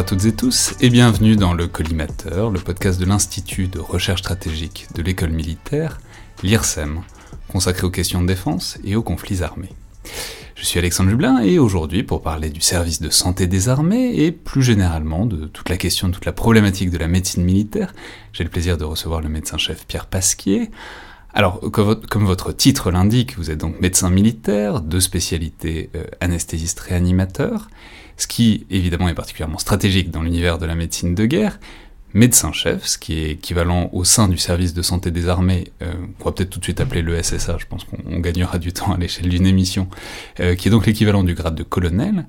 à 0.00 0.02
toutes 0.02 0.24
et 0.24 0.32
tous 0.32 0.72
et 0.80 0.88
bienvenue 0.88 1.36
dans 1.36 1.52
le 1.52 1.66
Collimateur, 1.66 2.50
le 2.50 2.58
podcast 2.58 2.98
de 2.98 3.04
l'Institut 3.04 3.68
de 3.68 3.78
recherche 3.78 4.20
stratégique 4.20 4.86
de 4.94 5.02
l'école 5.02 5.28
militaire, 5.28 6.00
l'IRSEM, 6.42 7.02
consacré 7.48 7.86
aux 7.86 7.90
questions 7.90 8.22
de 8.22 8.26
défense 8.26 8.78
et 8.82 8.96
aux 8.96 9.02
conflits 9.02 9.42
armés. 9.42 9.74
Je 10.54 10.64
suis 10.64 10.78
Alexandre 10.78 11.10
Jublin 11.10 11.40
et 11.42 11.58
aujourd'hui 11.58 12.02
pour 12.02 12.22
parler 12.22 12.48
du 12.48 12.62
service 12.62 13.02
de 13.02 13.10
santé 13.10 13.46
des 13.46 13.68
armées 13.68 14.24
et 14.24 14.32
plus 14.32 14.62
généralement 14.62 15.26
de 15.26 15.44
toute 15.44 15.68
la 15.68 15.76
question, 15.76 16.08
de 16.08 16.14
toute 16.14 16.24
la 16.24 16.32
problématique 16.32 16.88
de 16.88 16.96
la 16.96 17.06
médecine 17.06 17.44
militaire, 17.44 17.92
j'ai 18.32 18.42
le 18.44 18.50
plaisir 18.50 18.78
de 18.78 18.84
recevoir 18.84 19.20
le 19.20 19.28
médecin-chef 19.28 19.86
Pierre 19.86 20.06
Pasquier. 20.06 20.70
Alors, 21.34 21.60
comme 21.70 22.24
votre 22.24 22.52
titre 22.52 22.90
l'indique, 22.90 23.36
vous 23.36 23.50
êtes 23.50 23.58
donc 23.58 23.78
médecin 23.80 24.08
militaire, 24.08 24.80
de 24.80 24.98
spécialité 24.98 25.90
euh, 25.94 26.04
anesthésiste-réanimateur, 26.20 27.68
ce 28.20 28.26
qui 28.26 28.66
évidemment 28.70 29.08
est 29.08 29.14
particulièrement 29.14 29.58
stratégique 29.58 30.10
dans 30.10 30.22
l'univers 30.22 30.58
de 30.58 30.66
la 30.66 30.74
médecine 30.74 31.14
de 31.14 31.26
guerre, 31.26 31.58
médecin-chef, 32.12 32.86
ce 32.86 32.98
qui 32.98 33.18
est 33.18 33.30
équivalent 33.32 33.88
au 33.92 34.04
sein 34.04 34.28
du 34.28 34.36
service 34.36 34.74
de 34.74 34.82
santé 34.82 35.10
des 35.10 35.28
armées, 35.28 35.68
euh, 35.82 35.92
on 36.20 36.24
va 36.24 36.32
peut-être 36.32 36.50
tout 36.50 36.58
de 36.58 36.64
suite 36.64 36.80
appeler 36.80 37.02
le 37.02 37.20
SSA, 37.22 37.56
je 37.58 37.66
pense 37.66 37.84
qu'on 37.84 38.18
gagnera 38.18 38.58
du 38.58 38.72
temps 38.72 38.92
à 38.92 38.98
l'échelle 38.98 39.28
d'une 39.28 39.46
émission, 39.46 39.88
euh, 40.40 40.54
qui 40.54 40.68
est 40.68 40.70
donc 40.70 40.86
l'équivalent 40.86 41.22
du 41.22 41.34
grade 41.34 41.54
de 41.54 41.62
colonel, 41.62 42.26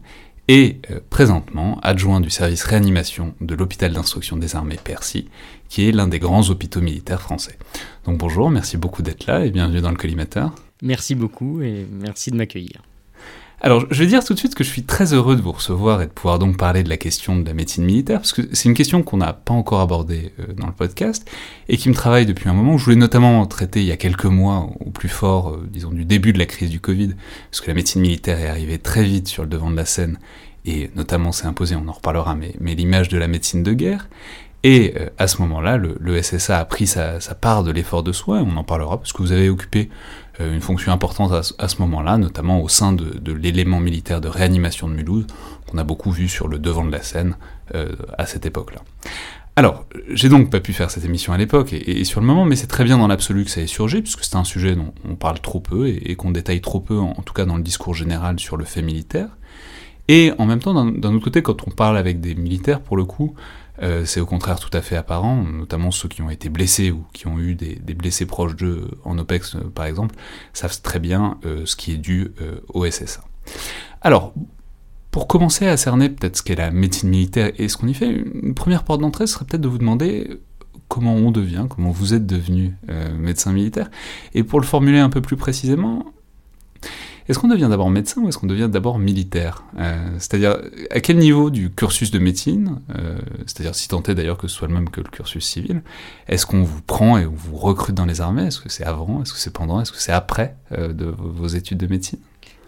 et 0.48 0.80
euh, 0.92 1.00
présentement 1.10 1.80
adjoint 1.82 2.20
du 2.20 2.30
service 2.30 2.64
réanimation 2.64 3.34
de 3.42 3.56
l'hôpital 3.56 3.94
d'instruction 3.94 4.38
des 4.38 4.56
armées 4.56 4.80
Percy, 4.82 5.28
qui 5.70 5.88
est 5.88 5.92
l'un 5.92 6.08
des 6.08 6.20
grands 6.20 6.50
hôpitaux 6.50 6.82
militaires 6.82 7.22
français. 7.22 7.58
Donc 8.06 8.18
bonjour, 8.18 8.50
merci 8.50 8.78
beaucoup 8.78 9.02
d'être 9.02 9.26
là 9.28 9.46
et 9.46 9.52
bienvenue 9.52 9.82
dans 9.82 9.92
le 9.92 9.98
collimateur. 9.98 10.54
Merci 10.82 11.16
beaucoup 11.16 11.62
et 11.62 11.86
merci 11.92 12.32
de 12.32 12.38
m'accueillir. 12.38 12.82
Alors, 13.64 13.86
je 13.92 14.00
vais 14.00 14.08
dire 14.08 14.24
tout 14.24 14.34
de 14.34 14.40
suite 14.40 14.56
que 14.56 14.64
je 14.64 14.70
suis 14.70 14.82
très 14.82 15.14
heureux 15.14 15.36
de 15.36 15.42
vous 15.42 15.52
recevoir 15.52 16.02
et 16.02 16.08
de 16.08 16.12
pouvoir 16.12 16.40
donc 16.40 16.58
parler 16.58 16.82
de 16.82 16.90
la 16.90 16.98
question 16.98 17.38
de 17.38 17.46
la 17.46 17.54
médecine 17.54 17.86
militaire, 17.86 18.18
parce 18.18 18.34
que 18.34 18.42
c'est 18.54 18.68
une 18.68 18.74
question 18.74 19.04
qu'on 19.04 19.18
n'a 19.18 19.34
pas 19.34 19.54
encore 19.54 19.82
abordée 19.82 20.34
euh, 20.40 20.54
dans 20.54 20.66
le 20.66 20.74
podcast, 20.74 21.30
et 21.70 21.78
qui 21.78 21.88
me 21.88 21.94
travaille 21.94 22.26
depuis 22.26 22.50
un 22.50 22.54
moment. 22.54 22.80
Je 22.80 22.86
voulais 22.86 22.96
notamment 22.96 23.46
traiter 23.46 23.82
il 23.82 23.86
y 23.86 23.92
a 23.92 23.98
quelques 23.98 24.26
mois, 24.26 24.68
au 24.80 24.90
plus 24.90 25.10
fort, 25.10 25.50
euh, 25.50 25.70
disons, 25.72 25.92
du 25.92 26.06
début 26.06 26.34
de 26.34 26.40
la 26.40 26.48
crise 26.48 26.72
du 26.72 26.80
Covid, 26.80 27.14
parce 27.52 27.62
que 27.62 27.68
la 27.68 27.76
médecine 27.76 28.02
militaire 28.02 28.40
est 28.40 28.48
arrivée 28.48 28.80
très 28.80 29.04
vite 29.04 29.28
sur 29.28 29.44
le 29.44 29.50
devant 29.50 29.70
de 29.70 29.76
la 29.76 29.86
scène, 29.86 30.18
et 30.66 30.90
notamment 30.96 31.32
s'est 31.32 31.46
imposée, 31.46 31.76
on 31.76 31.88
en 31.88 31.94
reparlera, 31.94 32.34
mais, 32.34 32.56
mais 32.60 32.74
l'image 32.74 33.10
de 33.10 33.20
la 33.20 33.28
médecine 33.28 33.62
de 33.62 33.74
guerre. 33.74 34.10
Et 34.64 34.96
euh, 35.00 35.10
à 35.20 35.28
ce 35.28 35.40
moment-là, 35.44 35.78
le, 35.78 35.98
le, 36.00 36.20
SSA 36.20 36.60
a 36.60 36.66
pris 36.66 36.88
sa, 36.88 37.20
sa 37.20 37.36
part 37.36 37.64
de 37.64 37.72
l'effort 37.72 38.02
de 38.02 38.12
soins, 38.12 38.42
on 38.42 38.58
en 38.58 38.64
parlera, 38.64 38.98
parce 38.98 39.14
que 39.14 39.22
vous 39.22 39.32
avez 39.32 39.50
occupé 39.50 39.90
une 40.40 40.62
fonction 40.62 40.92
importante 40.92 41.32
à, 41.32 41.68
ce 41.68 41.82
moment-là, 41.82 42.18
notamment 42.18 42.62
au 42.62 42.70
sein 42.70 42.94
de, 42.94 43.32
l'élément 43.34 43.80
militaire 43.80 44.22
de 44.22 44.28
réanimation 44.28 44.88
de 44.88 44.94
Mulhouse, 44.94 45.28
qu'on 45.68 45.78
a 45.78 45.84
beaucoup 45.84 46.12
vu 46.12 46.28
sur 46.28 46.48
le 46.48 46.58
devant 46.58 46.86
de 46.86 46.92
la 46.92 47.02
scène 47.02 47.36
euh, 47.76 47.96
à 48.18 48.26
cette 48.26 48.46
époque-là. 48.46 48.82
Alors, 49.58 49.86
j'ai 50.10 50.30
donc 50.30 50.50
pas 50.50 50.62
pu 50.62 50.72
faire 50.72 50.90
cette 50.90 51.04
émission 51.04 51.34
à 51.34 51.38
l'époque 51.38 51.74
et, 51.74 52.06
sur 52.06 52.22
le 52.22 52.26
moment, 52.26 52.46
mais 52.46 52.56
c'est 52.56 52.68
très 52.68 52.86
bien 52.86 52.98
dans 52.98 53.08
l'absolu 53.08 53.44
que 53.44 53.52
ça 53.52 53.62
ait 53.62 53.68
surgi, 53.68 54.02
puisque 54.02 54.24
c'est 54.24 54.38
un 54.38 54.46
sujet 54.46 54.76
dont 54.76 54.94
on 55.08 55.16
parle 55.16 55.40
trop 55.42 55.60
peu 55.60 55.88
et, 55.88 56.16
qu'on 56.16 56.32
détaille 56.32 56.62
trop 56.62 56.80
peu, 56.80 56.98
en, 56.98 57.14
tout 57.14 57.34
cas 57.34 57.46
dans 57.46 57.58
le 57.58 57.64
discours 57.64 57.94
général 57.94 58.40
sur 58.40 58.56
le 58.56 58.64
fait 58.64 58.82
militaire. 58.82 59.28
Et 60.08 60.32
en 60.38 60.46
même 60.46 60.60
temps, 60.60 60.74
d'un 60.74 61.14
autre 61.14 61.24
côté, 61.24 61.42
quand 61.42 61.68
on 61.68 61.72
parle 61.72 61.98
avec 61.98 62.22
des 62.22 62.34
militaires, 62.34 62.80
pour 62.80 62.98
le 62.98 63.06
coup, 63.06 63.36
euh, 63.82 64.06
c'est 64.06 64.20
au 64.20 64.26
contraire 64.26 64.60
tout 64.60 64.76
à 64.76 64.82
fait 64.82 64.96
apparent, 64.96 65.44
notamment 65.44 65.92
ceux 65.92 66.08
qui 66.08 66.22
ont 66.22 66.30
été 66.30 66.50
blessés 66.50 66.92
ou 66.92 67.06
qui 67.14 67.28
ont 67.28 67.40
eu 67.40 67.56
des, 67.56 67.76
blessés 67.94 68.26
proches 68.26 68.56
d'eux 68.56 68.90
en 69.04 69.18
OPEX 69.18 69.56
euh, 69.56 69.60
par 69.74 69.86
exemple, 69.86 70.16
savent 70.54 70.82
très 70.82 71.00
bien 71.00 71.38
euh, 71.46 71.66
ce 71.66 71.76
qui 71.76 71.94
est 71.94 71.98
dû 71.98 72.34
au 72.70 72.90
SSA. 72.90 73.22
Alors, 74.02 74.34
pour 75.10 75.28
commencer 75.28 75.68
à 75.68 75.78
cerner 75.78 76.10
peut-être 76.10 76.38
ce 76.38 76.44
qu'est 76.44 76.56
la 76.56 76.72
médecine 76.72 77.10
militaire 77.10 77.52
et 77.58 77.68
ce 77.68 77.78
qu'on 77.78 77.88
y 77.88 77.94
fait, 77.94 78.10
une 78.10 78.54
première 78.54 78.84
porte 78.84 79.02
d'entrée 79.02 79.28
serait 79.28 79.46
peut-être 79.46 79.62
de 79.62 79.68
vous 79.68 79.78
demander 79.78 80.40
comment 80.88 81.16
on 81.16 81.32
devient, 81.32 81.66
comment 81.70 81.92
vous 81.92 82.14
êtes 82.14 82.26
devenu 82.26 82.76
médecin 83.18 83.52
militaire. 83.52 83.90
Et 84.34 84.44
pour 84.44 84.60
le 84.60 84.66
formuler 84.66 85.00
un 85.00 85.10
peu 85.10 85.22
plus 85.22 85.36
précisément, 85.36 86.06
est-ce 87.32 87.40
qu'on 87.40 87.48
devient 87.48 87.68
d'abord 87.70 87.90
médecin 87.90 88.22
ou 88.22 88.28
est-ce 88.28 88.38
qu'on 88.38 88.48
devient 88.48 88.68
d'abord 88.70 89.00
militaire 89.00 89.64
euh, 89.80 89.96
C'est-à-dire, 90.20 90.58
à 90.92 91.00
quel 91.00 91.18
niveau 91.18 91.50
du 91.50 91.72
cursus 91.72 92.12
de 92.12 92.20
médecine, 92.20 92.82
euh, 92.96 93.18
c'est-à-dire 93.46 93.74
si 93.74 93.88
tant 93.88 94.04
est 94.04 94.14
d'ailleurs 94.14 94.38
que 94.38 94.50
ce 94.50 94.56
soit 94.56 94.68
le 94.68 94.74
même 94.74 94.90
que 94.90 95.00
le 95.00 95.10
cursus 95.10 95.46
civil, 95.46 95.82
est-ce 96.28 96.46
qu'on 96.46 96.64
vous 96.64 96.82
prend 96.82 97.18
et 97.18 97.26
on 97.26 97.34
vous 97.34 97.56
recrute 97.56 97.96
dans 97.96 98.06
les 98.06 98.20
armées? 98.20 98.48
Est-ce 98.48 98.60
que 98.60 98.70
c'est 98.70 98.84
avant? 98.84 99.22
Est-ce 99.22 99.32
que 99.32 99.40
c'est 99.40 99.54
pendant? 99.54 99.80
Est-ce 99.82 99.94
que 99.94 100.02
c'est 100.02 100.12
après 100.12 100.56
euh, 100.74 100.94
vos 101.18 101.48
études 101.48 101.78
de 101.78 101.88
médecine? 101.88 102.20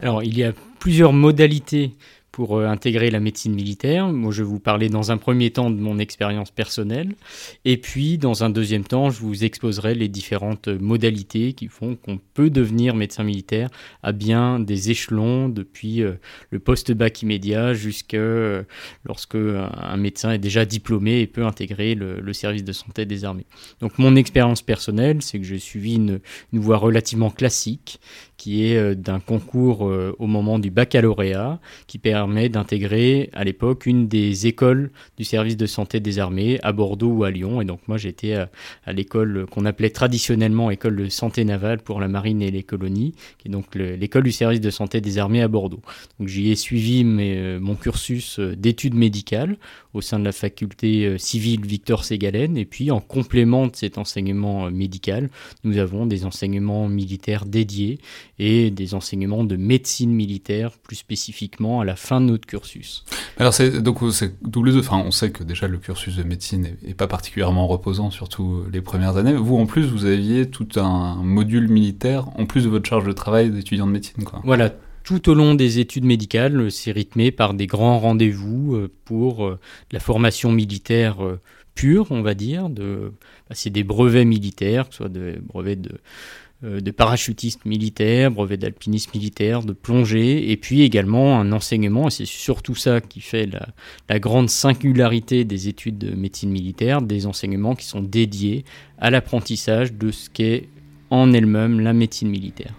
Alors, 0.02 0.24
il 0.24 0.38
y 0.38 0.44
a 0.46 0.54
plusieurs 0.80 1.12
modalités 1.12 1.94
pour 2.34 2.58
euh, 2.58 2.66
intégrer 2.66 3.12
la 3.12 3.22
médecine 3.22 3.54
militaire. 3.54 4.12
Moi, 4.12 4.32
je 4.32 4.42
vais 4.42 4.50
vous 4.50 4.60
parler 4.60 4.90
dans 4.90 5.12
un 5.12 5.18
premier 5.18 5.52
temps 5.52 5.70
de 5.70 5.80
mon 5.80 6.00
expérience 6.00 6.52
personnelle, 6.52 7.16
et 7.64 7.78
puis 7.78 8.18
dans 8.18 8.44
un 8.44 8.50
deuxième 8.50 8.84
temps, 8.84 9.12
je 9.12 9.20
vous 9.22 9.46
exposerai 9.46 9.94
les 9.94 10.10
différentes 10.10 10.68
modalités 10.68 11.54
qui 11.54 11.68
font 11.68 11.96
qu'on 11.96 12.20
peut 12.34 12.50
devenir 12.50 12.96
médecin 12.96 13.24
militaire 13.24 13.70
à 14.02 14.12
bien 14.12 14.60
des 14.60 14.90
échelons, 14.90 15.48
depuis 15.48 16.02
euh, 16.02 16.14
le 16.50 16.60
post-bac 16.60 17.22
immédiat 17.22 17.76
jusqu'à 17.76 18.18
euh, 18.18 18.64
lorsque 19.06 19.36
un 19.36 19.98
médecin 19.98 20.32
est 20.32 20.40
déjà 20.40 20.66
diplômé 20.66 21.20
et 21.20 21.28
peut 21.28 21.46
intégrer 21.46 21.94
le, 21.94 22.34
service 22.34 22.64
de 22.64 22.74
santé 22.74 23.06
des 23.06 23.26
armées. 23.26 23.46
Donc 23.80 24.00
mon 24.00 24.16
expérience 24.16 24.64
personnelle, 24.64 25.22
c'est 25.22 25.38
que 25.38 25.46
j'ai 25.46 25.60
suivi 25.60 25.96
une, 25.96 26.20
une 26.52 26.60
voie 26.60 26.78
relativement 26.78 27.30
classique 27.30 28.00
qui 28.44 28.66
est 28.66 28.78
euh, 28.78 28.94
d'un 28.94 29.22
concours 29.22 29.88
euh, 29.88 30.14
au 30.20 30.28
moment 30.28 30.60
du 30.60 30.70
baccalauréat, 30.70 31.62
qui 31.88 31.98
permet 31.98 32.23
d'intégrer 32.28 33.30
à 33.34 33.44
l'époque 33.44 33.86
une 33.86 34.08
des 34.08 34.48
écoles 34.48 34.92
du 35.18 35.24
service 35.24 35.58
de 35.58 35.66
santé 35.66 36.00
des 36.00 36.20
armées 36.20 36.60
à 36.64 36.72
Bordeaux 36.72 37.12
ou 37.12 37.24
à 37.24 37.32
Lyon. 37.32 37.62
Et 37.62 37.66
donc 37.66 37.80
moi 37.88 37.98
j'étais 37.98 38.34
à, 38.34 38.50
à 38.86 38.94
l'école 38.94 39.46
qu'on 39.50 39.66
appelait 39.66 39.90
traditionnellement 39.90 40.72
école 40.72 40.96
de 40.96 41.10
santé 41.10 41.46
navale 41.46 41.80
pour 41.80 42.00
la 42.00 42.08
marine 42.08 42.42
et 42.42 42.52
les 42.52 42.64
colonies, 42.64 43.14
qui 43.38 43.48
est 43.48 43.52
donc 43.52 43.76
l'école 43.76 44.24
du 44.24 44.32
service 44.32 44.62
de 44.62 44.70
santé 44.70 45.02
des 45.02 45.18
armées 45.18 45.42
à 45.42 45.48
Bordeaux. 45.48 45.82
Donc 46.20 46.28
j'y 46.28 46.52
ai 46.52 46.56
suivi 46.56 47.04
mes, 47.04 47.38
euh, 47.38 47.60
mon 47.60 47.76
cursus 47.76 48.40
d'études 48.40 48.96
médicales 48.96 49.58
au 49.94 50.02
sein 50.02 50.20
de 50.20 50.26
la 50.26 50.32
faculté 50.32 51.18
civile 51.18 51.66
Victor 51.66 52.04
Ségalen. 52.04 52.58
Et 52.58 52.66
puis 52.66 52.92
en 52.92 53.00
complément 53.00 53.68
de 53.68 53.76
cet 53.76 53.98
enseignement 53.98 54.70
médical, 54.72 55.30
nous 55.64 55.78
avons 55.78 56.06
des 56.06 56.26
enseignements 56.26 56.88
militaires 56.88 57.46
dédiés 57.46 58.00
et 58.40 58.72
des 58.72 58.94
enseignements 58.94 59.44
de 59.44 59.56
médecine 59.56 60.12
militaire, 60.12 60.72
plus 60.72 60.96
spécifiquement 60.96 61.82
à 61.82 61.86
la 61.86 61.96
fin 61.96 62.22
de 62.22 62.26
notre 62.28 62.46
cursus. 62.46 63.06
Alors 63.38 63.54
c'est 63.54 63.82
donc 63.82 64.00
c'est 64.12 64.42
double 64.44 64.78
enfin 64.80 65.02
on 65.06 65.12
sait 65.12 65.32
que 65.32 65.44
déjà 65.44 65.68
le 65.68 65.78
cursus 65.78 66.16
de 66.16 66.24
médecine 66.24 66.78
est, 66.86 66.94
pas 66.94 67.08
particulièrement 67.08 67.68
reposant, 67.68 68.12
surtout 68.12 68.64
les 68.72 68.82
premières 68.82 69.18
années. 69.18 69.34
Vous 69.34 69.58
en 69.58 69.66
plus 69.66 69.86
vous 69.86 70.06
aviez 70.06 70.50
tout 70.50 70.68
un 70.76 71.16
module 71.16 71.68
militaire 71.68 72.28
en 72.38 72.46
plus 72.46 72.64
de 72.64 72.70
votre 72.70 72.88
charge 72.88 73.06
de 73.06 73.12
travail 73.12 73.50
d'étudiant 73.52 73.88
de 73.88 73.92
médecine, 73.92 74.24
quoi. 74.24 74.42
Voilà, 74.44 74.74
tout 75.04 75.30
au 75.30 75.34
long 75.34 75.54
des 75.54 75.80
études 75.80 76.06
médicales, 76.06 76.72
c'est 76.72 76.92
rythmé 76.92 77.32
par 77.32 77.54
des 77.54 77.68
grands 77.68 78.00
rendez-vous 78.00 78.76
euh, 78.76 78.92
pour 79.06 79.46
euh, 79.46 79.60
la 79.92 80.00
formation 80.00 80.52
militaire 80.52 81.24
euh, 81.24 81.40
pure, 81.76 82.08
on 82.12 82.22
va 82.22 82.34
dire. 82.34 82.70
Bah, 82.70 83.12
c'est 83.52 83.70
des 83.70 83.84
brevets 83.84 84.26
militaires, 84.26 84.88
que 84.88 84.96
ce 84.96 84.98
soit 84.98 85.10
des 85.10 85.38
brevets 85.42 85.80
de 85.80 86.00
de 86.64 86.92
parachutiste 86.92 87.66
militaire, 87.66 88.32
brevet 88.32 88.56
d'alpiniste 88.56 89.14
militaire, 89.14 89.64
de 89.64 89.74
plongée, 89.74 90.50
et 90.50 90.56
puis 90.56 90.82
également 90.82 91.38
un 91.38 91.52
enseignement, 91.52 92.08
et 92.08 92.10
c'est 92.10 92.26
surtout 92.26 92.74
ça 92.74 93.02
qui 93.02 93.20
fait 93.20 93.50
la, 94.08 94.20
grande 94.20 94.50
singularité 94.50 95.44
des 95.44 95.68
études 95.68 95.98
de 95.98 96.16
médecine 96.16 96.52
militaire, 96.52 97.02
des 97.02 97.26
enseignements 97.26 97.76
qui 97.76 97.86
sont 97.86 98.00
dédiés 98.00 98.64
à 98.98 99.10
l'apprentissage 99.10 99.92
de 99.92 100.12
ce 100.12 100.30
qu'est 100.30 100.70
en 101.10 101.34
elle-même 101.34 101.82
la 101.82 101.92
médecine 101.92 102.30
militaire. 102.30 102.74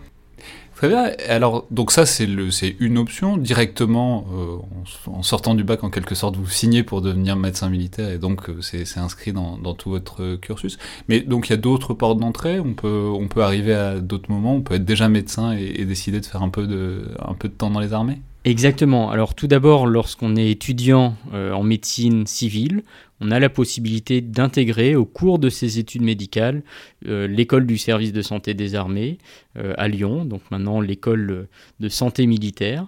Très 0.76 0.88
bien. 0.88 1.12
Alors, 1.28 1.66
donc 1.70 1.92
ça, 1.92 2.04
c'est 2.04 2.26
une 2.26 2.98
option. 2.98 3.36
Directement, 3.36 4.26
euh, 4.32 5.10
en, 5.10 5.22
sortant 5.22 5.54
du 5.54 5.62
bac, 5.62 5.84
en 5.84 5.90
quelque 5.90 6.14
sorte, 6.16 6.36
vous 6.36 6.48
signez 6.48 6.82
pour 6.82 7.00
devenir 7.00 7.36
médecin 7.36 7.68
militaire 7.70 8.10
et 8.10 8.18
donc 8.18 8.48
euh, 8.50 8.60
c'est 8.60 8.98
inscrit 8.98 9.32
dans, 9.32 9.56
tout 9.74 9.90
votre 9.90 10.36
cursus. 10.36 10.78
Mais 11.08 11.20
donc, 11.20 11.48
il 11.48 11.50
y 11.50 11.54
a 11.54 11.58
d'autres 11.58 11.94
portes 11.94 12.18
d'entrée. 12.18 12.58
On 12.58 12.74
peut, 12.74 13.08
on 13.14 13.28
peut 13.28 13.42
arriver 13.42 13.74
à 13.74 14.00
d'autres 14.00 14.30
moments. 14.30 14.54
On 14.54 14.62
peut 14.62 14.74
être 14.74 14.84
déjà 14.84 15.08
médecin 15.08 15.52
et, 15.52 15.84
décider 15.84 16.20
de 16.20 16.26
faire 16.26 16.42
un 16.42 16.48
peu 16.48 16.66
de, 16.66 17.08
un 17.20 17.34
peu 17.34 17.48
de 17.48 17.54
temps 17.54 17.70
dans 17.70 17.80
les 17.80 17.92
armées. 17.92 18.20
Exactement. 18.44 19.10
Alors 19.10 19.34
tout 19.34 19.46
d'abord, 19.46 19.86
lorsqu'on 19.86 20.36
est 20.36 20.50
étudiant 20.50 21.16
euh, 21.32 21.52
en 21.52 21.62
médecine 21.62 22.26
civile, 22.26 22.82
on 23.20 23.30
a 23.30 23.38
la 23.38 23.48
possibilité 23.48 24.20
d'intégrer 24.20 24.96
au 24.96 25.06
cours 25.06 25.38
de 25.38 25.48
ses 25.48 25.78
études 25.78 26.02
médicales 26.02 26.62
euh, 27.06 27.26
l'école 27.26 27.66
du 27.66 27.78
service 27.78 28.12
de 28.12 28.20
santé 28.20 28.52
des 28.52 28.74
armées 28.74 29.16
euh, 29.56 29.72
à 29.78 29.88
Lyon, 29.88 30.26
donc 30.26 30.42
maintenant 30.50 30.82
l'école 30.82 31.48
de 31.80 31.88
santé 31.88 32.26
militaire. 32.26 32.86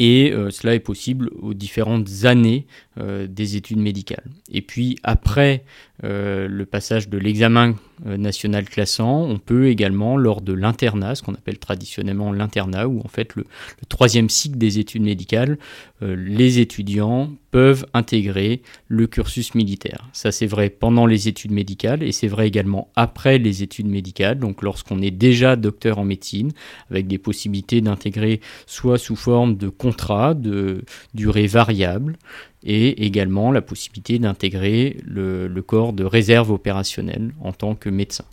Et 0.00 0.32
cela 0.50 0.76
est 0.76 0.80
possible 0.80 1.28
aux 1.42 1.54
différentes 1.54 2.06
années 2.22 2.68
des 2.98 3.56
études 3.56 3.78
médicales. 3.78 4.24
Et 4.50 4.62
puis 4.62 4.98
après 5.02 5.64
le 6.02 6.64
passage 6.64 7.08
de 7.08 7.18
l'examen 7.18 7.74
national 8.04 8.68
classant, 8.68 9.22
on 9.22 9.38
peut 9.38 9.68
également, 9.68 10.16
lors 10.16 10.40
de 10.40 10.52
l'internat, 10.52 11.14
ce 11.14 11.22
qu'on 11.22 11.34
appelle 11.34 11.58
traditionnellement 11.58 12.32
l'internat, 12.32 12.88
ou 12.88 13.00
en 13.00 13.08
fait 13.08 13.34
le, 13.34 13.44
troisième 13.88 14.28
cycle 14.28 14.58
des 14.58 14.78
études 14.78 15.02
médicales, 15.02 15.58
les 16.00 16.60
étudiants 16.60 17.30
peuvent 17.50 17.86
intégrer 17.94 18.62
le 18.88 19.06
cursus 19.06 19.54
militaire. 19.54 20.08
Ça 20.12 20.32
c'est 20.32 20.46
vrai 20.46 20.68
pendant 20.70 21.06
les 21.06 21.28
études 21.28 21.52
médicales 21.52 22.02
et 22.02 22.12
c'est 22.12 22.28
vrai 22.28 22.46
également 22.46 22.90
après 22.94 23.38
les 23.38 23.62
études 23.62 23.86
médicales, 23.86 24.38
donc 24.38 24.62
lorsqu'on 24.62 25.00
est 25.00 25.10
déjà 25.10 25.56
docteur 25.56 25.98
en 25.98 26.04
médecine, 26.04 26.52
avec 26.90 27.06
des 27.06 27.18
possibilités 27.18 27.80
d'intégrer 27.80 28.40
soit 28.66 28.98
sous 28.98 29.16
forme 29.16 29.56
de 29.56 29.68
contrat 29.68 30.34
de 30.34 30.82
durée 31.14 31.46
variable, 31.46 32.18
et 32.64 33.06
également 33.06 33.52
la 33.52 33.62
possibilité 33.62 34.18
d'intégrer 34.18 34.98
le, 35.04 35.48
corps 35.62 35.92
de 35.92 36.04
réserve 36.04 36.50
opérationnelle 36.50 37.32
en 37.40 37.52
tant 37.52 37.74
que 37.74 37.88
médecin. 37.88 38.24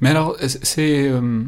Mais 0.00 0.10
alors, 0.10 0.36
c'est... 0.40 1.08
Euh, 1.08 1.42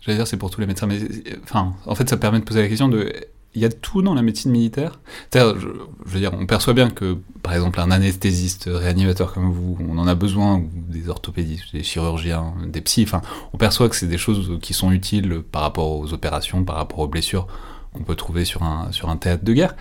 j'allais 0.00 0.16
dire 0.16 0.26
c'est 0.26 0.36
pour 0.36 0.50
tous 0.50 0.60
les 0.60 0.66
médecins, 0.66 0.86
mais 0.86 0.98
enfin, 1.42 1.74
en 1.86 1.94
fait 1.94 2.08
ça 2.08 2.16
permet 2.16 2.40
de 2.40 2.44
poser 2.44 2.62
la 2.62 2.68
question 2.68 2.88
de 2.88 3.12
il 3.54 3.62
y 3.62 3.64
a 3.64 3.68
tout 3.68 4.02
dans 4.02 4.14
la 4.14 4.22
médecine 4.22 4.52
militaire? 4.52 5.00
Je, 5.34 5.38
je, 5.40 6.12
veux 6.12 6.20
dire, 6.20 6.32
on 6.34 6.46
perçoit 6.46 6.72
bien 6.72 6.90
que, 6.90 7.18
par 7.42 7.52
exemple, 7.54 7.80
un 7.80 7.90
anesthésiste 7.90 8.68
réanimateur 8.72 9.32
comme 9.32 9.50
vous, 9.50 9.76
on 9.80 9.98
en 9.98 10.06
a 10.06 10.14
besoin, 10.14 10.56
ou 10.56 10.70
des 10.72 11.08
orthopédistes, 11.08 11.72
des 11.72 11.82
chirurgiens, 11.82 12.54
des 12.66 12.80
psys. 12.80 13.02
Enfin, 13.02 13.22
on 13.52 13.58
perçoit 13.58 13.88
que 13.88 13.96
c'est 13.96 14.06
des 14.06 14.18
choses 14.18 14.58
qui 14.62 14.72
sont 14.72 14.92
utiles 14.92 15.42
par 15.50 15.62
rapport 15.62 15.98
aux 15.98 16.12
opérations, 16.12 16.64
par 16.64 16.76
rapport 16.76 17.00
aux 17.00 17.08
blessures 17.08 17.48
qu'on 17.92 18.04
peut 18.04 18.14
trouver 18.14 18.44
sur 18.44 18.62
un, 18.62 18.92
sur 18.92 19.08
un 19.08 19.16
théâtre 19.16 19.44
de 19.44 19.52
guerre. 19.52 19.74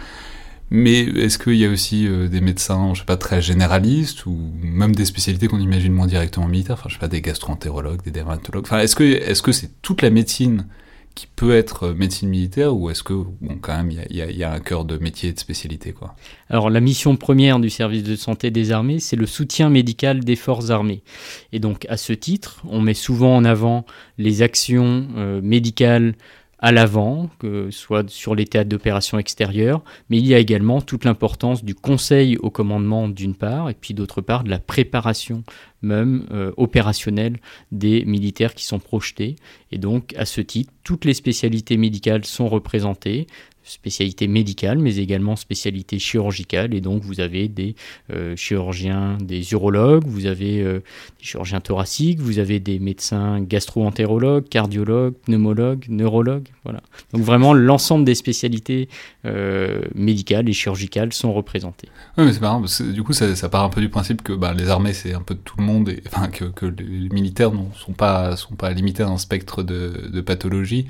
Mais 0.72 1.00
est-ce 1.00 1.38
qu'il 1.40 1.56
y 1.56 1.66
a 1.66 1.70
aussi 1.70 2.08
euh, 2.08 2.28
des 2.28 2.42
médecins, 2.42 2.94
je 2.94 3.00
sais 3.00 3.06
pas, 3.06 3.18
très 3.18 3.42
généralistes 3.42 4.26
ou 4.26 4.38
même 4.62 4.96
des 4.96 5.06
spécialités 5.06 5.48
qu'on 5.48 5.60
imagine 5.60 5.94
moins 5.94 6.08
directement 6.08 6.48
militaires, 6.48 6.76
enfin 6.80 6.90
je 6.90 6.94
sais 6.94 7.00
pas, 7.00 7.08
des 7.08 7.22
gastro-entérologues, 7.22 8.04
des 8.04 8.12
dermatologues. 8.12 8.66
Enfin, 8.66 8.80
est-ce 8.80 8.96
que 8.96 9.04
est-ce 9.04 9.42
que 9.42 9.52
c'est 9.52 9.82
toute 9.82 10.02
la 10.02 10.12
médecine 10.12 10.68
qui 11.16 11.28
peut 11.36 11.54
être 11.54 11.88
euh, 11.88 11.94
médecine 11.94 12.30
militaire 12.30 12.76
ou 12.76 12.90
est-ce 12.90 13.04
que, 13.04 13.14
bon, 13.14 13.58
quand 13.60 13.76
même, 13.76 13.92
il 13.92 14.16
y, 14.16 14.44
a 14.44 14.54
un 14.54 14.60
cœur 14.60 14.86
de 14.86 14.98
métier 14.98 15.30
et 15.30 15.34
de 15.34 15.40
spécialité 15.40 15.92
quoi? 15.92 16.16
Alors, 16.50 16.70
la 16.70 16.80
mission 16.80 17.18
première 17.18 17.60
du 17.60 17.70
service 17.70 18.04
de 18.04 18.16
santé 18.16 18.52
des 18.52 18.72
armées, 18.72 19.00
c'est 19.00 19.16
le 19.16 19.26
soutien 19.26 19.70
médical 19.70 20.24
des 20.24 20.38
forces 20.38 20.70
armées. 20.70 21.04
Et 21.52 21.60
donc, 21.60 21.86
à 21.90 21.98
ce 21.98 22.14
titre, 22.14 22.62
on 22.70 22.80
met 22.80 22.94
souvent 22.94 23.36
en 23.36 23.44
avant 23.44 23.86
les 24.18 24.42
actions 24.42 25.08
euh, 25.18 25.42
médicales 25.42 26.16
à 26.60 26.72
l'avant, 26.72 27.30
que 27.40 27.72
soit 27.72 28.10
sur 28.10 28.36
les 28.36 28.46
théâtres 28.46 28.70
d'opération 28.70 29.18
extérieures, 29.18 29.82
mais 30.10 30.18
il 30.18 30.28
y 30.28 30.34
a 30.34 30.40
également 30.40 30.82
toute 30.82 31.06
l'importance 31.06 31.64
du 31.64 31.74
conseil 31.74 32.38
au 32.38 32.50
commandement 32.50 33.08
d'une 33.08 33.36
part, 33.36 33.70
et 33.70 33.74
puis 33.74 33.94
d'autre 33.94 34.22
part 34.22 34.44
de 34.44 34.50
la 34.50 34.60
préparation 34.60 35.44
même 35.82 36.26
euh, 36.32 36.52
opérationnelle 36.58 37.38
des 37.72 38.04
militaires 38.04 38.54
qui 38.54 38.66
sont 38.66 38.80
projetés. 38.80 39.38
Et 39.72 39.78
donc, 39.78 40.14
à 40.18 40.26
ce 40.26 40.42
titre, 40.42 40.74
toutes 40.84 41.06
les 41.06 41.14
spécialités 41.14 41.78
médicales 41.78 42.26
sont 42.26 42.50
représentées, 42.50 43.28
spécialité 43.64 44.28
médicale, 44.28 44.80
mais 44.80 44.98
également 44.98 45.36
spécialité 45.36 46.00
chirurgicale. 46.00 46.74
Et 46.74 46.82
donc, 46.82 47.04
vous 47.04 47.20
avez 47.20 47.48
des 47.48 47.76
euh, 48.12 48.36
chirurgiens, 48.36 49.18
des 49.22 49.52
urologues, 49.52 50.06
vous 50.06 50.26
avez 50.26 50.62
euh, 50.62 50.80
des 51.20 51.26
chirurgiens 51.26 51.62
thoraciques, 51.62 52.20
vous 52.20 52.40
avez 52.40 52.60
des 52.60 52.80
médecins 52.80 53.42
gastro-entérologues, 53.42 54.48
cardiologues, 54.50 55.14
pneumologues, 55.26 55.86
neurologues. 55.90 56.48
Voilà. 56.64 56.82
Donc, 57.14 57.24
vraiment, 57.24 57.54
l'ensemble 57.54 58.06
des 58.06 58.16
spécialités 58.16 58.90
euh, 59.26 59.82
médicales 59.94 60.50
et 60.50 60.54
chirurgicales 60.54 61.14
sont 61.14 61.34
représentées. 61.34 61.90
Oui, 62.18 62.26
mais 62.26 62.34
c'est 62.34 62.42
marrant, 62.42 62.64
du 62.94 63.04
coup, 63.04 63.14
ça, 63.14 63.50
part 63.50 63.64
un 63.64 63.70
peu 63.70 63.82
du 63.82 63.90
principe 63.90 64.22
que 64.22 64.34
bah, 64.34 64.54
les 64.54 64.70
armées, 64.70 64.94
c'est 64.94 65.14
un 65.14 65.22
peu 65.22 65.36
de 65.36 65.40
tout 65.40 65.56
le 65.58 65.64
monde, 65.64 65.90
et, 65.90 66.02
enfin, 66.08 66.28
que, 66.28 66.66
les 66.66 67.10
militaires 67.10 67.52
ne 67.52 67.64
sont 67.76 67.94
pas, 67.94 68.36
sont 68.36 68.56
pas 68.56 68.72
limités 68.72 69.04
à 69.04 69.08
un 69.08 69.18
spectre 69.18 69.64
de, 69.64 70.10
de 70.12 70.22
pathologie 70.22 70.88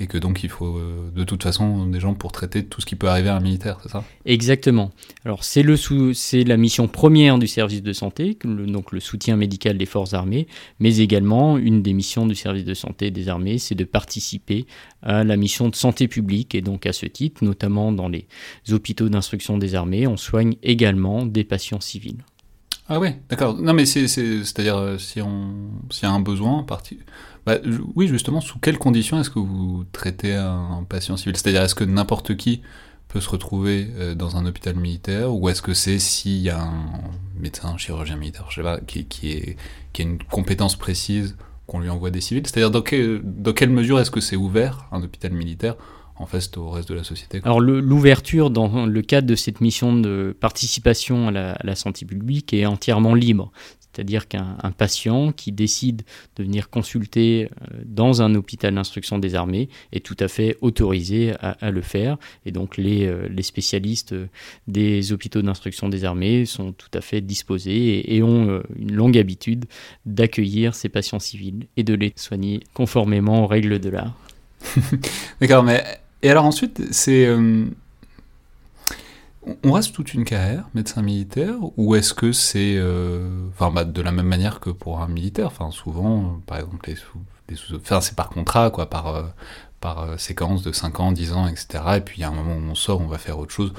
et 0.00 0.06
que 0.06 0.18
donc 0.18 0.44
il 0.44 0.48
faut 0.48 0.76
euh, 0.76 1.10
de 1.14 1.24
toute 1.24 1.42
façon 1.42 1.86
des 1.86 2.00
gens 2.00 2.14
pour 2.14 2.32
traiter 2.32 2.64
tout 2.64 2.80
ce 2.80 2.86
qui 2.86 2.96
peut 2.96 3.08
arriver 3.08 3.28
à 3.28 3.36
un 3.36 3.40
militaire, 3.40 3.78
c'est 3.82 3.88
ça? 3.88 4.04
Exactement. 4.24 4.90
Alors 5.24 5.44
c'est 5.44 5.62
le 5.62 5.76
c'est 6.14 6.44
la 6.44 6.56
mission 6.56 6.88
première 6.88 7.38
du 7.38 7.46
service 7.46 7.82
de 7.82 7.92
santé, 7.92 8.38
donc 8.44 8.92
le 8.92 9.00
soutien 9.00 9.36
médical 9.36 9.76
des 9.76 9.86
forces 9.86 10.14
armées, 10.14 10.46
mais 10.78 10.98
également 10.98 11.58
une 11.58 11.82
des 11.82 11.92
missions 11.92 12.26
du 12.26 12.34
service 12.34 12.64
de 12.64 12.74
santé 12.74 13.10
des 13.10 13.28
armées, 13.28 13.58
c'est 13.58 13.74
de 13.74 13.84
participer 13.84 14.66
à 15.02 15.24
la 15.24 15.36
mission 15.36 15.68
de 15.68 15.74
santé 15.74 16.08
publique 16.08 16.54
et 16.54 16.60
donc 16.60 16.86
à 16.86 16.92
ce 16.92 17.06
titre, 17.06 17.44
notamment 17.44 17.92
dans 17.92 18.08
les 18.08 18.26
hôpitaux 18.70 19.08
d'instruction 19.08 19.58
des 19.58 19.74
armées, 19.74 20.06
on 20.06 20.16
soigne 20.16 20.56
également 20.62 21.26
des 21.26 21.44
patients 21.44 21.80
civils. 21.80 22.24
Ah 22.90 22.98
ouais, 22.98 23.20
d'accord. 23.28 23.54
Non 23.58 23.74
mais 23.74 23.84
c'est 23.84 24.08
c'est-à-dire 24.08 24.76
euh, 24.76 24.96
si 24.96 25.20
on 25.20 25.70
s'il 25.90 26.08
y 26.08 26.10
a 26.10 26.14
un 26.14 26.20
besoin 26.20 26.62
parti 26.62 26.98
bah, 27.46 27.58
oui, 27.94 28.08
justement, 28.08 28.40
sous 28.40 28.58
quelles 28.58 28.78
conditions 28.78 29.20
est-ce 29.20 29.30
que 29.30 29.38
vous 29.38 29.84
traitez 29.92 30.34
un, 30.34 30.84
patient 30.88 31.16
civil? 31.16 31.36
C'est-à-dire, 31.36 31.62
est-ce 31.62 31.74
que 31.74 31.84
n'importe 31.84 32.36
qui 32.36 32.62
peut 33.08 33.20
se 33.20 33.28
retrouver 33.28 33.88
euh, 33.96 34.14
dans 34.14 34.36
un 34.36 34.44
hôpital 34.46 34.76
militaire 34.76 35.34
ou 35.34 35.48
est-ce 35.48 35.62
que 35.62 35.72
c'est 35.72 35.98
s'il 35.98 36.38
y 36.38 36.50
a 36.50 36.60
un 36.60 37.00
médecin, 37.40 37.68
un 37.68 37.78
chirurgien 37.78 38.16
militaire, 38.16 38.46
je 38.50 38.56
sais 38.56 38.62
pas, 38.62 38.80
qui, 38.80 39.56
a 39.98 40.02
une 40.02 40.18
compétence 40.18 40.76
précise 40.76 41.36
qu'on 41.66 41.80
lui 41.80 41.88
envoie 41.88 42.10
des 42.10 42.20
civils? 42.20 42.46
C'est-à-dire, 42.46 42.70
dans, 42.70 42.82
quelle 42.82 43.70
mesure 43.70 43.98
est-ce 43.98 44.10
que 44.10 44.20
c'est 44.20 44.36
ouvert, 44.36 44.86
un 44.92 45.02
hôpital 45.02 45.32
militaire 45.32 45.76
en 46.18 46.26
fait 46.26 46.56
au 46.56 46.70
reste 46.70 46.88
de 46.88 46.94
la 46.94 47.04
société 47.04 47.40
Alors 47.44 47.60
l'ouverture 47.60 48.50
dans 48.50 48.86
le 48.86 49.02
cadre 49.02 49.26
de 49.26 49.34
cette 49.34 49.60
mission 49.60 49.96
de 49.96 50.36
participation 50.38 51.28
à 51.28 51.56
la, 51.62 51.76
santé 51.76 52.04
publique 52.04 52.52
est 52.52 52.66
entièrement 52.66 53.14
libre. 53.14 53.52
C'est-à-dire 53.92 54.28
qu'un 54.28 54.56
patient 54.76 55.32
qui 55.32 55.50
décide 55.50 56.02
de 56.36 56.44
venir 56.44 56.70
consulter 56.70 57.44
euh, 57.46 57.80
dans 57.84 58.22
un 58.22 58.34
hôpital 58.34 58.74
d'instruction 58.74 59.18
des 59.18 59.34
armées 59.34 59.68
est 59.92 60.04
tout 60.04 60.16
à 60.20 60.28
fait 60.28 60.56
autorisé 60.60 61.32
à, 61.40 61.70
le 61.70 61.80
faire. 61.80 62.16
Et 62.46 62.52
donc 62.52 62.76
les, 62.76 63.06
euh, 63.06 63.28
spécialistes 63.42 64.14
des 64.66 65.12
hôpitaux 65.12 65.42
d'instruction 65.42 65.88
des 65.88 66.04
armées 66.04 66.44
sont 66.44 66.72
tout 66.72 66.90
à 66.94 67.00
fait 67.00 67.20
disposés 67.20 68.14
et, 68.14 68.22
ont 68.22 68.48
euh, 68.48 68.62
une 68.78 68.92
longue 68.92 69.16
habitude 69.16 69.64
d'accueillir 70.06 70.74
ces 70.74 70.88
patients 70.88 71.18
civils 71.18 71.66
et 71.76 71.82
de 71.82 71.94
les 71.94 72.12
soigner 72.16 72.60
conformément 72.74 73.44
aux 73.44 73.46
règles 73.46 73.78
de 73.78 73.88
l'art. 73.88 74.14
D'accord, 75.40 75.62
mais 75.62 75.82
et 76.22 76.30
alors 76.30 76.44
ensuite, 76.44 76.82
c'est 76.90 77.28
on 79.64 79.72
reste 79.72 79.94
toute 79.94 80.14
une 80.14 80.24
carrière, 80.24 80.68
médecin 80.74 81.02
militaire, 81.02 81.56
ou 81.76 81.94
est-ce 81.94 82.14
que 82.14 82.32
c'est, 82.32 82.76
euh, 82.76 83.48
enfin, 83.50 83.70
bah, 83.70 83.84
de 83.84 84.02
la 84.02 84.12
même 84.12 84.26
manière 84.26 84.60
que 84.60 84.70
pour 84.70 85.00
un 85.00 85.08
militaire, 85.08 85.46
enfin, 85.46 85.70
souvent, 85.70 86.40
par 86.46 86.58
exemple, 86.58 86.88
les 86.88 86.96
sous, 87.56 87.76
enfin, 87.76 88.00
c'est 88.00 88.16
par 88.16 88.30
contrat, 88.30 88.70
quoi, 88.70 88.90
par, 88.90 89.08
euh, 89.08 89.22
par 89.80 90.00
euh, 90.00 90.16
séquence 90.16 90.62
de 90.62 90.72
5 90.72 91.00
ans, 91.00 91.12
10 91.12 91.32
ans, 91.32 91.46
etc. 91.46 91.84
Et 91.96 92.00
puis, 92.00 92.18
il 92.18 92.20
y 92.20 92.24
a 92.24 92.28
un 92.28 92.32
moment 92.32 92.54
où 92.54 92.70
on 92.70 92.74
sort, 92.74 93.00
on 93.00 93.06
va 93.06 93.18
faire 93.18 93.38
autre 93.38 93.52
chose. 93.52 93.72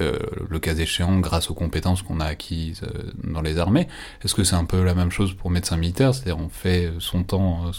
Euh, 0.00 0.18
le 0.50 0.58
cas 0.58 0.74
échéant, 0.74 1.20
grâce 1.20 1.50
aux 1.50 1.54
compétences 1.54 2.02
qu'on 2.02 2.18
a 2.18 2.24
acquises 2.24 2.82
euh, 2.82 3.12
dans 3.22 3.42
les 3.42 3.58
armées. 3.58 3.86
Est-ce 4.24 4.34
que 4.34 4.42
c'est 4.42 4.56
un 4.56 4.64
peu 4.64 4.82
la 4.82 4.94
même 4.94 5.12
chose 5.12 5.34
pour 5.34 5.50
médecin 5.50 5.76
militaire 5.76 6.12
C'est-à-dire 6.14 6.38
on 6.38 6.48
fait 6.48 6.90
son 6.98 7.22
temps 7.22 7.68
euh, 7.68 7.72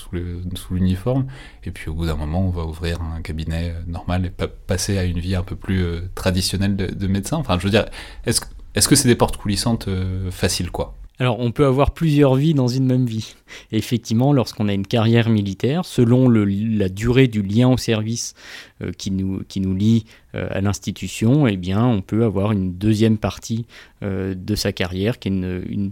sous 0.55 0.73
l'uniforme, 0.73 1.25
et 1.65 1.71
puis 1.71 1.89
au 1.89 1.93
bout 1.93 2.05
d'un 2.05 2.15
moment, 2.15 2.41
on 2.41 2.51
va 2.51 2.63
ouvrir 2.63 3.01
un 3.01 3.21
cabinet 3.21 3.75
normal 3.87 4.25
et 4.25 4.29
passer 4.29 4.97
à 4.97 5.03
une 5.03 5.19
vie 5.19 5.35
un 5.35 5.43
peu 5.43 5.57
plus 5.57 5.85
traditionnelle 6.15 6.75
de, 6.75 7.07
médecin? 7.07 7.37
Enfin, 7.37 7.59
je 7.59 7.65
veux 7.65 7.71
dire, 7.71 7.85
est-ce 8.25 8.41
est-ce 8.75 8.89
que 8.89 8.95
c'est 8.95 9.07
des 9.07 9.15
portes 9.15 9.37
coulissantes 9.37 9.87
faciles, 10.31 10.69
quoi? 10.69 10.95
Alors, 11.17 11.39
on 11.39 11.51
peut 11.51 11.65
avoir 11.65 11.91
plusieurs 11.91 12.35
vies 12.35 12.53
dans 12.53 12.67
une 12.67 12.85
même 12.85 13.05
vie. 13.05 13.35
effectivement, 13.71 14.33
lorsqu'on 14.33 14.67
a 14.67 14.73
une 14.73 14.85
carrière 14.85 15.29
militaire, 15.29 15.85
selon 15.85 16.29
la 16.29 16.89
durée 16.89 17.27
du 17.27 17.41
lien 17.41 17.69
au 17.69 17.77
service 17.77 18.33
euh, 18.81 18.91
qui, 18.91 19.11
nous, 19.11 19.45
lie 19.73 20.05
euh, 20.35 20.47
à 20.51 20.59
l'institution, 20.59 21.47
eh 21.47 21.55
bien, 21.55 21.85
on 21.85 22.01
peut 22.01 22.25
avoir 22.25 22.51
une 22.51 22.73
deuxième 22.73 23.17
partie 23.17 23.65
euh, 24.03 24.35
de 24.35 24.55
sa 24.55 24.73
carrière 24.73 25.19
qui 25.19 25.29
est 25.29 25.31
une, 25.31 25.91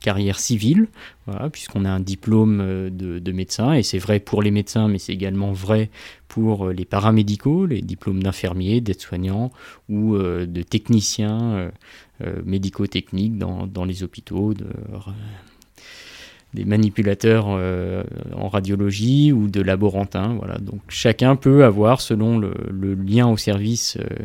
carrière 0.00 0.40
civile, 0.40 0.88
puisqu'on 1.52 1.84
a 1.84 1.88
un 1.88 2.00
diplôme 2.00 2.90
de, 2.90 3.20
de 3.20 3.32
médecin, 3.32 3.74
et 3.74 3.84
c'est 3.84 4.00
vrai 4.00 4.18
pour 4.18 4.42
les 4.42 4.50
médecins, 4.50 4.88
mais 4.88 4.98
c'est 4.98 5.12
également 5.12 5.52
vrai 5.52 5.90
pour 6.26 6.70
les 6.70 6.84
paramédicaux, 6.84 7.66
les 7.66 7.82
diplômes 7.82 8.20
d'infirmiers, 8.20 8.80
d'aides-soignants 8.80 9.52
ou 9.88 10.18
de 10.18 10.62
techniciens 10.62 11.70
médico-techniques 12.44 13.38
dans, 13.38 13.66
dans, 13.66 13.84
les 13.84 14.02
hôpitaux, 14.02 14.54
de, 14.54 14.66
des 16.54 16.64
manipulateurs 16.64 17.46
euh, 17.48 18.02
en 18.34 18.48
radiologie 18.48 19.32
ou 19.32 19.48
de 19.48 19.60
laborantins. 19.60 20.34
Voilà. 20.34 20.58
Donc 20.58 20.80
chacun 20.88 21.36
peut 21.36 21.64
avoir, 21.64 22.00
selon 22.00 22.38
le, 22.38 22.94
lien 22.94 23.28
au 23.28 23.36
service 23.36 23.96
euh, 23.98 24.24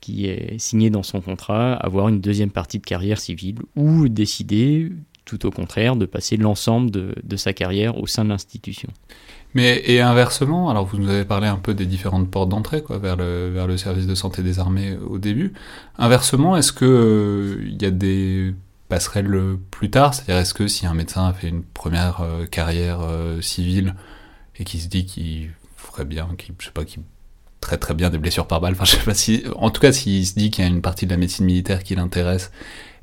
qui 0.00 0.26
est 0.26 0.58
signé 0.58 0.90
dans 0.90 1.02
son 1.02 1.20
contrat, 1.20 1.74
avoir 1.74 2.08
une 2.08 2.20
deuxième 2.20 2.50
partie 2.50 2.78
de 2.78 2.84
carrière 2.84 3.20
civile 3.20 3.58
ou 3.76 4.08
décider, 4.08 4.90
tout 5.24 5.46
au 5.46 5.50
contraire, 5.50 5.96
de 5.96 6.06
passer 6.06 6.36
l'ensemble 6.36 6.90
de, 6.90 7.14
de, 7.22 7.36
sa 7.36 7.52
carrière 7.52 7.98
au 7.98 8.06
sein 8.06 8.24
de 8.24 8.30
l'institution. 8.30 8.88
Mais 9.54 9.82
et 9.84 10.00
inversement, 10.00 10.70
alors 10.70 10.86
vous 10.86 10.98
nous 10.98 11.08
avez 11.08 11.24
parlé 11.24 11.46
un 11.46 11.56
peu 11.56 11.74
des 11.74 11.86
différentes 11.86 12.30
portes 12.30 12.48
d'entrée 12.48 12.82
quoi 12.82 12.98
vers 12.98 13.16
le 13.16 13.50
vers 13.50 13.66
le 13.66 13.76
service 13.76 14.06
de 14.06 14.14
santé 14.14 14.42
des 14.42 14.60
armées 14.60 14.96
au 14.96 15.18
début. 15.18 15.52
Inversement, 15.98 16.56
est-ce 16.56 16.72
que 16.72 16.84
euh, 16.84 17.64
il 17.66 17.82
y 17.82 17.86
a 17.86 17.90
des 17.90 18.54
passerelles 18.88 19.56
plus 19.70 19.90
tard, 19.90 20.14
c'est-à-dire 20.14 20.38
est-ce 20.38 20.54
que 20.54 20.66
si 20.66 20.86
un 20.86 20.94
médecin 20.94 21.26
a 21.26 21.32
fait 21.32 21.48
une 21.48 21.62
première 21.62 22.20
euh, 22.20 22.44
carrière 22.46 23.00
euh, 23.02 23.40
civile 23.40 23.94
et 24.56 24.64
qui 24.64 24.78
se 24.78 24.88
dit 24.88 25.06
qu'il 25.06 25.52
ferait 25.76 26.04
bien, 26.04 26.28
qu'il 26.36 26.54
je 26.58 26.66
sais 26.66 26.72
pas, 26.72 26.84
qu'il 26.84 27.02
très 27.60 27.76
très 27.76 27.94
bien 27.94 28.10
des 28.10 28.18
blessures 28.18 28.46
par 28.46 28.60
balle, 28.60 28.72
enfin 28.72 28.84
je 28.84 28.92
sais 28.92 29.04
pas 29.04 29.14
si, 29.14 29.44
en 29.56 29.70
tout 29.70 29.80
cas 29.80 29.92
s'il 29.92 30.26
se 30.26 30.34
dit 30.34 30.50
qu'il 30.50 30.64
y 30.64 30.66
a 30.66 30.70
une 30.70 30.82
partie 30.82 31.06
de 31.06 31.10
la 31.10 31.16
médecine 31.16 31.44
militaire 31.44 31.84
qui 31.84 31.94
l'intéresse 31.94 32.50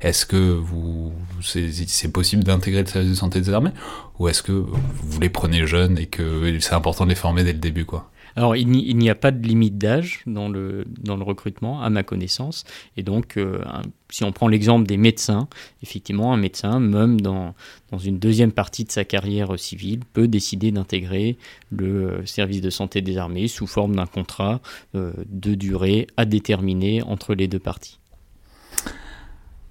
est-ce 0.00 0.26
que 0.26 0.36
vous, 0.36 1.12
c'est 1.42 2.12
possible 2.12 2.44
d'intégrer 2.44 2.82
le 2.82 2.86
service 2.86 3.10
de 3.10 3.16
santé 3.16 3.40
des 3.40 3.50
armées? 3.50 3.72
Ou 4.18 4.28
est-ce 4.28 4.42
que 4.42 4.52
vous 4.52 5.20
les 5.20 5.28
prenez 5.28 5.66
jeunes 5.66 5.98
et 5.98 6.06
que 6.06 6.56
c'est 6.60 6.74
important 6.74 7.04
de 7.04 7.10
les 7.10 7.16
former 7.16 7.42
dès 7.42 7.52
le 7.52 7.58
début, 7.58 7.84
quoi? 7.84 8.08
Alors, 8.36 8.56
il 8.56 8.68
n'y 8.68 9.10
a 9.10 9.14
pas 9.14 9.30
de 9.30 9.46
limite 9.46 9.78
d'âge 9.78 10.22
dans 10.26 10.48
le, 10.48 10.84
recrutement, 11.06 11.82
à 11.82 11.90
ma 11.90 12.02
connaissance. 12.02 12.64
Et 12.96 13.02
donc, 13.02 13.36
euh, 13.36 13.62
si 14.10 14.24
on 14.24 14.32
prend 14.32 14.48
l'exemple 14.48 14.86
des 14.86 14.96
médecins, 14.96 15.48
effectivement, 15.82 16.32
un 16.32 16.36
médecin, 16.36 16.80
même 16.80 17.20
dans, 17.20 17.54
une 18.02 18.18
deuxième 18.18 18.52
partie 18.52 18.84
de 18.84 18.90
sa 18.90 19.04
carrière 19.04 19.58
civile, 19.58 20.00
peut 20.12 20.28
décider 20.28 20.70
d'intégrer 20.70 21.36
le 21.70 22.10
euh, 22.10 22.26
service 22.26 22.60
de 22.60 22.70
santé 22.70 23.00
des 23.00 23.18
armées 23.18 23.48
sous 23.48 23.66
forme 23.66 23.96
d'un 23.96 24.06
contrat 24.06 24.60
euh, 24.94 25.12
de 25.26 25.54
durée 25.54 26.06
à 26.16 26.24
déterminer 26.24 27.02
entre 27.02 27.34
les 27.34 27.48
deux 27.48 27.58
parties. 27.58 27.98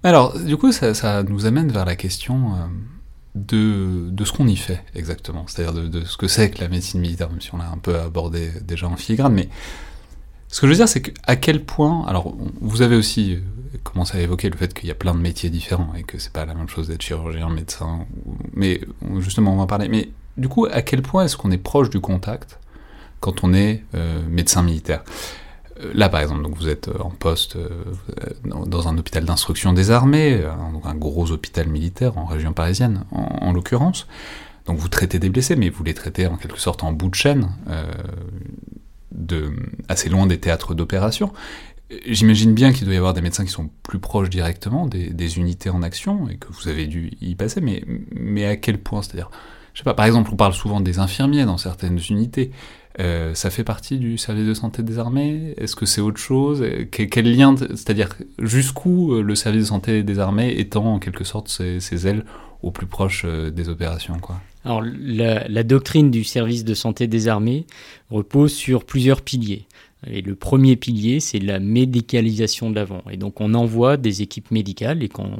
Alors, 0.02 0.38
du 0.38 0.56
coup, 0.56 0.72
ça, 0.72 1.22
nous 1.22 1.46
amène 1.46 1.72
vers 1.72 1.84
la 1.84 1.96
question 1.96 2.52
de, 3.46 4.10
de, 4.10 4.24
ce 4.24 4.32
qu'on 4.32 4.46
y 4.46 4.56
fait 4.56 4.84
exactement, 4.94 5.44
c'est-à-dire 5.46 5.88
de, 5.88 6.04
ce 6.04 6.16
que 6.16 6.28
c'est 6.28 6.50
que 6.50 6.60
la 6.60 6.68
médecine 6.68 7.00
militaire, 7.00 7.30
même 7.30 7.40
si 7.40 7.54
on 7.54 7.58
l'a 7.58 7.70
un 7.70 7.78
peu 7.78 7.98
abordé 7.98 8.50
déjà 8.62 8.88
en 8.88 8.96
filigrane, 8.96 9.32
mais 9.32 9.48
ce 10.48 10.60
que 10.60 10.66
je 10.66 10.72
veux 10.72 10.76
dire, 10.76 10.88
c'est 10.88 11.02
qu'à 11.02 11.36
quel 11.36 11.64
point, 11.64 12.04
alors 12.06 12.34
vous 12.60 12.82
avez 12.82 12.96
aussi 12.96 13.34
euh, 13.34 13.78
commencé 13.84 14.18
à 14.18 14.20
évoquer 14.20 14.48
le 14.50 14.56
fait 14.56 14.72
qu'il 14.72 14.88
y 14.88 14.92
a 14.92 14.94
plein 14.94 15.14
de 15.14 15.20
métiers 15.20 15.50
différents 15.50 15.92
et 15.94 16.02
que 16.02 16.18
c'est 16.18 16.32
pas 16.32 16.46
la 16.46 16.54
même 16.54 16.68
chose 16.68 16.88
d'être 16.88 17.02
chirurgien, 17.02 17.48
médecin, 17.50 18.06
mais 18.54 18.80
justement 19.18 19.52
on 19.52 19.56
va 19.56 19.62
en 19.64 19.66
parler, 19.66 19.88
mais 19.88 20.08
du 20.36 20.48
coup, 20.48 20.66
à 20.70 20.82
quel 20.82 21.02
point 21.02 21.24
est-ce 21.24 21.36
qu'on 21.36 21.50
est 21.50 21.58
proche 21.58 21.90
du 21.90 22.00
contact 22.00 22.58
quand 23.20 23.42
on 23.42 23.52
est 23.52 23.84
euh, 23.94 24.22
médecin 24.28 24.62
militaire? 24.62 25.02
Là, 25.94 26.08
par 26.08 26.20
exemple, 26.20 26.42
donc 26.42 26.56
vous 26.56 26.68
êtes 26.68 26.88
euh, 26.88 26.98
en 27.00 27.10
poste 27.10 27.56
euh, 27.56 27.68
dans 28.44 28.88
un 28.88 28.98
hôpital 28.98 29.24
d'instruction 29.24 29.72
des 29.72 29.90
armées, 29.90 30.42
un, 30.84 30.94
gros 30.94 31.30
hôpital 31.30 31.68
militaire 31.68 32.18
en 32.18 32.24
région 32.24 32.52
parisienne, 32.52 33.04
en, 33.12 33.52
l'occurrence. 33.52 34.06
Donc 34.66 34.78
vous 34.78 34.88
traitez 34.88 35.18
des 35.18 35.30
blessés, 35.30 35.56
mais 35.56 35.70
vous 35.70 35.84
les 35.84 35.94
traitez 35.94 36.26
en 36.26 36.36
quelque 36.36 36.60
sorte 36.60 36.82
en 36.82 36.92
bout 36.92 37.08
de 37.08 37.14
chaîne, 37.14 37.50
euh, 37.68 37.84
de, 39.12 39.52
assez 39.88 40.08
loin 40.08 40.26
des 40.26 40.38
théâtres 40.38 40.74
d'opération. 40.74 41.32
J'imagine 42.06 42.52
bien 42.52 42.72
qu'il 42.72 42.84
doit 42.84 42.94
y 42.94 42.98
avoir 42.98 43.14
des 43.14 43.22
médecins 43.22 43.44
qui 43.44 43.50
sont 43.50 43.70
plus 43.82 43.98
proches 43.98 44.28
directement 44.28 44.86
des, 44.86 45.38
unités 45.38 45.70
en 45.70 45.82
action 45.82 46.28
et 46.28 46.36
que 46.36 46.48
vous 46.48 46.68
avez 46.68 46.86
dû 46.86 47.12
y 47.22 47.34
passer, 47.34 47.60
mais, 47.60 47.82
mais 48.10 48.44
à 48.46 48.56
quel 48.56 48.78
point? 48.78 49.00
C'est-à-dire, 49.00 49.30
je 49.72 49.78
sais 49.78 49.84
pas, 49.84 49.94
par 49.94 50.04
exemple, 50.04 50.30
on 50.32 50.36
parle 50.36 50.52
souvent 50.52 50.80
des 50.80 50.98
infirmiers 50.98 51.46
dans 51.46 51.56
certaines 51.56 52.00
unités. 52.10 52.50
Euh, 53.00 53.34
ça 53.34 53.50
fait 53.50 53.64
partie 53.64 53.98
du 53.98 54.18
service 54.18 54.46
de 54.46 54.54
santé 54.54 54.82
des 54.82 54.98
armées? 54.98 55.54
Est-ce 55.56 55.76
que 55.76 55.86
c'est 55.86 56.00
autre 56.00 56.18
chose? 56.18 56.64
Quel, 56.90 57.36
lien, 57.36 57.54
c'est-à-dire 57.56 58.08
jusqu'où 58.40 59.14
euh, 59.14 59.22
le 59.22 59.34
service 59.34 59.62
de 59.62 59.68
santé 59.68 60.02
des 60.02 60.18
armées 60.18 60.58
étend 60.58 60.94
en 60.94 60.98
quelque 60.98 61.24
sorte 61.24 61.48
ses, 61.48 62.06
ailes 62.06 62.24
au 62.62 62.70
plus 62.70 62.86
proche 62.86 63.22
euh, 63.24 63.50
des 63.50 63.68
opérations 63.68 64.16
Alors 64.64 64.82
la, 64.82 65.62
doctrine 65.62 66.10
du 66.10 66.24
service 66.24 66.64
de 66.64 66.74
santé 66.74 67.06
des 67.06 67.28
armées 67.28 67.66
repose 68.10 68.52
sur 68.52 68.84
plusieurs 68.84 69.22
piliers. 69.22 69.66
Et 70.06 70.22
le 70.22 70.34
premier 70.34 70.76
pilier, 70.76 71.20
c'est 71.20 71.40
la 71.40 71.58
médicalisation 71.58 72.70
de 72.70 72.76
l'avant. 72.76 73.02
Et 73.10 73.16
donc 73.16 73.40
on 73.40 73.54
envoie 73.54 73.96
des 73.96 74.22
équipes 74.22 74.50
médicales, 74.50 75.02
et 75.02 75.08
qu'on 75.08 75.36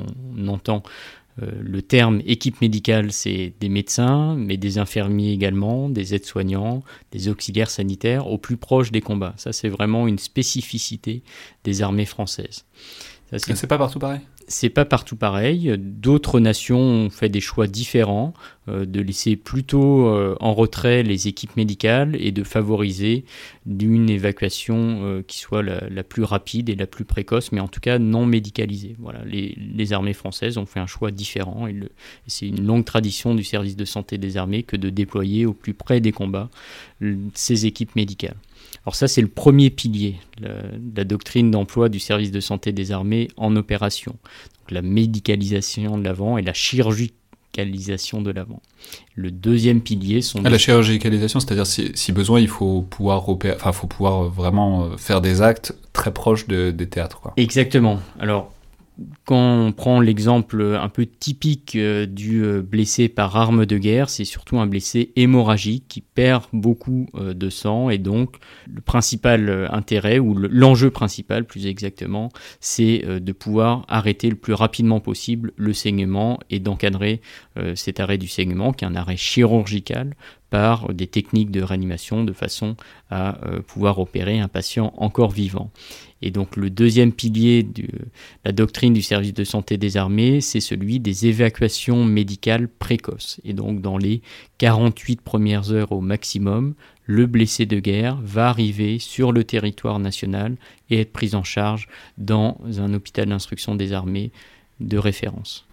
entend 0.46 0.82
euh, 0.84 1.27
le 1.40 1.82
terme 1.82 2.20
équipe 2.26 2.60
médicale, 2.60 3.12
c'est 3.12 3.52
des 3.60 3.68
médecins, 3.68 4.34
mais 4.36 4.56
des 4.56 4.78
infirmiers 4.78 5.32
également, 5.32 5.88
des 5.88 6.14
aides-soignants, 6.14 6.82
des 7.12 7.28
auxiliaires 7.28 7.70
sanitaires 7.70 8.26
au 8.26 8.38
plus 8.38 8.56
proche 8.56 8.90
des 8.90 9.00
combats. 9.00 9.34
Ça, 9.36 9.52
c'est 9.52 9.68
vraiment 9.68 10.06
une 10.06 10.18
spécificité 10.18 11.22
des 11.64 11.82
armées 11.82 12.06
françaises. 12.06 12.64
C'est 13.36 13.66
pas 13.66 13.78
partout 13.78 13.98
pareil? 13.98 14.20
C'est 14.48 14.70
pas 14.70 14.84
partout 14.84 15.16
pareil. 15.16 15.74
D'autres 15.78 16.40
nations 16.40 16.80
ont 16.80 17.10
fait 17.10 17.28
des 17.28 17.40
choix 17.40 17.66
différents, 17.66 18.32
euh, 18.68 18.86
de 18.86 19.00
laisser 19.00 19.36
plutôt 19.36 20.08
euh, 20.08 20.36
en 20.40 20.54
retrait 20.54 21.02
les 21.02 21.28
équipes 21.28 21.56
médicales 21.56 22.16
et 22.18 22.32
de 22.32 22.42
favoriser 22.42 23.24
une 23.66 24.10
évacuation 24.10 25.00
euh, 25.02 25.22
qui 25.22 25.38
soit 25.38 25.62
la, 25.62 26.02
plus 26.02 26.22
rapide 26.22 26.70
et 26.70 26.74
la 26.74 26.86
plus 26.86 27.04
précoce, 27.04 27.52
mais 27.52 27.60
en 27.60 27.68
tout 27.68 27.80
cas 27.80 27.98
non 27.98 28.26
médicalisée. 28.26 28.96
Voilà, 28.98 29.20
les, 29.24 29.92
armées 29.92 30.12
françaises 30.12 30.58
ont 30.58 30.66
fait 30.66 30.80
un 30.80 30.86
choix 30.86 31.10
différent 31.10 31.66
et, 31.66 31.74
c'est 32.26 32.48
une 32.48 32.66
longue 32.66 32.84
tradition 32.84 33.34
du 33.34 33.44
service 33.44 33.76
de 33.76 33.84
santé 33.84 34.18
des 34.18 34.36
armées 34.36 34.62
que 34.62 34.76
de 34.76 34.90
déployer 34.90 35.46
au 35.46 35.52
plus 35.54 35.72
près 35.74 36.00
des 36.00 36.12
combats 36.12 36.50
ces 37.34 37.64
équipes 37.66 37.96
médicales. 37.96 38.36
Alors 38.88 38.94
ça, 38.94 39.06
c'est 39.06 39.20
le 39.20 39.28
premier 39.28 39.68
pilier, 39.68 40.16
la, 40.40 40.48
la 40.96 41.04
doctrine 41.04 41.50
d'emploi 41.50 41.90
du 41.90 42.00
service 42.00 42.30
de 42.30 42.40
santé 42.40 42.72
des 42.72 42.90
armées 42.90 43.28
en 43.36 43.54
opération. 43.54 44.12
Donc, 44.12 44.70
la 44.70 44.80
médicalisation 44.80 45.98
de 45.98 46.04
l'avant 46.04 46.38
et 46.38 46.42
la 46.42 46.54
chirurgicalisation 46.54 48.22
de 48.22 48.30
l'avant. 48.30 48.62
Le 49.14 49.30
deuxième 49.30 49.82
pilier 49.82 50.22
sont... 50.22 50.40
Ah, 50.42 50.48
la 50.48 50.56
chirurgicalisation, 50.56 51.38
c'est-à-dire 51.38 51.66
si, 51.66 52.12
besoin, 52.12 52.40
il 52.40 52.48
faut 52.48 52.80
pouvoir, 52.80 53.28
enfin, 53.28 53.72
faut 53.72 53.88
pouvoir 53.88 54.22
vraiment 54.22 54.96
faire 54.96 55.20
des 55.20 55.42
actes 55.42 55.74
très 55.92 56.14
proches 56.14 56.48
des 56.48 56.88
théâtres. 56.88 57.20
Quoi. 57.20 57.34
Exactement. 57.36 58.00
Alors, 58.18 58.50
quand 59.24 59.58
on 59.58 59.72
prend 59.72 60.00
l'exemple 60.00 60.76
un 60.80 60.88
peu 60.88 61.06
typique 61.06 61.76
euh, 61.76 62.06
du 62.06 62.42
euh, 62.42 62.62
blessé 62.62 63.08
par 63.08 63.36
arme 63.36 63.64
de 63.64 63.78
guerre, 63.78 64.10
c'est 64.10 64.24
surtout 64.24 64.58
un 64.58 64.66
blessé 64.66 65.12
hémorragique 65.16 65.84
qui 65.88 66.00
perd 66.00 66.44
beaucoup 66.52 67.06
euh, 67.14 67.32
de 67.34 67.48
sang 67.50 67.90
et 67.90 67.98
donc 67.98 68.36
le 68.72 68.80
principal 68.80 69.68
intérêt 69.70 70.18
ou 70.18 70.34
l'enjeu 70.34 70.90
principal 70.90 71.44
plus 71.44 71.66
exactement, 71.66 72.30
c'est 72.60 73.04
de 73.20 73.32
pouvoir 73.32 73.84
arrêter 73.88 74.28
le 74.28 74.36
plus 74.36 74.52
rapidement 74.52 75.00
possible 75.00 75.52
le 75.56 75.72
saignement 75.72 76.38
et 76.50 76.58
d'encadrer 76.58 77.20
cet 77.74 78.00
arrêt 78.00 78.18
du 78.18 78.28
saignement 78.28 78.72
qui 78.72 78.84
est 78.84 78.88
un 78.88 78.94
arrêt 78.94 79.16
chirurgical 79.16 80.14
par 80.50 80.92
des 80.94 81.06
techniques 81.06 81.50
de 81.50 81.62
réanimation 81.62 82.24
de 82.24 82.32
façon 82.32 82.76
à 83.10 83.38
pouvoir 83.66 83.98
opérer 83.98 84.38
un 84.40 84.48
patient 84.48 84.92
encore 84.96 85.30
vivant. 85.30 85.70
Et 86.22 86.30
donc 86.30 86.56
le 86.56 86.70
deuxième 86.70 87.12
pilier 87.12 87.62
de 87.62 87.86
la 88.44 88.52
doctrine 88.52 88.92
du 88.92 89.02
service 89.02 89.34
de 89.34 89.44
santé 89.44 89.76
des 89.76 89.96
armées, 89.96 90.40
c'est 90.40 90.60
celui 90.60 90.98
des 90.98 91.26
évacuations 91.26 92.04
médicales 92.04 92.68
précoces. 92.68 93.40
Et 93.44 93.52
donc 93.52 93.80
dans 93.80 93.98
les 93.98 94.22
48 94.58 95.20
premières 95.20 95.70
heures 95.70 95.92
au 95.92 96.00
maximum, 96.00 96.74
le 97.04 97.26
blessé 97.26 97.66
de 97.66 97.78
guerre 97.78 98.18
va 98.22 98.48
arriver 98.48 98.98
sur 98.98 99.32
le 99.32 99.44
territoire 99.44 99.98
national 99.98 100.56
et 100.90 101.00
être 101.00 101.12
pris 101.12 101.34
en 101.34 101.44
charge 101.44 101.88
dans 102.16 102.58
un 102.78 102.92
hôpital 102.94 103.28
d'instruction 103.28 103.76
des 103.76 103.92
armées 103.92 104.32
de 104.80 104.98
référence. 104.98 105.67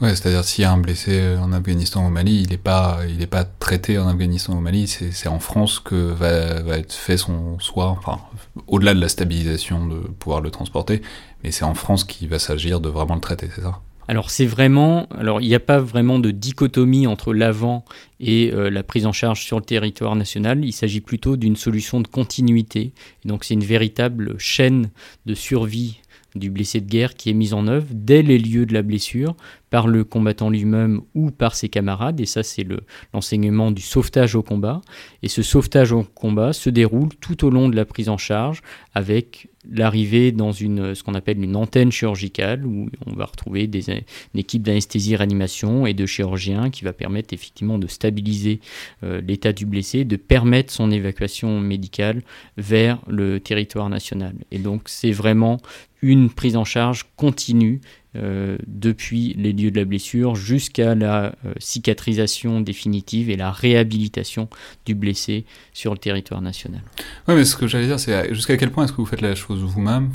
Ouais, 0.00 0.10
c'est-à-dire 0.10 0.44
s'il 0.44 0.62
y 0.62 0.64
a 0.64 0.72
un 0.72 0.78
blessé 0.78 1.36
en 1.40 1.52
Afghanistan 1.52 2.02
ou 2.02 2.06
au 2.08 2.10
Mali, 2.10 2.42
il 2.42 2.50
n'est 2.50 2.56
pas, 2.56 3.00
il 3.08 3.26
pas 3.28 3.44
traité 3.44 3.98
en 3.98 4.08
Afghanistan 4.08 4.54
ou 4.54 4.58
au 4.58 4.60
Mali, 4.60 4.88
c'est 4.88 5.28
en 5.28 5.38
France 5.38 5.78
que 5.78 5.94
va, 5.94 6.62
va, 6.62 6.78
être 6.78 6.92
fait 6.92 7.16
son 7.16 7.58
soin, 7.60 7.86
enfin, 7.86 8.18
au-delà 8.66 8.94
de 8.94 9.00
la 9.00 9.08
stabilisation 9.08 9.86
de 9.86 9.98
pouvoir 9.98 10.40
le 10.40 10.50
transporter, 10.50 11.02
mais 11.44 11.52
c'est 11.52 11.64
en 11.64 11.74
France 11.74 12.04
qu'il 12.04 12.28
va 12.28 12.38
s'agir 12.38 12.80
de 12.80 12.88
vraiment 12.88 13.14
le 13.14 13.20
traiter, 13.20 13.48
c'est 13.54 13.62
ça? 13.62 13.80
Alors 14.08 14.30
c'est 14.30 14.44
vraiment, 14.44 15.06
alors 15.16 15.40
il 15.40 15.48
n'y 15.48 15.54
a 15.54 15.60
pas 15.60 15.78
vraiment 15.78 16.18
de 16.18 16.30
dichotomie 16.30 17.06
entre 17.06 17.32
l'avant 17.32 17.84
et 18.20 18.52
euh, 18.52 18.68
la 18.68 18.82
prise 18.82 19.06
en 19.06 19.12
charge 19.12 19.42
sur 19.42 19.58
le 19.58 19.64
territoire 19.64 20.16
national. 20.16 20.66
Il 20.66 20.72
s'agit 20.72 21.00
plutôt 21.00 21.38
d'une 21.38 21.56
solution 21.56 22.00
de 22.02 22.08
continuité. 22.08 22.92
donc 23.24 23.44
c'est 23.44 23.54
une 23.54 23.64
véritable 23.64 24.34
chaîne 24.36 24.90
de 25.24 25.34
survie 25.34 26.01
du 26.34 26.50
blessé 26.50 26.80
de 26.80 26.88
guerre 26.88 27.14
qui 27.14 27.30
est 27.30 27.34
mise 27.34 27.54
en 27.54 27.66
œuvre 27.66 27.86
dès 27.90 28.22
les 28.22 28.38
lieux 28.38 28.66
de 28.66 28.74
la 28.74 28.82
blessure 28.82 29.36
par 29.70 29.88
le 29.88 30.04
combattant 30.04 30.50
lui-même 30.50 31.00
ou 31.14 31.30
par 31.30 31.54
ses 31.54 31.70
camarades. 31.70 32.20
Et 32.20 32.26
ça, 32.26 32.42
c'est 32.42 32.66
l'enseignement 33.14 33.70
du 33.70 33.80
sauvetage 33.80 34.34
au 34.34 34.42
combat. 34.42 34.82
Et 35.22 35.28
ce 35.28 35.42
sauvetage 35.42 35.92
au 35.92 36.02
combat 36.02 36.52
se 36.52 36.68
déroule 36.68 37.08
tout 37.20 37.46
au 37.46 37.50
long 37.50 37.70
de 37.70 37.76
la 37.76 37.86
prise 37.86 38.10
en 38.10 38.18
charge 38.18 38.60
avec 38.94 39.48
l'arrivée 39.70 40.32
dans 40.32 40.52
une, 40.52 40.94
ce 40.94 41.02
qu'on 41.02 41.14
appelle 41.14 41.42
une 41.42 41.56
antenne 41.56 41.92
chirurgicale 41.92 42.66
où 42.66 42.90
on 43.06 43.12
va 43.14 43.24
retrouver 43.24 43.66
des, 43.66 43.90
une 43.90 44.40
équipe 44.40 44.62
d'anesthésie 44.62 45.16
réanimation 45.16 45.86
et 45.86 45.94
de 45.94 46.04
chirurgiens 46.04 46.68
qui 46.70 46.84
va 46.84 46.92
permettre 46.92 47.32
effectivement 47.32 47.78
de 47.78 47.86
stabiliser 47.86 48.60
euh, 49.04 49.20
l'état 49.20 49.52
du 49.52 49.64
blessé, 49.64 50.04
de 50.04 50.16
permettre 50.16 50.72
son 50.72 50.90
évacuation 50.90 51.60
médicale 51.60 52.22
vers 52.56 52.98
le 53.06 53.40
territoire 53.40 53.88
national. 53.88 54.34
Et 54.50 54.58
donc 54.58 54.82
c'est 54.86 55.12
vraiment 55.12 55.58
une 56.02 56.30
prise 56.30 56.56
en 56.56 56.64
charge 56.64 57.06
continue 57.16 57.80
euh, 58.14 58.58
depuis 58.66 59.34
les 59.38 59.54
lieux 59.54 59.70
de 59.70 59.78
la 59.78 59.86
blessure 59.86 60.34
jusqu'à 60.34 60.94
la 60.94 61.34
euh, 61.46 61.54
cicatrisation 61.58 62.60
définitive 62.60 63.30
et 63.30 63.36
la 63.36 63.50
réhabilitation 63.50 64.48
du 64.84 64.94
blessé 64.94 65.46
sur 65.72 65.92
le 65.92 65.98
territoire 65.98 66.42
national. 66.42 66.82
Oui, 67.26 67.36
mais 67.36 67.44
ce 67.46 67.56
que 67.56 67.66
j'allais 67.66 67.86
dire, 67.86 67.98
c'est 67.98 68.34
jusqu'à 68.34 68.58
quel 68.58 68.70
point 68.70 68.84
est-ce 68.84 68.92
que 68.92 68.98
vous 68.98 69.06
faites 69.06 69.22
la 69.22 69.34
chose 69.34 69.60
vous-même, 69.60 70.10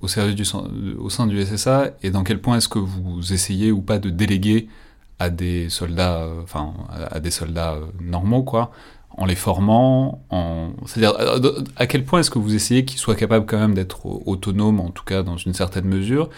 au, 0.00 0.08
service 0.08 0.34
du, 0.36 0.44
au 0.96 1.10
sein 1.10 1.26
du 1.26 1.44
SSA, 1.44 1.90
et 2.02 2.10
dans 2.10 2.24
quel 2.24 2.40
point 2.40 2.56
est-ce 2.56 2.68
que 2.68 2.78
vous 2.78 3.32
essayez 3.32 3.72
ou 3.72 3.82
pas 3.82 3.98
de 3.98 4.08
déléguer 4.08 4.68
à 5.18 5.28
des 5.28 5.68
soldats, 5.68 6.22
euh, 6.22 6.42
enfin, 6.42 6.72
à 6.88 7.20
des 7.20 7.30
soldats 7.30 7.78
normaux, 8.00 8.42
quoi, 8.42 8.72
en 9.16 9.26
les 9.26 9.36
formant, 9.36 10.24
en... 10.30 10.70
c'est-à-dire 10.86 11.14
à 11.76 11.86
quel 11.86 12.04
point 12.04 12.20
est-ce 12.20 12.30
que 12.30 12.38
vous 12.38 12.54
essayez 12.54 12.84
qu'ils 12.84 12.98
soient 12.98 13.14
capables 13.14 13.46
quand 13.46 13.58
même 13.58 13.74
d'être 13.74 14.06
autonomes, 14.06 14.80
en 14.80 14.90
tout 14.90 15.04
cas 15.04 15.22
dans 15.22 15.36
une 15.36 15.54
certaine 15.54 15.84
mesure, 15.84 16.30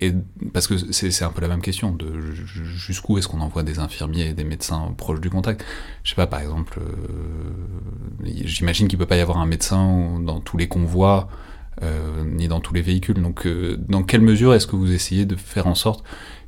et 0.00 0.12
parce 0.54 0.66
que 0.66 0.76
c'est 0.92 1.24
un 1.24 1.30
peu 1.30 1.42
la 1.42 1.48
même 1.48 1.60
question 1.60 1.92
de 1.92 2.06
jusqu'où 2.32 3.18
est-ce 3.18 3.28
qu'on 3.28 3.40
envoie 3.40 3.62
des 3.62 3.78
infirmiers 3.78 4.28
et 4.28 4.32
des 4.32 4.44
médecins 4.44 4.94
proches 4.96 5.20
du 5.20 5.28
contact? 5.28 5.64
Je 6.02 6.10
sais 6.10 6.16
pas, 6.16 6.26
par 6.26 6.40
exemple, 6.40 6.80
euh, 6.80 8.24
j'imagine 8.44 8.88
qu'il 8.88 8.98
peut 8.98 9.06
pas 9.06 9.16
y 9.16 9.20
avoir 9.20 9.38
un 9.38 9.46
médecin 9.46 10.18
dans 10.20 10.40
tous 10.40 10.56
les 10.56 10.66
convois 10.66 11.28
euh, 11.82 12.24
ni 12.24 12.48
dans 12.48 12.60
tous 12.60 12.72
les 12.72 12.80
véhicules. 12.80 13.20
Donc, 13.20 13.46
euh, 13.46 13.76
dans 13.88 14.02
quelle 14.02 14.22
mesure 14.22 14.54
est-ce 14.54 14.66
que 14.66 14.76
vous 14.76 14.92
essayez 14.92 15.26
de 15.26 15.36
faire 15.36 15.66
en 15.66 15.74
sorte 15.74 16.02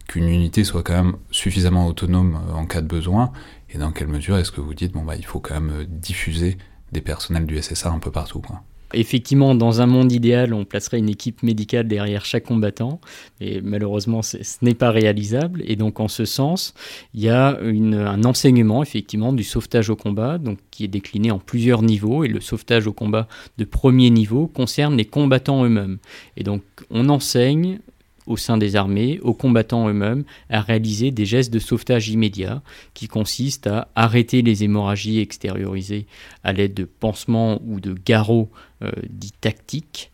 qu'une 0.09 0.29
unité 0.29 0.65
soit 0.65 0.83
quand 0.83 0.95
même 0.95 1.17
suffisamment 1.31 1.87
autonome 1.87 2.41
en 2.55 2.67
cas 2.67 2.81
de 2.81 2.87
besoin 2.87 3.31
et 3.75 3.79
dans 3.79 3.93
quelle 3.93 4.09
mesure 4.09 4.37
est-ce 4.39 4.53
que 4.53 4.61
vous 4.61 4.75
dites, 4.75 4.93
bon, 4.93 5.03
bah, 5.03 5.17
il 5.17 5.25
faut 5.25 5.41
quand 5.41 5.55
même 5.55 5.73
euh, 5.73 5.85
diffuser 5.87 6.57
des 6.93 7.01
personnels 7.01 7.47
du 7.47 7.61
SSA 7.61 7.91
un 7.91 7.99
peu 7.99 8.11
partout 8.11 8.41
quoi? 8.41 8.63
Effectivement, 8.97 9.57
dans 9.57 9.81
un 9.81 9.87
monde 9.87 10.13
idéal, 10.13 10.55
on 10.55 10.65
placerait 10.65 10.99
une 10.99 11.09
équipe 11.09 11.43
médicale 11.43 11.89
derrière 11.89 12.25
chaque 12.25 12.45
combattant, 12.45 13.01
et 13.41 13.61
malheureusement, 13.61 14.23
ce 14.23 14.37
n'est 14.63 14.75
pas 14.75 14.93
réalisable. 14.93 15.63
Et 15.67 15.75
donc, 15.75 15.99
en 15.99 16.07
ce 16.07 16.25
sens, 16.25 16.75
il 17.13 17.23
y 17.23 17.29
a 17.29 17.59
un 17.61 18.25
enseignement, 18.25 18.85
effectivement, 18.85 19.33
du 19.33 19.43
sauvetage 19.43 19.91
au 19.91 19.97
combat, 19.97 20.39
donc, 20.39 20.59
qui 20.71 20.85
est 20.85 20.89
décliné 20.89 21.33
en 21.33 21.41
plusieurs 21.41 21.83
niveaux. 21.83 22.23
Et 22.23 22.29
le 22.29 22.41
sauvetage 22.41 22.87
au 22.87 22.93
combat 22.93 23.27
de 23.59 23.65
premier 23.65 24.11
niveau 24.11 24.47
concerne 24.47 24.97
les 24.97 25.07
combattants 25.07 25.65
eux-mêmes. 25.65 25.99
Et 26.37 26.45
donc, 26.45 26.63
on 26.91 27.09
enseigne 27.09 27.81
au 28.27 28.37
sein 28.37 28.57
des 28.57 28.77
armées, 28.77 29.21
aux 29.23 29.35
combattants 29.35 29.89
eux-mêmes, 29.89 30.25
à 30.51 30.61
réaliser 30.61 31.11
des 31.11 31.27
gestes 31.27 31.53
de 31.53 31.59
sauvetage 31.59 32.09
immédiat 32.09 32.63
qui 32.95 33.09
consistent 33.09 33.67
à 33.67 33.89
arrêter 33.95 34.43
les 34.43 34.65
hémorragies 34.65 35.21
extériorisées 35.21 36.07
à 36.43 36.53
l'aide 36.53 36.75
de 36.75 36.85
pansements 36.85 37.61
ou 37.67 37.81
de 37.81 37.95
garrots 37.95 38.51
euh, 38.83 38.91
dits 39.09 39.33
tactiques, 39.41 40.11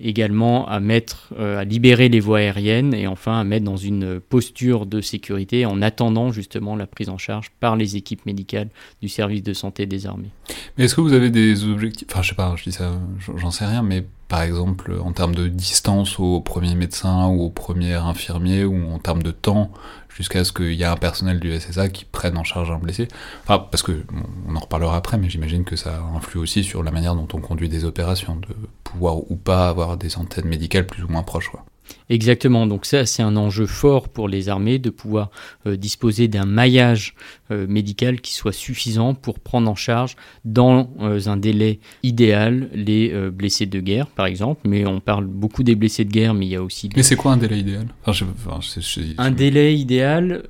également 0.00 0.68
à 0.68 0.80
mettre, 0.80 1.28
euh, 1.38 1.58
à 1.58 1.64
libérer 1.64 2.08
les 2.08 2.20
voies 2.20 2.38
aériennes 2.38 2.94
et 2.94 3.06
enfin 3.06 3.38
à 3.38 3.44
mettre 3.44 3.64
dans 3.64 3.76
une 3.76 4.20
posture 4.20 4.86
de 4.86 5.00
sécurité 5.00 5.66
en 5.66 5.82
attendant 5.82 6.32
justement 6.32 6.76
la 6.76 6.86
prise 6.86 7.08
en 7.08 7.18
charge 7.18 7.50
par 7.60 7.76
les 7.76 7.96
équipes 7.96 8.26
médicales 8.26 8.68
du 9.00 9.08
service 9.08 9.42
de 9.42 9.52
santé 9.52 9.86
des 9.86 10.06
armées. 10.06 10.30
Mais 10.76 10.84
est-ce 10.84 10.94
que 10.94 11.00
vous 11.00 11.12
avez 11.12 11.30
des 11.30 11.64
objectifs 11.64 12.08
Enfin, 12.10 12.22
je 12.22 12.30
sais 12.30 12.34
pas, 12.34 12.54
je 12.56 12.64
dis 12.64 12.72
ça, 12.72 12.92
j'en 13.36 13.50
sais 13.50 13.66
rien, 13.66 13.82
mais 13.82 14.04
par 14.28 14.42
exemple 14.42 14.98
en 15.04 15.12
termes 15.12 15.34
de 15.34 15.46
distance 15.46 16.18
au 16.18 16.40
premier 16.40 16.74
médecin 16.74 17.26
ou 17.26 17.42
au 17.42 17.50
premier 17.50 17.92
infirmier 17.92 18.64
ou 18.64 18.90
en 18.90 18.98
termes 18.98 19.22
de 19.22 19.30
temps 19.30 19.70
jusqu'à 20.16 20.44
ce 20.44 20.52
qu'il 20.52 20.72
y 20.72 20.82
ait 20.82 20.86
un 20.86 20.96
personnel 20.96 21.40
du 21.40 21.58
SSA 21.58 21.88
qui 21.88 22.04
prenne 22.04 22.36
en 22.36 22.44
charge 22.44 22.70
un 22.70 22.78
blessé. 22.78 23.08
Enfin, 23.42 23.58
parce 23.58 23.82
que 23.82 24.04
on 24.48 24.56
en 24.56 24.60
reparlera 24.60 24.96
après, 24.96 25.18
mais 25.18 25.30
j'imagine 25.30 25.64
que 25.64 25.76
ça 25.76 26.00
influe 26.14 26.38
aussi 26.38 26.64
sur 26.64 26.82
la 26.82 26.90
manière 26.90 27.14
dont 27.14 27.28
on 27.32 27.40
conduit 27.40 27.68
des 27.68 27.84
opérations, 27.84 28.36
de 28.36 28.54
pouvoir 28.84 29.18
ou 29.30 29.36
pas 29.36 29.68
avoir 29.68 29.96
des 29.96 30.16
antennes 30.16 30.48
médicales 30.48 30.86
plus 30.86 31.02
ou 31.04 31.08
moins 31.08 31.22
proches. 31.22 31.48
Quoi. 31.48 31.64
Exactement, 32.08 32.66
donc 32.66 32.84
ça 32.84 33.06
c'est 33.06 33.22
un 33.22 33.36
enjeu 33.36 33.66
fort 33.66 34.08
pour 34.08 34.28
les 34.28 34.48
armées 34.48 34.78
de 34.78 34.90
pouvoir 34.90 35.30
euh, 35.66 35.76
disposer 35.76 36.28
d'un 36.28 36.44
maillage 36.44 37.14
euh, 37.50 37.66
médical 37.66 38.20
qui 38.20 38.34
soit 38.34 38.52
suffisant 38.52 39.14
pour 39.14 39.40
prendre 39.40 39.70
en 39.70 39.74
charge 39.74 40.16
dans 40.44 40.90
euh, 41.00 41.20
un 41.26 41.36
délai 41.36 41.80
idéal 42.02 42.68
les 42.74 43.12
blessés 43.30 43.66
de 43.66 43.80
guerre 43.80 44.06
par 44.08 44.26
exemple, 44.26 44.60
mais 44.68 44.86
on 44.86 45.00
parle 45.00 45.26
beaucoup 45.26 45.62
des 45.62 45.74
blessés 45.74 46.04
de 46.04 46.10
guerre, 46.10 46.34
mais 46.34 46.46
il 46.46 46.50
y 46.50 46.56
a 46.56 46.62
aussi... 46.62 46.88
Mais 46.96 47.02
c'est 47.02 47.16
quoi 47.16 47.32
un 47.32 47.36
délai 47.36 47.58
idéal? 47.58 47.86
Un 49.18 49.30
délai 49.30 49.74
idéal, 49.74 50.44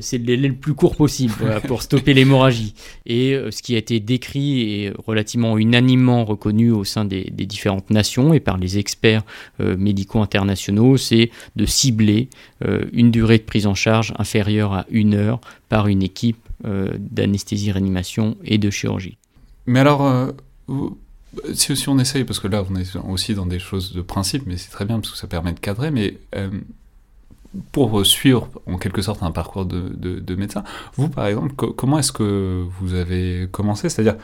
c'est 0.00 0.18
le 0.18 0.24
délai 0.24 0.48
le 0.48 0.54
plus 0.54 0.74
court 0.74 0.96
possible 0.96 1.34
pour 1.66 1.82
stopper 1.82 2.14
l'hémorragie. 2.14 2.74
Et 3.06 3.38
ce 3.50 3.62
qui 3.62 3.74
a 3.74 3.78
été 3.78 4.00
décrit 4.00 4.60
et 4.60 4.92
relativement 5.06 5.58
unanimement 5.58 6.24
reconnu 6.24 6.70
au 6.70 6.84
sein 6.84 7.04
des, 7.04 7.30
des 7.32 7.46
différentes 7.46 7.90
nations 7.90 8.32
et 8.32 8.40
par 8.40 8.56
les 8.58 8.78
experts 8.78 9.22
médicaux 9.58 10.20
internationaux, 10.20 10.83
c'est 10.96 11.30
de 11.56 11.66
cibler 11.66 12.28
euh, 12.64 12.84
une 12.92 13.10
durée 13.10 13.38
de 13.38 13.42
prise 13.42 13.66
en 13.66 13.74
charge 13.74 14.12
inférieure 14.18 14.72
à 14.72 14.86
une 14.90 15.14
heure 15.14 15.40
par 15.68 15.88
une 15.88 16.02
équipe 16.02 16.38
euh, 16.64 16.92
d'anesthésie-réanimation 16.98 18.36
et 18.44 18.58
de 18.58 18.70
chirurgie. 18.70 19.16
Mais 19.66 19.80
alors, 19.80 20.06
euh, 20.06 20.32
si, 21.54 21.88
on 21.88 21.98
essaye, 21.98 22.24
parce 22.24 22.38
que 22.38 22.48
là 22.48 22.64
on 22.70 22.76
est 22.76 22.96
aussi 23.08 23.34
dans 23.34 23.46
des 23.46 23.58
choses 23.58 23.92
de 23.92 24.02
principe, 24.02 24.44
mais 24.46 24.56
c'est 24.56 24.70
très 24.70 24.84
bien 24.84 25.00
parce 25.00 25.12
que 25.12 25.18
ça 25.18 25.26
permet 25.26 25.52
de 25.52 25.60
cadrer, 25.60 25.90
mais 25.90 26.18
pour 27.72 28.04
suivre 28.04 28.48
en 28.66 28.78
quelque 28.78 29.00
sorte 29.00 29.22
un 29.22 29.30
parcours 29.30 29.64
de, 29.64 29.88
de 29.96 30.34
médecin, 30.34 30.64
vous 30.96 31.08
par 31.08 31.26
exemple, 31.26 31.54
comment 31.54 31.98
est-ce 31.98 32.12
que 32.12 32.64
vous 32.80 32.94
avez 32.94 33.48
commencé? 33.50 33.88
C'est-à-dire, 33.88 34.16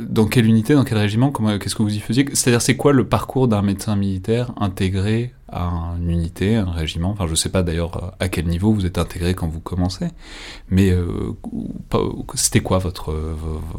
dans 0.00 0.26
quelle 0.26 0.46
unité, 0.46 0.74
dans 0.74 0.84
quel 0.84 0.98
régiment, 0.98 1.32
qu'est-ce 1.32 1.74
que 1.74 1.82
vous 1.82 1.94
y 1.94 2.00
faisiez? 2.00 2.26
C'est-à-dire, 2.32 2.62
c'est 2.62 2.76
quoi 2.76 2.92
le 2.92 3.06
parcours 3.06 3.48
d'un 3.48 3.62
médecin 3.62 3.96
militaire 3.96 4.52
intégré 4.58 5.32
à 5.48 5.94
une 5.98 6.10
unité, 6.10 6.56
un 6.56 6.70
régiment? 6.70 7.10
Enfin, 7.10 7.26
je 7.26 7.32
ne 7.32 7.36
sais 7.36 7.48
pas 7.48 7.62
d'ailleurs 7.62 8.14
à 8.20 8.28
quel 8.28 8.46
niveau 8.46 8.72
vous 8.72 8.86
êtes 8.86 8.98
intégré 8.98 9.34
quand 9.34 9.48
vous 9.48 9.60
commencez, 9.60 10.08
mais 10.68 10.90
euh, 10.90 11.32
c'était 12.34 12.60
quoi 12.60 12.78
votre, 12.78 13.12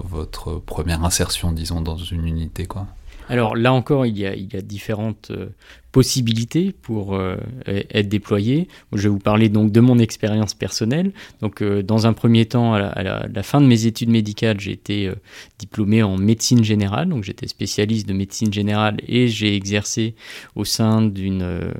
votre 0.03 0.55
première 0.55 1.03
insertion, 1.03 1.51
disons, 1.51 1.81
dans 1.81 1.97
une 1.97 2.25
unité, 2.25 2.65
quoi? 2.65 2.87
Alors 3.29 3.55
là 3.55 3.73
encore, 3.73 4.05
il 4.05 4.17
y 4.17 4.25
a, 4.25 4.61
différentes 4.61 5.31
euh, 5.31 5.47
possibilités 5.91 6.73
pour 6.81 7.15
euh, 7.15 7.37
être 7.67 8.09
déployé. 8.09 8.67
Je 8.93 9.03
vais 9.03 9.09
vous 9.09 9.19
parler 9.19 9.49
donc 9.49 9.71
de 9.71 9.79
mon 9.79 9.99
expérience 9.99 10.53
personnelle. 10.53 11.11
Donc 11.41 11.61
euh, 11.61 11.81
dans 11.81 12.07
un 12.07 12.13
premier 12.13 12.45
temps, 12.45 12.73
à 12.73 13.03
la, 13.03 13.43
fin 13.43 13.61
de 13.61 13.65
mes 13.65 13.85
études 13.85 14.09
médicales, 14.09 14.59
j'ai 14.59 14.71
été 14.71 15.11
diplômé 15.59 16.03
en 16.03 16.17
médecine 16.17 16.63
générale. 16.63 17.09
Donc 17.09 17.23
j'étais 17.23 17.47
spécialiste 17.47 18.07
de 18.07 18.13
médecine 18.13 18.51
générale 18.51 18.97
et 19.07 19.27
j'ai 19.27 19.55
exercé 19.55 20.15
au 20.55 20.65
sein 20.65 21.01
d'une 21.01 21.73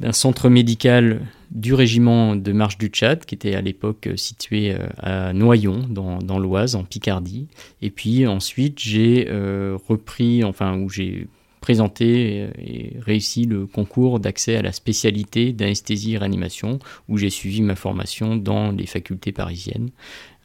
d'un 0.00 0.12
centre 0.12 0.48
médical 0.48 1.20
du 1.50 1.74
régiment 1.74 2.36
de 2.36 2.52
marche 2.52 2.78
du 2.78 2.88
Tchad, 2.88 3.24
qui 3.24 3.34
était 3.34 3.54
à 3.54 3.60
l'époque 3.60 4.06
euh, 4.06 4.16
situé 4.16 4.72
euh, 4.72 4.86
à 4.98 5.32
Noyon, 5.32 5.86
dans, 5.88 6.38
l'Oise, 6.38 6.76
en 6.76 6.84
Picardie. 6.84 7.48
Et 7.82 7.90
puis 7.90 8.26
ensuite, 8.26 8.78
j'ai 8.78 9.26
euh, 9.28 9.76
repris, 9.88 10.44
enfin, 10.44 10.78
où 10.78 10.88
j'ai 10.88 11.26
présenté 11.60 12.48
et 12.58 12.96
réussi 13.00 13.44
le 13.44 13.66
concours 13.66 14.18
d'accès 14.18 14.56
à 14.56 14.62
la 14.62 14.72
spécialité 14.72 15.52
d'anesthésie 15.52 16.14
et 16.14 16.18
réanimation, 16.18 16.78
où 17.08 17.18
j'ai 17.18 17.28
suivi 17.28 17.60
ma 17.60 17.76
formation 17.76 18.36
dans 18.36 18.70
les 18.72 18.86
facultés 18.86 19.32
parisiennes. 19.32 19.90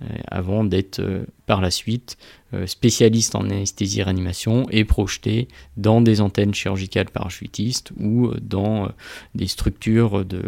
Euh, 0.02 0.08
avant 0.28 0.66
d'être 0.66 1.00
euh, 1.00 1.24
par 1.46 1.62
la 1.62 1.72
suite 1.72 2.18
euh, 2.54 2.68
spécialiste 2.68 3.34
en 3.34 3.46
anesthésie-réanimation 3.46 4.66
et 4.70 4.84
projeté 4.84 5.48
dans 5.78 6.02
des 6.02 6.20
antennes 6.20 6.54
chirurgicales 6.54 7.06
parachutistes 7.06 7.94
ou 7.98 8.34
dans 8.42 8.90
des 9.36 9.48
structures 9.48 10.26
de, 10.26 10.42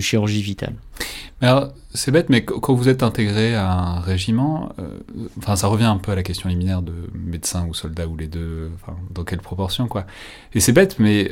chirurgie 0.00 0.40
vitale. 0.40 0.72
c'est 1.92 2.12
bête, 2.12 2.30
mais 2.30 2.46
quand 2.46 2.72
vous 2.72 2.88
êtes 2.88 3.02
intégré 3.02 3.54
à 3.54 3.70
un 3.70 4.00
régiment, 4.00 4.74
enfin, 5.36 5.56
ça 5.56 5.66
revient 5.66 5.84
un 5.84 5.98
peu 5.98 6.12
à 6.12 6.14
la 6.14 6.22
question 6.22 6.48
liminaire 6.48 6.80
de 6.80 6.94
médecin 7.12 7.66
ou 7.66 7.74
soldat 7.74 8.06
ou 8.06 8.16
les 8.16 8.26
deux, 8.26 8.70
dans 9.10 9.24
quelle 9.24 9.40
proportion, 9.40 9.86
quoi. 9.86 10.06
Et 10.54 10.60
c'est 10.60 10.72
bête, 10.72 10.98
mais 10.98 11.30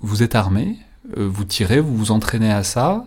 vous 0.00 0.24
êtes 0.24 0.34
armé, 0.34 0.76
vous 1.14 1.44
tirez, 1.44 1.80
vous 1.80 1.96
vous 1.96 2.10
entraînez 2.10 2.50
à 2.50 2.64
ça, 2.64 3.04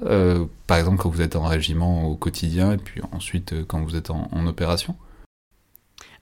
par 0.68 0.78
exemple 0.78 0.98
quand 0.98 1.10
vous 1.10 1.22
êtes 1.22 1.36
en 1.36 1.44
régiment 1.44 2.06
au 2.06 2.16
quotidien 2.16 2.74
et 2.74 2.78
puis 2.78 3.02
ensuite 3.12 3.54
quand 3.68 3.82
vous 3.82 3.96
êtes 3.96 4.10
en 4.10 4.48
opération 4.48 4.96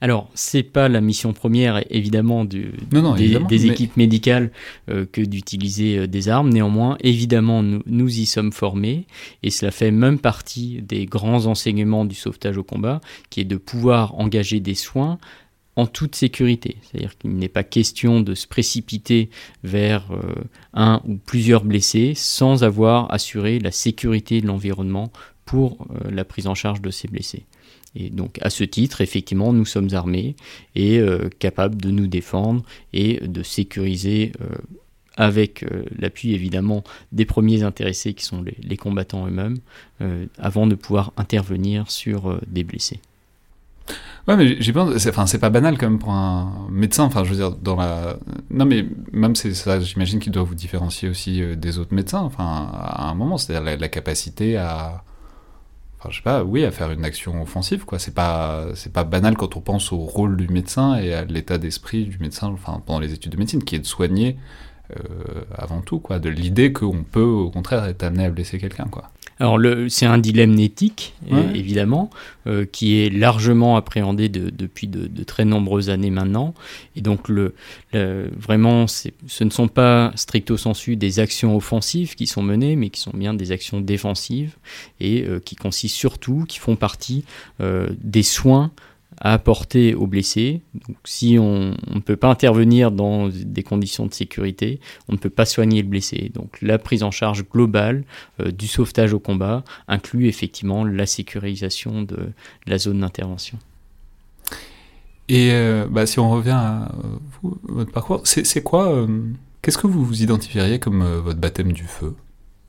alors, 0.00 0.30
c'est 0.34 0.62
pas 0.62 0.88
la 0.88 1.00
mission 1.00 1.32
première, 1.32 1.82
évidemment, 1.90 2.44
des, 2.44 3.66
équipes 3.66 3.96
médicales 3.96 4.52
euh, 4.88 5.06
que 5.10 5.20
d'utiliser 5.20 5.98
euh, 5.98 6.06
des 6.06 6.28
armes. 6.28 6.50
Néanmoins, 6.50 6.96
évidemment, 7.00 7.62
nous, 7.62 7.82
nous, 7.86 8.18
y 8.18 8.26
sommes 8.26 8.52
formés 8.52 9.06
et 9.42 9.50
cela 9.50 9.72
fait 9.72 9.90
même 9.90 10.18
partie 10.18 10.82
des 10.82 11.06
grands 11.06 11.46
enseignements 11.46 12.04
du 12.04 12.14
sauvetage 12.14 12.58
au 12.58 12.62
combat, 12.62 13.00
qui 13.30 13.40
est 13.40 13.44
de 13.44 13.56
pouvoir 13.56 14.14
engager 14.18 14.60
des 14.60 14.74
soins 14.74 15.18
en 15.78 15.86
toute 15.86 16.14
sécurité. 16.14 16.76
C'est-à-dire 16.82 17.16
qu'il 17.16 17.36
n'est 17.36 17.48
pas 17.48 17.64
question 17.64 18.20
de 18.20 18.34
se 18.34 18.46
précipiter 18.46 19.30
vers 19.64 20.10
euh, 20.10 20.34
un 20.74 21.00
ou 21.06 21.16
plusieurs 21.16 21.64
blessés 21.64 22.12
sans 22.14 22.64
avoir 22.64 23.12
assuré 23.12 23.58
la 23.58 23.70
sécurité 23.70 24.40
de 24.40 24.46
l'environnement 24.46 25.10
pour 25.46 25.88
la 26.10 26.26
prise 26.26 26.46
en 26.46 26.54
charge 26.54 26.82
de 26.82 26.90
ces 26.90 27.08
blessés. 27.08 27.46
Et 27.94 28.10
donc 28.10 28.38
à 28.42 28.50
ce 28.50 28.64
titre, 28.64 29.00
effectivement, 29.00 29.52
nous 29.52 29.64
sommes 29.64 29.88
armés 29.92 30.36
et 30.74 30.98
euh, 30.98 31.28
capables 31.38 31.80
de 31.80 31.90
nous 31.90 32.06
défendre 32.06 32.62
et 32.92 33.20
de 33.26 33.42
sécuriser 33.42 34.32
euh, 34.40 34.46
avec 35.16 35.64
euh, 35.64 35.84
l'appui 35.98 36.32
évidemment 36.32 36.84
des 37.12 37.24
premiers 37.24 37.62
intéressés 37.62 38.14
qui 38.14 38.24
sont 38.24 38.44
les, 38.62 38.76
combattants 38.76 39.26
eux-mêmes, 39.26 39.58
avant 40.38 40.68
de 40.68 40.76
pouvoir 40.76 41.12
intervenir 41.16 41.90
sur 41.90 42.40
des 42.46 42.62
blessés. 42.62 43.00
Ouais, 44.26 44.36
mais 44.36 44.60
j'ai 44.60 44.72
peur, 44.72 44.92
enfin, 44.94 45.26
c'est 45.26 45.38
pas 45.38 45.48
banal 45.48 45.78
quand 45.78 45.88
même 45.88 45.98
pour 45.98 46.10
un 46.10 46.68
médecin, 46.70 47.04
enfin, 47.04 47.24
je 47.24 47.30
veux 47.30 47.36
dire, 47.36 47.52
dans 47.52 47.76
la. 47.76 48.18
Non, 48.50 48.66
mais 48.66 48.86
même 49.12 49.34
c'est 49.34 49.54
ça, 49.54 49.80
j'imagine 49.80 50.18
qu'il 50.20 50.32
doit 50.32 50.42
vous 50.42 50.54
différencier 50.54 51.08
aussi 51.08 51.42
des 51.56 51.78
autres 51.78 51.94
médecins, 51.94 52.20
enfin, 52.20 52.70
à 52.74 53.08
un 53.08 53.14
moment, 53.14 53.38
c'est-à-dire 53.38 53.78
la 53.78 53.88
capacité 53.88 54.58
à 54.58 55.02
enfin, 55.98 56.10
je 56.10 56.16
sais 56.16 56.22
pas, 56.22 56.44
oui, 56.44 56.64
à 56.64 56.70
faire 56.70 56.90
une 56.90 57.04
action 57.04 57.42
offensive, 57.42 57.84
quoi. 57.84 57.98
C'est 57.98 58.14
pas, 58.14 58.66
pas 58.92 59.04
banal 59.04 59.36
quand 59.36 59.56
on 59.56 59.60
pense 59.60 59.92
au 59.92 59.98
rôle 59.98 60.36
du 60.36 60.48
médecin 60.48 60.96
et 60.96 61.12
à 61.12 61.24
l'état 61.24 61.58
d'esprit 61.58 62.04
du 62.04 62.18
médecin, 62.18 62.48
enfin, 62.48 62.82
pendant 62.84 63.00
les 63.00 63.12
études 63.12 63.32
de 63.32 63.36
médecine, 63.36 63.64
qui 63.64 63.76
est 63.76 63.80
de 63.80 63.86
soigner 63.86 64.36
euh, 64.96 65.42
avant 65.54 65.80
tout, 65.80 65.98
quoi. 65.98 66.18
De 66.18 66.28
l'idée 66.28 66.72
qu'on 66.72 67.02
peut, 67.02 67.20
au 67.20 67.50
contraire, 67.50 67.84
être 67.84 68.02
amené 68.04 68.24
à 68.24 68.30
blesser 68.30 68.58
quelqu'un, 68.58 68.86
quoi. 68.90 69.10
Alors 69.40 69.58
c'est 69.88 70.06
un 70.06 70.18
dilemme 70.18 70.58
éthique, 70.58 71.14
évidemment, 71.54 72.10
euh, 72.46 72.64
qui 72.64 73.00
est 73.00 73.10
largement 73.10 73.76
appréhendé 73.76 74.28
depuis 74.28 74.88
de, 74.88 75.24
très 75.24 75.44
nombreuses 75.44 75.90
années 75.90 76.10
maintenant. 76.10 76.54
Et 76.96 77.00
donc 77.00 77.28
le, 77.28 77.54
vraiment, 77.92 78.86
ce 78.86 79.44
ne 79.44 79.50
sont 79.50 79.68
pas 79.68 80.12
stricto 80.16 80.56
sensu 80.56 80.96
des 80.96 81.20
actions 81.20 81.56
offensives 81.56 82.14
qui 82.14 82.26
sont 82.26 82.42
menées, 82.42 82.76
mais 82.76 82.90
qui 82.90 83.00
sont 83.00 83.12
bien 83.14 83.34
des 83.34 83.52
actions 83.52 83.80
défensives 83.80 84.56
et 85.00 85.24
euh, 85.24 85.40
qui 85.40 85.56
consistent 85.56 85.96
surtout, 85.96 86.44
qui 86.48 86.58
font 86.58 86.76
partie 86.76 87.24
euh, 87.60 87.88
des 88.02 88.22
soins 88.22 88.70
à 89.20 89.32
apporter 89.32 89.94
aux 89.94 90.06
blessés. 90.06 90.62
Donc, 90.86 90.96
si 91.04 91.38
on 91.38 91.74
ne 91.92 92.00
peut 92.00 92.16
pas 92.16 92.28
intervenir 92.28 92.90
dans 92.90 93.28
des 93.28 93.62
conditions 93.62 94.06
de 94.06 94.14
sécurité, 94.14 94.80
on 95.08 95.12
ne 95.12 95.18
peut 95.18 95.30
pas 95.30 95.44
soigner 95.44 95.82
le 95.82 95.88
blessé. 95.88 96.30
Donc 96.34 96.58
la 96.62 96.78
prise 96.78 97.02
en 97.02 97.10
charge 97.10 97.44
globale 97.48 98.04
euh, 98.40 98.50
du 98.50 98.66
sauvetage 98.66 99.12
au 99.12 99.18
combat 99.18 99.64
inclut 99.88 100.26
effectivement 100.26 100.84
la 100.84 101.06
sécurisation 101.06 102.02
de, 102.02 102.30
la 102.66 102.78
zone 102.78 103.00
d'intervention. 103.00 103.58
Et 105.28 105.50
euh, 105.52 105.86
bah, 105.90 106.06
si 106.06 106.20
on 106.20 106.30
revient 106.30 106.50
à 106.50 106.92
votre 107.42 107.92
parcours, 107.92 108.22
c'est 108.24 108.62
quoi 108.62 108.92
euh, 108.92 109.06
Qu'est-ce 109.60 109.78
que 109.78 109.86
vous 109.86 110.04
vous 110.04 110.22
identifieriez 110.22 110.78
comme 110.78 111.02
votre 111.04 111.40
baptême 111.40 111.72
du 111.72 111.84
feu? 111.84 112.14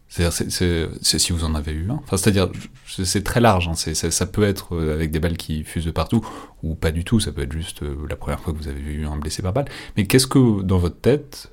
C'est-à-dire, 0.10 0.89
si 1.02 1.32
vous 1.32 1.43
en 1.43 1.54
avez 1.54 1.72
eu 1.72 1.89
un. 1.89 2.02
Enfin, 2.04 2.17
c'est-à-dire, 2.17 2.50
c'est 2.88 3.24
très 3.24 3.39
large. 3.39 3.67
Hein. 3.67 3.76
ça 3.76 4.26
peut 4.26 4.43
être 4.43 4.76
euh, 4.76 4.93
avec 4.93 5.12
des 5.12 5.19
balles 5.19 5.38
qui 5.38 5.63
fusent 5.63 5.86
de 5.86 5.91
partout, 5.91 6.28
ou 6.63 6.74
pas 6.74 6.91
du 6.91 7.04
tout. 7.04 7.19
Ça 7.19 7.32
peut 7.32 7.43
être 7.43 7.54
juste 7.54 7.84
euh, 7.84 7.95
la 8.10 8.15
première 8.15 8.39
fois 8.39 8.52
que 8.52 8.58
vous 8.58 8.67
avez 8.67 8.82
vu 8.82 9.06
un 9.06 9.17
blessé 9.17 9.43
par 9.43 9.54
balle. 9.54 9.65
Mais 9.95 10.08
qu'est-ce 10.08 10.26
que, 10.26 10.63
dans 10.63 10.80
votre 10.80 11.00
tête, 11.00 11.52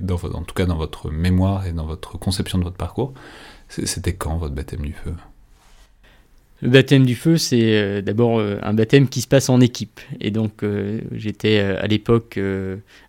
dans, 0.00 0.16
en 0.16 0.42
tout 0.42 0.54
cas 0.54 0.66
dans 0.66 0.76
votre 0.76 1.10
mémoire 1.10 1.66
et 1.66 1.72
dans 1.72 1.86
votre 1.86 2.18
conception 2.18 2.58
de 2.58 2.64
votre 2.64 2.76
parcours, 2.76 3.14
c'était 3.68 4.14
quand 4.14 4.36
votre 4.36 4.54
baptême 4.54 4.82
du 4.82 4.92
feu? 4.92 5.14
Le 6.64 6.70
baptême 6.70 7.04
du 7.04 7.14
feu, 7.14 7.36
c'est 7.36 7.76
euh, 7.76 8.00
d'abord 8.00 8.38
euh, 8.38 8.56
un 8.62 8.72
baptême 8.72 9.06
qui 9.06 9.20
se 9.20 9.28
passe 9.28 9.50
en 9.50 9.60
équipe. 9.60 10.00
Et 10.22 10.30
donc, 10.30 10.62
euh, 10.62 11.02
j'étais 11.12 11.58
à 11.58 11.86
l'époque 11.86 12.40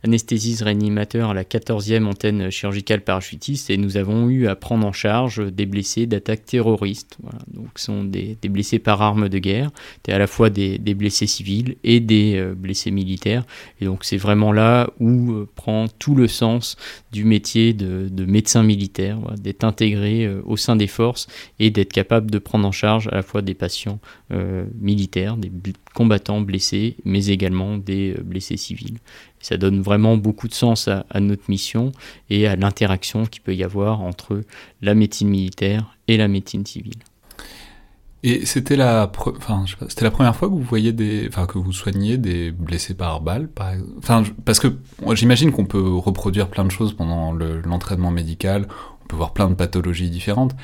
anesthésiste 0.03 0.63
réanimateur 0.63 1.29
à 1.29 1.33
la 1.33 1.45
14e 1.45 2.03
antenne 2.05 2.49
chirurgicale 2.49 2.99
parachutiste 2.99 3.69
et 3.69 3.77
nous 3.77 3.95
avons 3.95 4.27
eu 4.27 4.47
à 4.47 4.57
prendre 4.57 4.85
en 4.85 4.91
charge 4.91 5.41
des 5.53 5.65
blessés 5.65 6.05
d'attaques 6.05 6.45
terroristes. 6.45 7.17
Donc, 7.47 7.69
ce 7.77 7.85
sont 7.85 8.03
des, 8.03 8.37
blessés 8.49 8.79
par 8.79 9.01
arme 9.01 9.29
de 9.29 9.37
guerre. 9.39 9.71
C'était 9.95 10.11
à 10.11 10.19
la 10.19 10.27
fois 10.27 10.49
des, 10.49 10.77
blessés 10.77 11.27
civils 11.27 11.77
et 11.85 12.01
des 12.01 12.51
blessés 12.57 12.91
militaires. 12.91 13.45
Et 13.79 13.85
donc, 13.85 14.03
c'est 14.03 14.17
vraiment 14.17 14.51
là 14.51 14.89
où 14.99 15.45
prend 15.55 15.87
tout 15.87 16.15
le 16.15 16.27
sens 16.27 16.75
du 17.13 17.23
métier 17.23 17.73
de, 17.73 18.25
médecin 18.25 18.63
militaire, 18.63 19.17
d'être 19.37 19.63
intégré 19.63 20.29
au 20.45 20.57
sein 20.57 20.75
des 20.75 20.87
forces 20.87 21.27
et 21.59 21.69
d'être 21.69 21.93
capable 21.93 22.29
de 22.29 22.37
prendre 22.37 22.67
en 22.67 22.73
charge 22.73 23.07
à 23.07 23.15
la 23.15 23.23
fois 23.23 23.41
des 23.45 23.53
patients 23.53 23.99
euh, 24.31 24.65
militaires, 24.79 25.37
des 25.37 25.51
combattants 25.93 26.41
blessés, 26.41 26.97
mais 27.05 27.27
également 27.27 27.77
des 27.77 28.15
euh, 28.17 28.23
blessés 28.23 28.57
civils. 28.57 28.97
Ça 29.39 29.57
donne 29.57 29.81
vraiment 29.81 30.17
beaucoup 30.17 30.47
de 30.47 30.53
sens 30.53 30.87
à, 30.87 31.05
notre 31.19 31.43
mission 31.49 31.91
et 32.29 32.47
à 32.47 32.55
l'interaction 32.55 33.25
qu'il 33.25 33.41
peut 33.41 33.55
y 33.55 33.63
avoir 33.63 34.01
entre 34.01 34.41
la 34.81 34.95
médecine 34.95 35.29
militaire 35.29 35.95
et 36.07 36.17
la 36.17 36.27
médecine 36.27 36.65
civile. 36.65 36.99
Et 38.23 38.43
c'était 38.47 38.75
la, 38.75 39.05
première 39.05 40.35
fois 40.35 40.47
que 40.47 40.53
vous 40.53 40.63
voyez 40.63 40.95
que 40.95 41.59
vous 41.59 41.71
soignez 41.71 42.17
des 42.17 42.49
blessés 42.49 42.95
par 42.95 43.21
balle, 43.21 43.47
parce 44.45 44.59
que 44.59 44.75
j'imagine 45.13 45.51
qu'on 45.51 45.65
peut 45.65 45.93
reproduire 45.93 46.49
plein 46.49 46.65
de 46.65 46.71
choses 46.71 46.93
pendant 46.93 47.33
l'entraînement 47.33 48.09
médical, 48.09 48.67
on 49.05 49.07
peut 49.07 49.15
voir 49.15 49.33
plein 49.33 49.49
de 49.49 49.53
pathologies 49.53 50.09
différentes. 50.09 50.55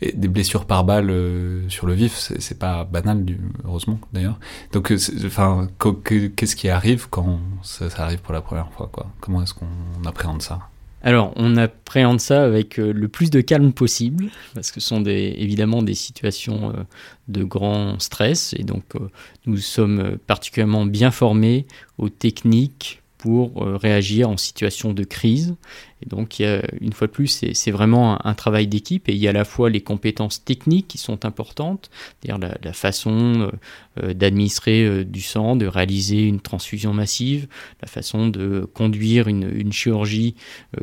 Et 0.00 0.12
des 0.12 0.28
blessures 0.28 0.64
par 0.64 0.84
balle 0.84 1.10
euh, 1.10 1.68
sur 1.68 1.86
le 1.86 1.94
vif, 1.94 2.12
c'est 2.38 2.58
pas 2.58 2.84
banal, 2.84 3.24
heureusement 3.64 3.98
d'ailleurs. 4.12 4.38
Donc, 4.72 4.92
euh, 4.92 4.98
enfin, 5.26 5.66
qu'est-ce 6.36 6.54
qui 6.54 6.68
arrive 6.68 7.08
quand 7.10 7.40
ça, 7.62 7.86
arrive 7.98 8.20
pour 8.20 8.32
la 8.32 8.40
première 8.40 8.70
fois, 8.70 8.90
Comment 9.20 9.42
est-ce 9.42 9.54
qu'on 9.54 9.66
appréhende 10.06 10.40
ça? 10.40 10.60
Alors, 11.02 11.32
on 11.34 11.56
appréhende 11.56 12.20
ça 12.20 12.44
avec 12.44 12.78
euh, 12.78 12.92
le 12.92 13.08
plus 13.08 13.30
de 13.30 13.40
calme 13.40 13.72
possible, 13.72 14.26
parce 14.54 14.70
que 14.70 14.78
ce 14.78 14.88
sont 14.88 15.04
évidemment 15.04 15.82
des 15.82 15.94
situations 15.94 16.72
de 17.26 17.42
grand 17.42 17.98
stress, 17.98 18.54
et 18.56 18.62
donc 18.62 18.84
nous 19.46 19.56
sommes 19.56 20.16
particulièrement 20.28 20.86
bien 20.86 21.10
formés 21.10 21.66
aux 21.98 22.08
techniques 22.08 23.02
pour 23.16 23.64
réagir 23.64 24.30
en 24.30 24.36
situation 24.36 24.92
de 24.92 25.02
crise 25.02 25.56
et 26.02 26.08
donc, 26.08 26.40
une 26.80 26.92
fois 26.92 27.06
de 27.08 27.12
plus, 27.12 27.44
c'est 27.52 27.70
vraiment 27.70 28.24
un, 28.24 28.34
travail 28.34 28.68
d'équipe 28.68 29.08
et 29.08 29.12
il 29.12 29.18
y 29.18 29.26
a 29.26 29.30
à 29.30 29.32
la 29.32 29.44
fois 29.44 29.68
les 29.68 29.80
compétences 29.80 30.44
techniques 30.44 30.86
qui 30.86 30.98
sont 30.98 31.24
importantes, 31.24 31.90
c'est-à-dire 32.20 32.50
la, 32.62 32.72
façon 32.72 33.40
euh, 33.40 33.50
euh, 34.02 34.14
d'administrer 34.14 34.84
euh, 34.84 35.04
du 35.04 35.20
sang, 35.20 35.56
de 35.56 35.66
réaliser 35.66 36.22
une 36.22 36.40
transfusion 36.40 36.94
massive, 36.94 37.48
la 37.82 37.88
façon 37.88 38.28
de 38.28 38.68
conduire 38.72 39.26
une, 39.28 39.72
chirurgie 39.72 40.34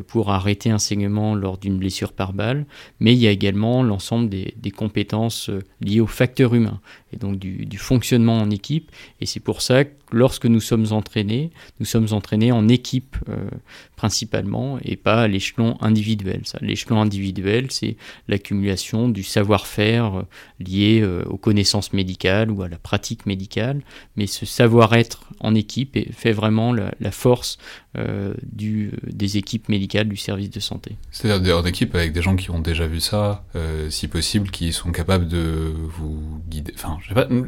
pour 0.07 0.31
arrêter 0.31 0.69
un 0.69 0.77
saignement 0.77 1.33
lors 1.33 1.57
d'une 1.57 1.77
blessure 1.77 2.13
par 2.13 2.33
balle, 2.33 2.65
mais 2.99 3.13
il 3.13 3.19
y 3.19 3.27
a 3.27 3.31
également 3.31 3.83
l'ensemble 3.83 4.29
des, 4.29 4.71
compétences 4.71 5.49
liées 5.81 6.01
au 6.01 6.07
facteur 6.07 6.53
humain 6.53 6.81
et 7.13 7.17
donc 7.17 7.39
du, 7.39 7.65
du 7.65 7.77
fonctionnement 7.77 8.39
en 8.39 8.49
équipe. 8.49 8.91
Et 9.21 9.25
c'est 9.25 9.39
pour 9.39 9.61
ça 9.61 9.85
que 9.85 9.91
lorsque 10.11 10.45
nous 10.45 10.59
sommes 10.59 10.87
entraînés, 10.91 11.51
nous 11.79 11.85
sommes 11.85 12.07
entraînés 12.11 12.51
en 12.51 12.67
équipe 12.67 13.15
principalement 13.95 14.77
et 14.83 14.97
pas 15.05 15.21
à 15.21 15.27
l'échelon 15.27 15.77
individuel. 15.81 16.41
L'échelon 16.61 16.99
individuel, 16.99 17.67
c'est 17.69 17.95
l'accumulation 18.27 19.07
du 19.07 19.21
savoir-faire 19.21 20.19
euh, 20.19 20.23
lié 20.59 21.01
euh, 21.01 21.23
aux 21.27 21.37
connaissances 21.37 21.93
médicales 21.93 22.49
ou 22.49 22.63
à 22.63 22.67
la 22.67 22.79
pratique 22.79 23.27
médicale, 23.27 23.81
mais 24.17 24.25
ce 24.25 24.47
savoir-être 24.47 25.19
en 25.39 25.53
équipe 25.53 25.95
fait 26.11 26.31
vraiment 26.31 26.73
la, 26.73 27.11
force 27.11 27.59
euh, 27.97 28.33
des 28.51 29.37
équipes 29.37 29.69
médicales 29.69 30.09
du 30.09 30.17
service 30.17 30.49
de 30.49 30.59
santé. 30.59 30.97
C'est-à-dire 31.11 31.59
en 31.59 31.65
équipe 31.65 31.93
avec 31.93 32.11
des 32.11 32.23
gens 32.23 32.35
qui 32.35 32.49
ont 32.49 32.59
déjà 32.59 32.87
vu 32.87 32.99
ça, 32.99 33.45
si 33.89 34.07
possible, 34.07 34.49
qui 34.49 34.73
sont 34.73 34.91
capables 34.91 35.27
de 35.27 35.71
vous 35.97 36.41
guider. 36.49 36.73
Enfin, 36.75 36.97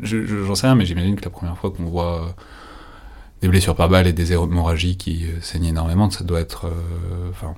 j'en 0.03 0.55
sais 0.55 0.67
rien, 0.67 0.75
mais 0.75 0.85
j'imagine 0.85 1.15
que 1.15 1.25
la 1.25 1.31
première 1.31 1.57
fois 1.57 1.71
qu'on 1.71 1.85
voit 1.85 2.35
des 3.41 3.47
blessures 3.47 3.75
par 3.75 3.89
balle 3.89 4.07
et 4.07 4.13
des 4.13 4.33
hémorragies 4.33 4.97
qui 4.97 5.25
euh, 5.25 5.41
saignent 5.41 5.65
énormément, 5.65 6.09
ça 6.09 6.23
doit 6.23 6.39
être, 6.39 6.65
euh, 6.65 7.29
enfin, 7.29 7.55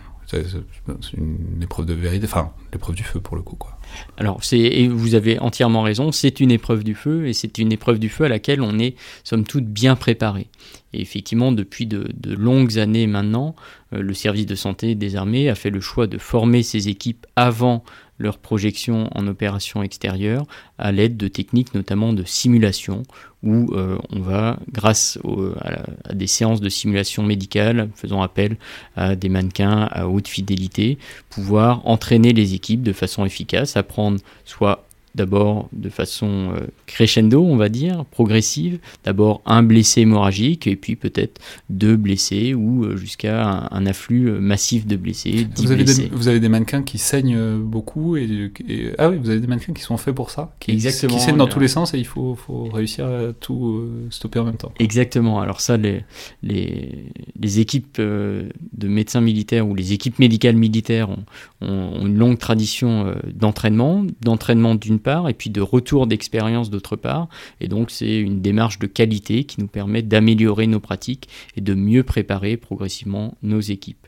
une 1.17 1.61
épreuve 1.61 1.85
de 1.85 1.93
vérité, 1.93 2.25
enfin, 2.25 2.51
l'épreuve 2.71 2.95
du 2.95 3.03
feu 3.03 3.19
pour 3.19 3.35
le 3.35 3.41
coup, 3.41 3.55
quoi. 3.55 3.78
Alors, 4.17 4.43
c'est, 4.43 4.87
vous 4.87 5.15
avez 5.15 5.39
entièrement 5.39 5.81
raison, 5.81 6.11
c'est 6.11 6.39
une 6.39 6.51
épreuve 6.51 6.83
du 6.83 6.95
feu, 6.95 7.27
et 7.27 7.33
c'est 7.33 7.57
une 7.57 7.71
épreuve 7.71 7.99
du 7.99 8.09
feu 8.09 8.25
à 8.25 8.29
laquelle 8.29 8.61
on 8.61 8.79
est, 8.79 8.95
somme 9.23 9.43
toute, 9.43 9.65
bien 9.65 9.95
préparé. 9.95 10.47
Et 10.93 11.01
effectivement, 11.01 11.51
depuis 11.51 11.85
de, 11.85 12.07
longues 12.33 12.79
années 12.79 13.07
maintenant, 13.07 13.55
euh, 13.93 14.01
le 14.01 14.13
service 14.13 14.45
de 14.45 14.55
santé 14.55 14.95
des 14.95 15.15
armées 15.15 15.49
a 15.49 15.55
fait 15.55 15.69
le 15.69 15.81
choix 15.81 16.07
de 16.07 16.17
former 16.17 16.63
ses 16.63 16.89
équipes 16.89 17.25
avant 17.35 17.83
leur 18.19 18.37
projection 18.37 19.09
en 19.15 19.27
opération 19.27 19.81
extérieure 19.81 20.45
à 20.77 20.91
l'aide 20.91 21.15
de 21.15 21.29
techniques 21.29 21.73
notamment 21.73 22.11
de 22.11 22.23
simulation 22.25 23.03
où 23.41 23.73
euh, 23.73 23.97
on 24.09 24.19
va, 24.19 24.59
grâce 24.69 25.17
à, 25.61 26.13
des 26.13 26.27
séances 26.27 26.59
de 26.59 26.67
simulation 26.67 27.23
médicale, 27.23 27.89
faisant 27.95 28.21
appel 28.21 28.57
à 28.97 29.15
des 29.15 29.29
mannequins 29.29 29.87
à 29.91 30.07
haute 30.09 30.27
fidélité, 30.27 30.97
pouvoir 31.29 31.87
entraîner 31.87 32.33
les 32.33 32.53
équipes 32.53 32.83
de 32.83 32.91
façon 32.91 33.23
efficace, 33.23 33.77
apprendre 33.79 34.19
soit 34.45 34.85
d'abord 35.15 35.69
de 35.73 35.89
façon 35.89 36.53
euh, 36.55 36.67
crescendo, 36.85 37.43
on 37.43 37.55
va 37.55 37.69
dire, 37.69 38.05
progressive. 38.05 38.79
D'abord 39.03 39.41
un 39.45 39.63
blessé 39.63 40.01
hémorragique 40.01 40.67
et 40.67 40.75
puis 40.75 40.95
peut-être 40.95 41.41
deux 41.69 41.95
blessés 41.95 42.53
ou 42.53 42.83
euh, 42.83 42.95
jusqu'à 42.95 43.67
un, 43.71 43.85
afflux 43.85 44.29
euh, 44.29 44.39
massif 44.39 44.85
de 44.85 44.95
blessés. 44.95 45.47
Vous 45.55 45.71
avez, 45.71 45.83
Des, 45.83 46.07
vous 46.11 46.27
avez 46.27 46.39
des 46.39 46.49
mannequins 46.49 46.83
qui 46.83 46.97
saignent 46.97 47.57
beaucoup 47.57 48.17
et, 48.17 48.51
ah 48.97 49.09
oui, 49.09 49.17
vous 49.17 49.29
avez 49.29 49.39
des 49.39 49.47
mannequins 49.47 49.73
qui 49.73 49.81
sont 49.81 49.97
faits 49.97 50.15
pour 50.15 50.29
ça, 50.29 50.55
qui, 50.59 50.71
Exactement. 50.71 51.15
qui 51.15 51.19
saignent 51.19 51.37
dans 51.37 51.47
tous 51.47 51.59
les 51.59 51.67
sens 51.67 51.93
et 51.93 51.97
il 51.97 52.05
faut, 52.05 52.35
faut 52.35 52.65
réussir 52.65 53.05
à 53.05 53.33
tout 53.33 53.89
stopper 54.09 54.39
en 54.39 54.45
même 54.45 54.57
temps. 54.57 54.71
Exactement. 54.79 55.39
Alors 55.39 55.61
ça, 55.61 55.77
les, 55.77 56.03
les, 56.43 57.05
les 57.39 57.59
équipes 57.59 57.99
de 57.99 58.51
médecins 58.87 59.21
militaires 59.21 59.67
ou 59.67 59.75
les 59.75 59.93
équipes 59.93 60.19
médicales 60.19 60.55
militaires 60.55 61.09
ont, 61.09 61.23
ont 61.61 62.05
une 62.05 62.17
longue 62.17 62.37
tradition 62.37 63.15
d'entraînement, 63.33 64.05
d'entraînement 64.21 64.75
d'une 64.75 64.98
part, 64.99 65.29
et 65.29 65.33
puis 65.33 65.49
de 65.49 65.61
retour 65.61 66.07
d'expérience 66.07 66.69
d'autre 66.69 66.95
part. 66.95 67.27
Et 67.61 67.67
donc 67.67 67.91
c'est 67.91 68.19
une 68.19 68.41
démarche 68.41 68.79
de 68.79 68.87
qualité 68.87 69.43
qui 69.43 69.59
nous 69.59 69.67
permet 69.67 70.01
d'améliorer 70.01 70.67
nos 70.67 70.79
pratiques 70.79 71.29
et 71.55 71.61
de 71.61 71.73
mieux 71.73 72.03
préparer 72.03 72.57
progressivement 72.57 73.35
nos 73.41 73.59
équipes. 73.59 74.07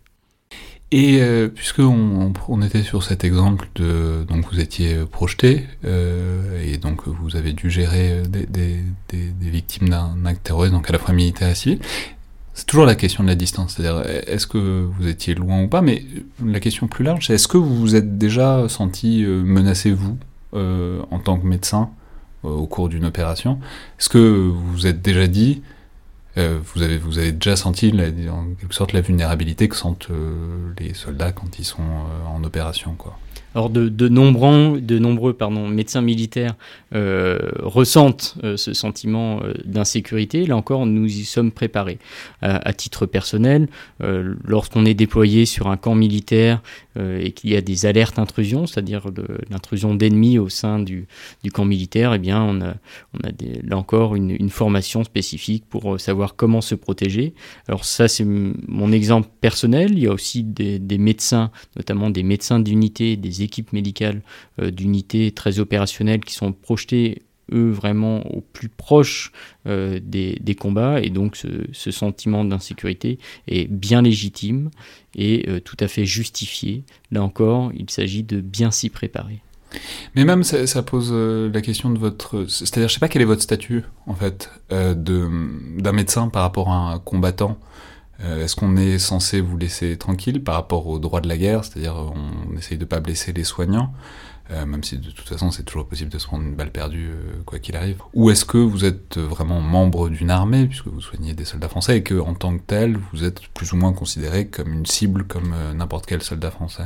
Et 0.94 1.22
euh, 1.22 1.48
puisque 1.48 1.80
on, 1.80 2.62
était 2.62 2.84
sur 2.84 3.02
cet 3.02 3.24
exemple 3.24 3.70
de 3.76 4.26
donc 4.28 4.52
vous 4.52 4.60
étiez 4.60 5.06
projeté 5.10 5.66
euh, 5.86 6.62
et 6.62 6.78
donc 6.78 7.08
vous 7.08 7.38
avez 7.38 7.54
dû 7.54 7.70
gérer 7.70 8.24
des, 8.28 8.46
des 8.46 9.50
victimes 9.50 9.88
d'un 9.88 10.26
acte 10.26 10.44
terroriste 10.44 10.74
donc 10.74 10.90
à 10.90 10.94
la 10.94 11.00
fois 11.00 11.14
militaire 11.14 11.50
et 11.50 11.56
civil, 11.56 11.80
c'est 12.54 12.66
toujours 12.66 12.86
la 12.86 12.96
question 12.96 13.24
de 13.24 13.30
la 13.30 13.36
distance, 13.36 13.76
c'est-à-dire 13.76 14.04
est-ce 14.28 14.46
que 14.46 14.58
vous 14.58 15.08
étiez 15.08 15.36
loin 15.36 15.64
ou 15.64 15.68
pas, 15.68 15.82
mais 15.82 16.04
la 16.46 16.60
question 16.60 16.88
plus 16.88 17.04
large, 17.04 17.28
c'est 17.28 17.36
est-ce 17.36 17.48
que 17.48 17.58
vous 17.58 17.76
vous 17.76 17.96
êtes 17.96 18.18
déjà 18.18 18.68
senti 18.68 19.24
euh, 19.24 19.42
menacé 19.42 19.92
vous 19.92 20.18
euh, 20.54 21.02
en 21.12 21.20
tant 21.20 21.40
que 21.40 21.46
médecin 21.46 21.90
euh, 22.46 22.50
au 22.50 22.68
cours 22.68 22.90
d'une 22.90 23.06
opération. 23.06 23.60
Est-ce 24.00 24.10
que 24.10 24.18
vous 24.18 24.72
vous 24.72 24.88
êtes 24.88 25.02
déjà 25.02 25.28
dit, 25.28 25.62
euh, 26.38 26.60
vous, 26.62 26.82
avez, 26.82 26.98
vous 26.98 27.18
avez 27.20 27.32
déjà 27.32 27.56
senti 27.56 27.94
en 28.30 28.46
quelque 28.60 28.74
sorte 28.74 28.94
la 28.94 29.02
vulnérabilité 29.02 29.70
que 29.70 29.76
sentent 29.76 30.10
les 30.80 30.94
soldats 30.94 31.32
quand 31.32 31.60
ils 31.60 31.66
sont 31.66 31.84
en 32.28 32.44
opération 32.44 32.96
alors 33.54 33.70
de, 33.70 34.08
nombreux, 34.08 34.80
médecins 35.70 36.02
militaires 36.02 36.56
euh, 36.96 37.40
ressentent 37.62 38.36
euh, 38.44 38.56
ce 38.56 38.74
sentiment 38.74 39.42
euh, 39.44 39.54
d'insécurité. 39.66 40.46
Là 40.46 40.56
encore, 40.56 40.86
nous 40.86 41.06
y 41.06 41.26
sommes 41.26 41.52
préparés. 41.52 42.00
à 42.42 42.74
titre 42.74 43.06
personnel, 43.06 43.68
lorsqu'on 44.44 44.86
est 44.86 44.94
déployé 44.94 45.46
sur 45.46 45.68
un 45.68 45.78
camp 45.78 45.96
militaire 45.96 46.62
et 46.98 47.32
qu'il 47.32 47.52
y 47.52 47.56
a 47.56 47.62
des 47.62 47.86
alertes 47.86 48.20
intrusion, 48.20 48.66
c'est-à-dire 48.66 49.06
l'intrusion 49.50 49.96
d'ennemis 49.96 50.38
au 50.40 50.50
sein 50.50 50.80
du, 50.80 51.08
camp 51.54 51.66
militaire, 51.66 52.14
eh 52.14 52.20
bien 52.20 52.42
on 52.42 52.62
a, 52.62 52.74
là 53.64 53.78
encore 53.78 54.16
une, 54.16 54.32
une, 54.32 54.50
formation 54.50 55.04
spécifique 55.04 55.66
pour 55.70 56.00
savoir 56.00 56.36
comment 56.36 56.62
se 56.62 56.76
protéger. 56.76 57.34
Alors 57.68 57.86
ça, 57.86 58.08
c'est 58.08 58.26
mon 58.26 58.92
exemple 58.92 59.30
personnel. 59.40 59.92
Il 59.94 60.00
y 60.00 60.08
a 60.08 60.12
aussi 60.12 60.44
des, 60.44 60.80
des 60.80 60.98
médecins, 60.98 61.52
notamment 61.76 62.10
des 62.10 62.24
médecins 62.24 62.60
d'unité, 62.60 63.16
des 63.18 63.41
équipes 63.44 63.74
médicales 63.74 64.22
euh, 64.60 64.72
d'unités 64.72 65.32
très 65.32 65.60
opérationnelles 65.60 66.22
qui 66.22 66.34
sont 66.34 66.54
projetées 66.54 67.24
eux 67.54 67.70
vraiment 67.70 68.26
au 68.28 68.40
plus 68.40 68.70
proche 68.70 69.34
euh, 69.68 70.00
des, 70.02 70.56
combats 70.56 71.02
et 71.02 71.10
donc 71.10 71.36
ce, 71.36 71.92
sentiment 71.92 72.46
d'insécurité 72.46 73.20
est 73.48 73.70
bien 73.70 74.02
légitime 74.02 74.70
et 75.16 75.50
euh, 75.50 75.60
tout 75.60 75.76
à 75.82 75.88
fait 75.88 76.06
justifié. 76.06 76.84
Là 77.12 77.24
encore, 77.24 77.72
il 77.76 77.90
s'agit 77.90 78.24
de 78.24 78.40
bien 78.40 78.72
s'y 78.72 78.90
préparer. 78.90 79.42
Mais 80.16 80.24
même 80.26 80.44
ça, 80.44 80.84
pose 80.84 81.14
la 81.14 81.62
question 81.62 81.90
de 81.90 81.98
votre, 81.98 82.46
c'est-à-dire 82.50 82.90
je 82.90 82.94
sais 82.94 83.00
pas 83.00 83.08
quel 83.08 83.22
est 83.22 83.26
votre 83.26 83.42
statut 83.42 83.84
en 84.06 84.14
fait 84.16 84.50
d'un 84.70 85.92
médecin 85.94 86.28
par 86.28 86.42
rapport 86.42 86.70
à 86.70 86.94
un 86.94 87.00
combattant. 87.00 87.58
Euh, 88.24 88.44
est-ce 88.44 88.56
qu'on 88.56 88.78
est 88.78 89.00
censé 89.00 89.42
vous 89.42 89.58
laisser 89.58 89.98
tranquille 89.98 90.44
par 90.44 90.56
rapport 90.56 90.88
au 90.88 91.00
droit 91.00 91.22
de 91.22 91.28
la 91.28 91.38
guerre, 91.38 91.64
c'est-à-dire 91.66 91.96
on 91.96 92.58
essaye 92.58 92.78
de 92.78 92.84
ne 92.84 92.88
pas 92.88 93.00
blesser 93.00 93.34
les 93.34 93.44
soignants, 93.44 93.94
euh, 94.52 94.66
même 94.66 94.84
si 94.84 94.98
de 94.98 95.10
toute 95.10 95.28
façon 95.28 95.50
c'est 95.50 95.64
toujours 95.64 95.88
possible 95.88 96.12
de 96.12 96.20
se 96.20 96.28
prendre 96.28 96.44
une 96.44 96.56
balle 96.56 96.72
perdue 96.72 97.10
euh, 97.10 97.42
quoi 97.46 97.60
qu'il 97.60 97.76
arrive. 97.76 97.98
Ou 98.14 98.30
est-ce 98.30 98.46
que 98.46 98.58
vous 98.58 98.86
êtes 98.86 99.18
vraiment 99.18 99.62
membre 99.62 100.10
d'une 100.10 100.30
armée, 100.30 100.68
puisque 100.68 100.88
vous 100.88 101.02
soignez 101.02 101.34
des 101.34 101.46
soldats 101.46 101.70
français, 101.70 101.98
et 101.98 102.04
que 102.04 102.20
en 102.20 102.36
tant 102.36 102.56
que 102.58 102.64
tel, 102.66 102.98
vous 103.12 103.24
êtes 103.24 103.48
plus 103.48 103.74
ou 103.74 103.78
moins 103.78 103.94
considéré 103.94 104.48
comme 104.48 104.72
une 104.72 104.86
cible 104.86 105.24
comme 105.24 105.56
n'importe 105.76 106.06
quel 106.06 106.22
soldat 106.22 106.52
français? 106.52 106.84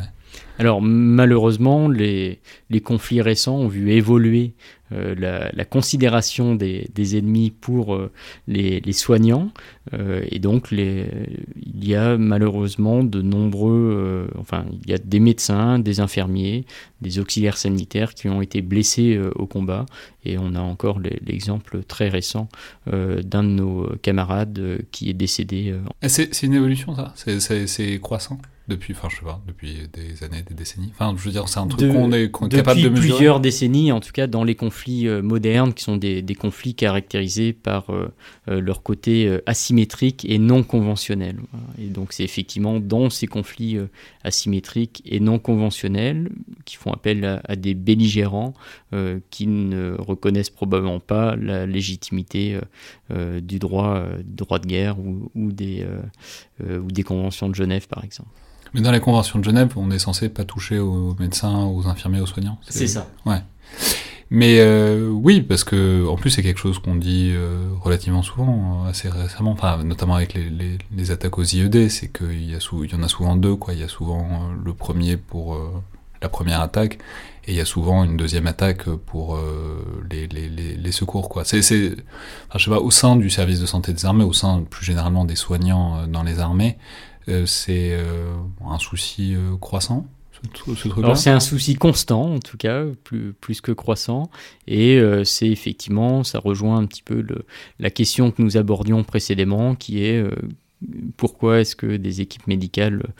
Alors 0.59 0.81
malheureusement, 0.81 1.87
les, 1.87 2.41
les, 2.69 2.81
conflits 2.81 3.21
récents 3.21 3.55
ont 3.55 3.67
vu 3.67 3.91
évoluer 3.91 4.53
euh, 4.91 5.15
la, 5.51 5.65
considération 5.65 6.53
des, 6.53 7.17
ennemis 7.17 7.49
pour 7.49 7.95
euh, 7.95 8.11
les, 8.47 8.93
soignants. 8.93 9.49
Euh, 9.93 10.23
et 10.29 10.37
donc, 10.37 10.71
il 10.71 11.83
y 11.83 11.95
a 11.95 12.17
malheureusement 12.17 13.03
de 13.03 13.21
nombreux, 13.21 14.29
enfin, 14.37 14.65
il 14.83 14.89
y 14.89 14.93
a 14.93 14.97
des 14.99 15.19
médecins, 15.19 15.79
des 15.79 15.99
infirmiers, 15.99 16.65
des 17.01 17.17
auxiliaires 17.17 17.57
sanitaires 17.57 18.13
qui 18.13 18.29
ont 18.29 18.41
été 18.41 18.61
blessés 18.61 19.19
au 19.35 19.47
combat. 19.47 19.85
Et 20.23 20.37
on 20.37 20.53
a 20.55 20.61
encore 20.61 20.99
l'exemple 20.99 21.83
très 21.83 22.09
récent 22.09 22.47
d'un 22.85 23.43
de 23.43 23.49
nos 23.49 23.89
camarades 24.01 24.79
qui 24.91 25.09
est 25.09 25.13
décédé. 25.13 25.75
C'est 26.03 26.43
une 26.43 26.53
évolution, 26.53 26.95
ça? 26.95 27.13
C'est 27.15 27.99
croissant? 27.99 28.39
Depuis, 28.67 28.93
enfin, 28.93 29.09
je 29.11 29.17
sais 29.17 29.25
pas, 29.25 29.41
depuis 29.45 29.87
des 29.93 30.23
années, 30.23 30.41
des 30.41 30.55
décennies. 30.55 30.91
Enfin, 30.93 31.13
je 31.15 31.23
veux 31.23 31.31
dire, 31.31 31.47
c'est 31.47 31.59
un 31.59 31.67
truc 31.67 31.91
qu'on 31.91 32.11
est, 32.11 32.31
capable 32.49 32.81
de 32.81 32.89
mesurer. 32.89 33.09
plusieurs 33.09 33.39
décennies, 33.39 33.91
en 33.91 33.99
tout 33.99 34.11
cas, 34.11 34.25
dans 34.25 34.43
les 34.43 34.55
conflits 34.55 35.07
euh, 35.07 35.21
modernes, 35.21 35.73
qui 35.73 35.83
sont 35.83 35.97
des, 35.97 36.23
des 36.23 36.33
conflits 36.33 36.73
caractérisés 36.73 37.53
par 37.53 37.91
euh, 37.91 38.11
euh, 38.49 38.59
leur 38.59 38.81
côté 38.81 39.39
asymétrique 39.45 40.25
et 40.27 40.39
non 40.39 40.63
conventionnel. 40.63 41.37
Et 41.79 41.87
donc, 41.87 42.11
c'est 42.11 42.23
effectivement 42.23 42.79
dans 42.79 43.11
ces 43.11 43.27
conflits 43.27 43.77
asymétriques 44.23 45.03
et 45.05 45.19
non 45.19 45.37
conventionnels 45.37 46.31
qui 46.65 46.75
font 46.77 46.91
appel 46.91 47.41
à, 47.47 47.55
des 47.55 47.73
belligérants 47.73 48.53
qui 49.29 49.47
ne 49.47 49.95
reconnaissent 49.97 50.49
probablement 50.49 50.99
pas 50.99 51.35
la 51.35 51.65
légitimité 51.65 52.59
du 53.09 53.59
droit, 53.59 54.03
droit 54.23 54.59
de 54.59 54.67
guerre 54.67 54.99
ou, 54.99 55.31
ou 55.35 55.51
des, 55.51 55.85
ou 56.61 56.91
des 56.91 57.03
conventions 57.03 57.49
de 57.49 57.55
Genève, 57.55 57.87
par 57.87 58.03
exemple. 58.03 58.29
Mais 58.75 58.81
dans 58.81 58.91
la 58.91 58.99
Convention 58.99 59.39
de 59.39 59.43
Genève, 59.45 59.69
on 59.77 59.89
est 59.89 59.99
censé 59.99 60.27
pas 60.27 60.43
toucher 60.43 60.79
aux 60.79 61.15
médecins, 61.17 61.63
aux 61.63 61.87
infirmiers, 61.87 62.19
aux 62.19 62.25
soignants. 62.25 62.59
C'est 62.67 62.87
ça. 62.87 63.07
Ouais. 63.25 63.41
Mais 64.29 64.59
euh, 64.59 65.07
oui, 65.07 65.41
parce 65.41 65.63
que 65.63 66.05
en 66.05 66.17
plus 66.17 66.29
c'est 66.29 66.43
quelque 66.43 66.59
chose 66.59 66.79
qu'on 66.79 66.95
dit 66.95 67.31
euh, 67.33 67.69
relativement 67.79 68.21
souvent, 68.21 68.83
assez 68.85 69.07
récemment, 69.07 69.51
enfin 69.51 69.81
notamment 69.85 70.15
avec 70.15 70.33
les, 70.33 70.49
les, 70.49 70.77
les 70.93 71.11
attaques 71.11 71.37
aux 71.37 71.43
IED, 71.43 71.89
c'est 71.89 72.11
qu'il 72.11 72.49
y, 72.49 72.53
a 72.53 72.57
il 72.57 72.91
y 72.91 72.95
en 72.95 73.03
a 73.03 73.07
souvent 73.07 73.37
deux, 73.37 73.55
quoi. 73.55 73.73
Il 73.73 73.79
y 73.79 73.83
a 73.83 73.87
souvent 73.87 74.23
euh, 74.23 74.55
le 74.65 74.73
premier 74.73 75.15
pour 75.15 75.57
la 76.21 76.27
première 76.27 76.59
attaque, 76.59 76.97
et 77.45 77.51
il 77.51 77.55
y 77.55 77.61
a 77.61 77.65
souvent 77.65 78.03
une 78.03 78.17
deuxième 78.17 78.47
attaque 78.47 78.89
pour 78.89 79.39
les, 80.09 80.27
les, 80.27 80.49
les, 80.49 80.91
secours, 80.91 81.29
quoi. 81.29 81.45
C'est, 81.45 81.61
c'est, 81.61 81.91
enfin, 82.49 82.57
je 82.57 82.63
sais 82.65 82.71
pas, 82.71 82.79
au 82.79 82.89
sein 82.89 83.15
du 83.15 83.29
service 83.29 83.59
de 83.59 83.65
santé 83.67 83.93
des 83.93 84.05
armées, 84.05 84.23
au 84.23 84.33
sein 84.33 84.63
plus 84.67 84.83
généralement 84.83 85.23
des 85.23 85.35
soignants 85.35 86.07
dans 86.07 86.23
les 86.23 86.39
armées, 86.39 86.77
euh, 86.77 87.14
c'est 87.45 87.93
euh, 87.93 88.35
un 88.65 88.79
souci 88.79 89.35
euh, 89.35 89.57
croissant 89.57 90.07
c'est 91.15 91.31
un 91.31 91.39
souci 91.39 91.73
constant, 91.75 92.35
en 92.35 92.39
tout 92.39 92.57
cas, 92.57 92.83
plus, 93.03 93.33
plus 93.33 93.61
que 93.61 93.71
croissant. 93.71 94.29
Et 94.67 95.01
c'est 95.23 95.47
effectivement, 95.47 96.23
ça 96.23 96.37
rejoint 96.37 96.77
un 96.77 96.85
petit 96.85 97.01
peu 97.01 97.21
le, 97.21 97.45
la 97.79 97.89
question 97.89 98.29
que 98.29 98.43
nous 98.43 98.57
abordions 98.57 99.03
précédemment, 99.03 99.73
qui 99.73 100.03
est 100.03 100.23
pourquoi 101.17 101.61
est-ce 101.61 101.75
que 101.75 101.95
des 101.95 102.21
équipes 102.21 102.45
médicales 102.45 103.13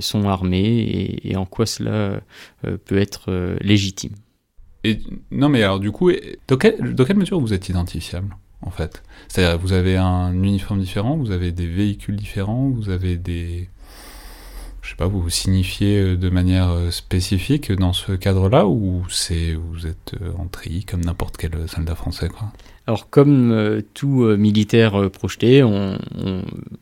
sont 0.00 0.24
armées 0.24 1.20
et, 1.22 1.36
en 1.36 1.44
quoi 1.44 1.66
cela 1.66 2.20
peut 2.62 2.98
être 2.98 3.56
légitime? 3.60 4.14
Et, 4.82 4.98
non, 5.30 5.50
mais 5.50 5.62
alors 5.62 5.78
du 5.78 5.92
coup, 5.92 6.10
dans, 6.48 6.56
dans 6.56 7.04
quelle 7.04 7.16
mesure 7.16 7.38
vous 7.38 7.52
êtes 7.52 7.68
identifiable? 7.68 8.34
En 8.62 8.70
fait. 8.70 9.02
C'est-à-dire 9.28 9.58
vous 9.58 9.72
avez 9.72 9.96
un 9.96 10.32
uniforme 10.32 10.80
différent, 10.80 11.16
vous 11.16 11.30
avez 11.30 11.52
des 11.52 11.66
véhicules 11.66 12.16
différents, 12.16 12.68
vous 12.68 12.90
avez 12.90 13.16
des 13.16 13.68
je 14.82 14.90
sais 14.90 14.96
pas, 14.96 15.06
vous 15.06 15.30
signifiez 15.30 16.16
de 16.16 16.28
manière 16.28 16.70
spécifique 16.90 17.72
dans 17.72 17.92
ce 17.92 18.12
cadre-là 18.12 18.66
ou 18.66 19.04
c'est 19.08 19.54
vous 19.54 19.86
êtes 19.86 20.14
en 20.36 20.46
tri 20.46 20.84
comme 20.84 21.04
n'importe 21.04 21.36
quel 21.36 21.68
soldat 21.68 21.94
français 21.94 22.28
quoi? 22.28 22.52
Alors 22.88 23.08
comme 23.10 23.52
euh, 23.52 23.80
tout 23.94 24.24
euh, 24.24 24.36
militaire 24.36 25.00
euh, 25.00 25.08
projeté, 25.08 25.62
on, 25.62 25.98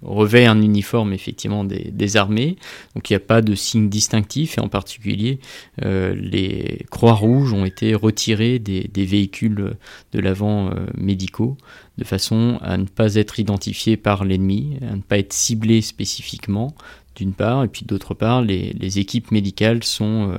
revêt 0.03 0.47
un 0.47 0.61
uniforme 0.63 1.13
effectivement 1.13 1.63
des, 1.63 2.17
armées, 2.17 2.57
donc 2.95 3.09
il 3.11 3.13
n'y 3.13 3.19
a 3.19 3.21
pas 3.21 3.43
de 3.43 3.55
signe 3.55 3.89
distinctif 3.89 4.59
et 4.59 4.61
en 4.61 4.69
particulier 4.69 5.39
les 5.81 6.85
croix 6.91 7.13
rouges 7.13 7.53
ont 7.53 7.65
été 7.65 7.95
retirées 7.95 8.59
des, 8.59 8.89
des 8.93 9.05
véhicules 9.05 9.77
de 10.13 10.21
l'avant 10.21 10.71
médicaux 10.97 11.57
de 11.97 12.05
façon 12.05 12.59
à 12.63 12.77
ne 12.77 12.87
pas 12.87 13.15
être 13.15 13.39
identifiés 13.39 13.97
par 13.97 14.25
l'ennemi, 14.25 14.79
à 14.83 14.97
ne 14.97 15.03
pas 15.03 15.19
être 15.19 15.33
ciblés 15.33 15.83
spécifiquement 15.83 16.75
d'une 17.21 17.35
part, 17.35 17.65
et 17.65 17.69
puis 17.69 17.85
d'autre 17.85 18.15
part, 18.15 18.41
les, 18.41 18.99
équipes 18.99 19.31
médicales 19.31 19.85
sont 19.85 20.33
euh, 20.33 20.39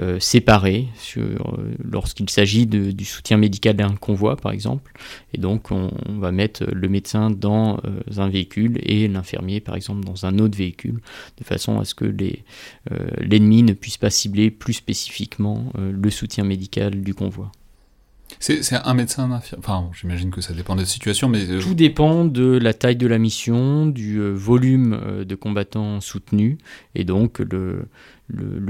euh, 0.00 0.20
séparées 0.20 0.86
euh, 1.16 1.36
lorsqu'il 1.82 2.30
s'agit 2.30 2.66
du 2.66 3.04
soutien 3.04 3.36
médical 3.36 3.74
d'un 3.74 3.96
convoi, 3.96 4.36
par 4.36 4.52
exemple, 4.52 4.92
et 5.34 5.38
donc 5.38 5.72
on, 5.72 5.90
va 6.20 6.30
mettre 6.30 6.64
le 6.64 6.88
médecin 6.88 7.30
dans 7.30 7.80
un 8.16 8.28
véhicule 8.28 8.78
et 8.82 9.08
l'infirmier, 9.08 9.58
par 9.58 9.74
exemple, 9.74 10.04
dans 10.04 10.24
un 10.24 10.38
autre 10.38 10.56
véhicule, 10.56 11.00
de 11.38 11.44
façon 11.44 11.80
à 11.80 11.84
ce 11.84 11.96
que 11.96 12.04
l'ennemi 13.20 13.64
ne 13.64 13.72
puisse 13.72 13.96
pas 13.96 14.10
cibler 14.10 14.52
plus 14.52 14.74
spécifiquement 14.74 15.72
le 15.76 16.10
soutien 16.10 16.44
médical 16.44 17.02
du 17.02 17.14
convoi. 17.14 17.50
C'est 18.40 18.74
un 18.74 18.94
médecin, 18.94 19.30
un 19.30 19.40
Enfin, 19.58 19.90
j'imagine 19.92 20.30
que 20.30 20.40
ça 20.40 20.52
dépend 20.52 20.76
des 20.76 20.84
situations, 20.84 21.28
mais... 21.28 21.48
Euh, 21.48 21.60
Tout 21.60 21.74
dépend 21.74 22.24
de 22.24 22.58
la 22.58 22.74
taille 22.74 22.96
de 22.96 23.06
la 23.06 23.18
mission, 23.18 23.86
du 23.86 24.18
euh, 24.18 24.32
volume 24.32 24.94
euh, 24.94 25.24
de 25.24 25.34
combattants 25.34 26.00
soutenus, 26.00 26.58
et 26.94 27.04
donc 27.04 27.38
le, 27.38 27.88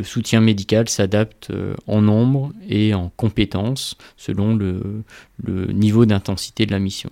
soutien 0.03 0.41
médical 0.41 0.89
s'adapte 0.89 1.53
en 1.87 2.03
nombre 2.03 2.53
et 2.69 2.95
en 2.95 3.11
compétences 3.17 3.97
selon 4.17 4.57
le 4.57 5.05
niveau 5.73 6.05
d'intensité 6.05 6.67
de 6.67 6.73
la 6.73 6.81
mission. 6.81 7.11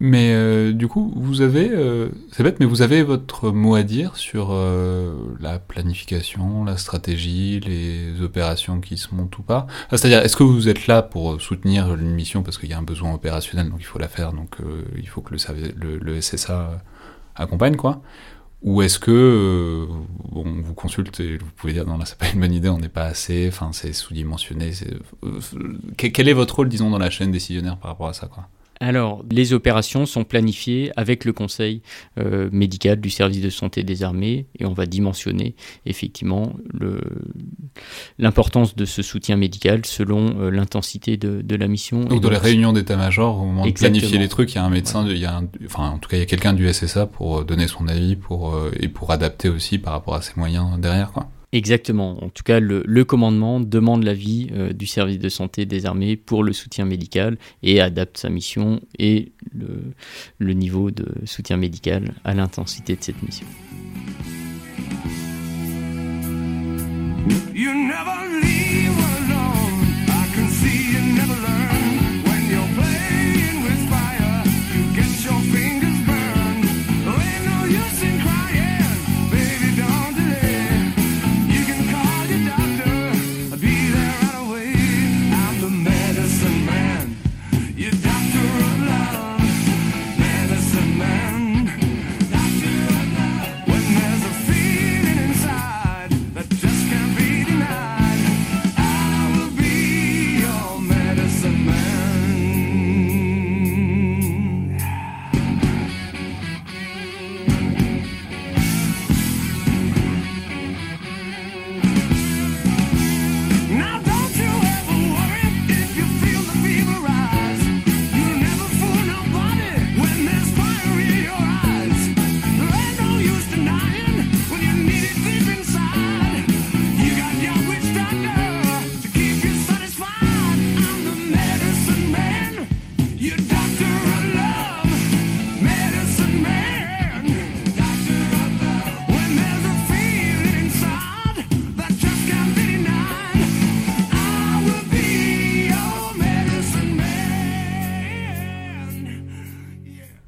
Mais 0.00 0.32
euh, 0.32 0.72
du 0.72 0.88
coup, 0.88 1.12
vous 1.16 1.40
avez, 1.40 1.70
euh, 1.70 2.08
c'est 2.32 2.42
bête, 2.42 2.58
mais 2.58 2.66
vous 2.66 2.82
avez 2.82 3.02
votre 3.02 3.52
mot 3.52 3.76
à 3.76 3.84
dire 3.84 4.16
sur 4.16 4.48
euh, 4.50 5.14
la 5.40 5.60
planification, 5.60 6.64
la 6.64 6.76
stratégie, 6.76 7.60
les 7.60 8.20
opérations 8.20 8.80
qui 8.80 8.96
se 8.96 9.14
montent 9.14 9.38
ou 9.38 9.42
pas. 9.42 9.66
C'est-à-dire, 9.90 10.18
est-ce 10.18 10.36
que 10.36 10.42
vous 10.42 10.68
êtes 10.68 10.88
là 10.88 11.02
pour 11.02 11.40
soutenir 11.40 11.94
une 11.94 12.10
mission 12.10 12.42
parce 12.42 12.58
qu'il 12.58 12.68
y 12.68 12.72
a 12.72 12.78
un 12.78 12.82
besoin 12.82 13.14
opérationnel, 13.14 13.70
donc 13.70 13.78
il 13.80 13.86
faut 13.86 14.00
la 14.00 14.08
faire, 14.08 14.32
donc 14.32 14.56
il 14.96 15.08
faut 15.08 15.20
que 15.20 15.34
le, 15.34 15.98
le, 15.98 16.20
SSA 16.20 16.82
accompagne, 17.36 17.76
quoi? 17.76 18.02
Ou 18.62 18.82
est-ce 18.82 18.98
que 18.98 19.86
on 20.32 20.42
vous 20.42 20.74
consulte 20.74 21.20
et 21.20 21.36
vous 21.36 21.50
pouvez 21.54 21.74
dire 21.74 21.86
non 21.86 21.98
là 21.98 22.06
c'est 22.06 22.16
pas 22.16 22.30
une 22.32 22.40
bonne 22.40 22.52
idée, 22.52 22.70
on 22.70 22.78
n'est 22.78 22.88
pas 22.88 23.04
assez, 23.04 23.46
enfin 23.48 23.70
c'est 23.72 23.92
sous-dimensionné. 23.92 24.72
Quel 25.98 26.28
est 26.28 26.32
votre 26.32 26.56
rôle 26.56 26.70
disons 26.70 26.90
dans 26.90 26.98
la 26.98 27.10
chaîne 27.10 27.30
décisionnaire 27.30 27.76
par 27.76 27.90
rapport 27.90 28.08
à 28.08 28.14
ça 28.14 28.26
quoi? 28.26 28.48
Alors, 28.84 29.24
les 29.30 29.52
opérations 29.54 30.04
sont 30.04 30.24
planifiées 30.24 30.90
avec 30.96 31.24
le 31.24 31.32
conseil 31.32 31.80
euh, 32.18 32.50
médical 32.52 33.00
du 33.00 33.08
service 33.08 33.40
de 33.40 33.48
santé 33.48 33.82
des 33.82 34.02
armées 34.02 34.46
et 34.58 34.66
on 34.66 34.74
va 34.74 34.84
dimensionner 34.84 35.54
effectivement 35.86 36.54
l'importance 38.18 38.76
de 38.76 38.84
ce 38.84 39.00
soutien 39.00 39.36
médical 39.36 39.86
selon 39.86 40.38
euh, 40.38 40.50
l'intensité 40.50 41.16
de, 41.16 41.56
la 41.56 41.66
mission. 41.66 42.04
Donc, 42.04 42.20
dans 42.20 42.30
les 42.30 42.36
réunions 42.36 42.72
d'état-major, 42.72 43.40
au 43.40 43.46
moment 43.46 43.66
de 43.66 43.70
planifier 43.70 44.18
les 44.18 44.28
trucs, 44.28 44.52
il 44.52 44.56
y 44.56 44.58
a 44.58 44.64
un 44.64 44.70
médecin, 44.70 45.06
il 45.08 45.16
y 45.16 45.24
a 45.24 45.40
enfin, 45.64 45.88
en 45.88 45.98
tout 45.98 46.10
cas, 46.10 46.16
il 46.16 46.20
y 46.20 46.24
a 46.24 46.26
quelqu'un 46.26 46.52
du 46.52 46.70
SSA 46.70 47.06
pour 47.06 47.40
euh, 47.40 47.44
donner 47.44 47.68
son 47.68 47.88
avis 47.88 48.16
pour, 48.16 48.54
et 48.78 48.88
pour 48.88 49.12
adapter 49.12 49.48
aussi 49.48 49.78
par 49.78 49.94
rapport 49.94 50.14
à 50.14 50.20
ses 50.20 50.32
moyens 50.36 50.78
derrière, 50.78 51.12
quoi. 51.12 51.28
Exactement. 51.54 52.18
En 52.20 52.30
tout 52.30 52.42
cas, 52.42 52.58
le, 52.58 53.04
commandement 53.04 53.60
demande 53.60 54.02
l'avis 54.02 54.48
euh, 54.52 54.72
du 54.72 54.86
service 54.86 55.20
de 55.20 55.28
santé 55.28 55.66
des 55.66 55.86
armées 55.86 56.16
pour 56.16 56.42
le 56.42 56.52
soutien 56.52 56.84
médical 56.84 57.38
et 57.62 57.80
adapte 57.80 58.18
sa 58.18 58.28
mission 58.28 58.80
et 58.98 59.30
le, 59.52 60.52
niveau 60.52 60.90
de 60.90 61.06
soutien 61.26 61.56
médical 61.56 62.12
à 62.24 62.34
l'intensité 62.34 62.96
de 62.96 63.04
cette 63.04 63.22
mission. 63.22 63.46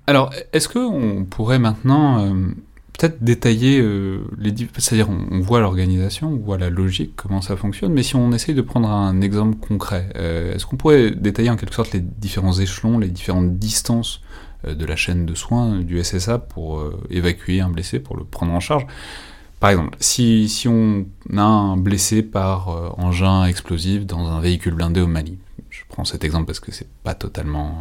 Alors, 0.06 0.32
est-ce 0.52 0.68
qu'on 0.68 1.26
pourrait 1.28 1.58
maintenant 1.58 2.20
euh, 2.24 2.48
peut-être 2.96 3.22
détailler 3.24 3.80
euh, 3.80 4.20
les... 4.38 4.54
C'est-à-dire, 4.78 5.08
on, 5.10 5.40
voit 5.40 5.58
l'organisation, 5.60 6.28
on 6.28 6.36
voit 6.36 6.58
la 6.58 6.70
logique, 6.70 7.16
comment 7.16 7.42
ça 7.42 7.56
fonctionne, 7.56 7.92
mais 7.92 8.04
si 8.04 8.14
on 8.14 8.30
essaye 8.32 8.54
de 8.54 8.62
prendre 8.62 8.88
un 8.88 9.20
exemple 9.20 9.56
concret, 9.56 10.08
euh, 10.16 10.54
est-ce 10.54 10.64
qu'on 10.64 10.76
pourrait 10.76 11.10
détailler 11.10 11.50
en 11.50 11.56
quelque 11.56 11.74
sorte 11.74 11.92
les 11.92 12.00
différents 12.00 12.52
échelons, 12.52 12.98
les 12.98 13.08
différentes 13.08 13.56
distances 13.56 14.22
de 14.66 14.86
la 14.86 14.96
chaîne 14.96 15.26
de 15.26 15.34
soins 15.34 15.80
du 15.80 16.02
SSA 16.02 16.38
pour 16.38 16.82
évacuer 17.10 17.60
un 17.60 17.68
blessé, 17.68 18.00
pour 18.00 18.16
le 18.16 18.24
prendre 18.24 18.52
en 18.52 18.58
charge? 18.58 18.86
Par 19.60 19.70
exemple, 19.70 19.96
si, 20.00 20.48
si 20.48 20.66
on 20.66 21.06
a 21.36 21.42
un 21.42 21.76
blessé 21.76 22.22
par 22.22 22.98
engin 22.98 23.44
explosif 23.44 24.06
dans 24.06 24.26
un 24.26 24.40
véhicule 24.40 24.74
blindé 24.74 25.00
au 25.00 25.06
Mali, 25.06 25.38
je 25.70 25.82
prends 25.88 26.04
cet 26.04 26.24
exemple 26.24 26.46
parce 26.46 26.58
que 26.58 26.72
c'est 26.72 26.88
pas 27.04 27.14
totalement 27.14 27.76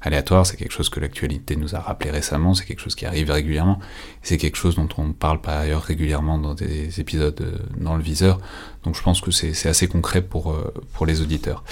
aléatoire, 0.00 0.46
c'est 0.46 0.56
quelque 0.56 0.72
chose 0.72 0.88
que 0.88 1.00
l'actualité 1.00 1.56
nous 1.56 1.74
a 1.74 1.80
rappelé 1.80 2.10
récemment, 2.10 2.54
c'est 2.54 2.64
quelque 2.64 2.80
chose 2.80 2.94
qui 2.94 3.06
arrive 3.06 3.30
régulièrement, 3.30 3.78
c'est 4.22 4.36
quelque 4.36 4.56
chose 4.56 4.76
dont 4.76 4.88
on 4.96 5.12
parle 5.12 5.40
par 5.40 5.58
ailleurs 5.58 5.82
régulièrement 5.82 6.38
dans 6.38 6.54
des 6.54 7.00
épisodes 7.00 7.40
euh, 7.40 7.58
dans 7.76 7.96
le 7.96 8.02
viseur, 8.02 8.40
donc 8.84 8.96
je 8.96 9.02
pense 9.02 9.20
que 9.20 9.30
c'est 9.30 9.68
assez 9.68 9.88
concret 9.88 10.22
pour, 10.22 10.52
euh, 10.52 10.72
pour 10.92 11.06
les 11.06 11.20
auditeurs. 11.20 11.64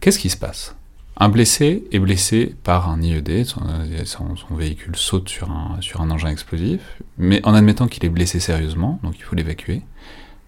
Qu'est-ce 0.00 0.18
qui 0.18 0.30
se 0.30 0.36
passe? 0.36 0.74
Un 1.16 1.28
blessé 1.28 1.84
est 1.92 1.98
blessé 1.98 2.56
par 2.64 2.88
un 2.88 3.00
IED, 3.00 3.44
son, 3.44 3.60
son, 4.04 4.54
véhicule 4.56 4.96
saute 4.96 5.28
sur 5.28 5.50
un 5.50 6.10
engin 6.10 6.30
explosif, 6.30 6.80
mais 7.18 7.44
en 7.46 7.54
admettant 7.54 7.86
qu'il 7.86 8.04
est 8.04 8.08
blessé 8.08 8.40
sérieusement, 8.40 8.98
donc 9.02 9.14
il 9.18 9.22
faut 9.22 9.36
l'évacuer, 9.36 9.82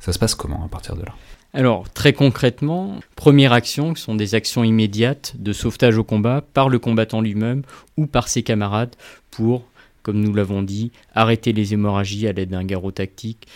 ça 0.01 0.13
se 0.13 0.19
passe 0.19 0.35
comment 0.35 0.65
à 0.65 0.69
partir 0.69 0.97
de 0.97 1.03
là? 1.03 1.15
Alors, 1.55 1.89
très 1.89 2.13
concrètement, 2.13 2.99
première 3.15 3.53
action, 3.53 3.95
qui 3.95 4.03
sont 4.03 4.17
des 4.17 4.35
actions 4.35 4.65
immédiates 4.65 5.35
de 5.39 5.53
sauvetage 5.53 5.97
au 5.97 6.03
combat 6.03 6.43
par 6.53 6.69
le 6.69 6.81
combattant 6.81 7.21
lui-même 7.21 7.63
ou 7.97 8.07
par 8.07 8.27
ses 8.27 8.43
camarades 8.43 8.97
pour, 9.31 9.63
comme 10.03 10.21
nous 10.21 10.35
l'avons 10.35 10.63
dit, 10.63 10.91
arrêter 11.15 11.53
les 11.53 11.73
hémorragies 11.73 12.27
à 12.27 12.33
l'aide 12.33 12.51
d'un 12.51 12.65
garrot 12.65 12.91
tactique, 12.91 13.47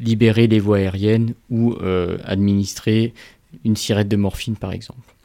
libérer 0.00 0.48
les 0.48 0.60
voies 0.60 0.76
aériennes 0.76 1.32
ou 1.48 1.72
euh, 1.80 2.18
administrer 2.24 3.14
une 3.64 3.74
sirette 3.76 4.08
de 4.08 4.16
morphine 4.16 4.56
par 4.56 4.72
exemple. 4.72 5.16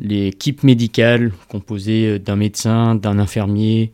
L'équipe 0.00 0.62
médicale 0.62 1.32
composée 1.48 2.18
d'un 2.20 2.36
médecin, 2.36 2.94
d'un 2.94 3.18
infirmier, 3.18 3.90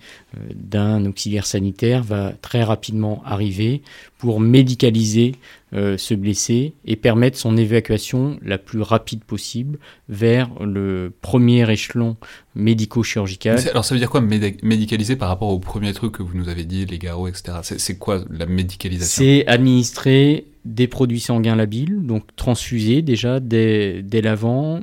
d'un 0.55 1.07
auxiliaire 1.07 1.47
sanitaire 1.47 2.03
va 2.03 2.35
très 2.43 2.63
rapidement 2.63 3.23
arriver 3.25 3.81
pour 4.19 4.39
médicaliser 4.39 5.33
ce 5.75 6.15
blessé 6.15 6.75
et 6.85 6.97
permettre 6.97 7.37
son 7.37 7.57
évacuation 7.57 8.39
la 8.43 8.59
plus 8.59 8.81
rapide 8.81 9.25
possible 9.25 9.79
vers 10.09 10.49
le 10.61 11.13
premier 11.21 11.69
échelon 11.71 12.17
médico-chirurgical. 12.55 13.59
Alors 13.69 13.85
ça 13.85 13.95
veut 13.95 13.99
dire 13.99 14.11
quoi 14.11 14.21
médicaliser 14.21 15.17
par 15.17 15.29
rapport 15.29 15.49
au 15.49 15.59
premier 15.59 15.93
truc 15.93 16.13
que 16.13 16.23
vous 16.23 16.37
nous 16.37 16.49
avez 16.49 16.65
dit, 16.65 16.87
les 16.87 16.99
garrots, 16.99 17.29
etc. 17.29 17.59
C'est 17.63 17.99
quoi 17.99 18.25
la 18.31 18.47
médicalisation? 18.47 19.25
C'est 19.25 19.47
administrer 19.47 20.47
des 20.65 20.89
produits 20.89 21.21
sanguins 21.21 21.57
labiles, 21.57 22.07
donc 22.07 22.25
transfuser 22.37 23.03
déjà 23.03 23.41
dès, 23.41 24.03
dès 24.03 24.23
l'avant, 24.23 24.81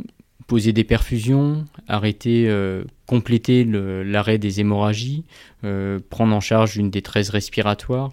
poser 0.47 0.73
des 0.73 0.83
perfusions, 0.83 1.65
arrêter, 1.87 2.45
euh, 2.47 2.83
compléter 3.07 3.63
l'arrêt 3.63 4.37
des 4.37 4.59
hémorragies, 4.59 5.23
euh, 5.63 5.99
prendre 6.09 6.35
en 6.35 6.41
charge 6.41 6.77
une 6.77 6.89
détresse 6.89 7.29
respiratoire. 7.29 8.11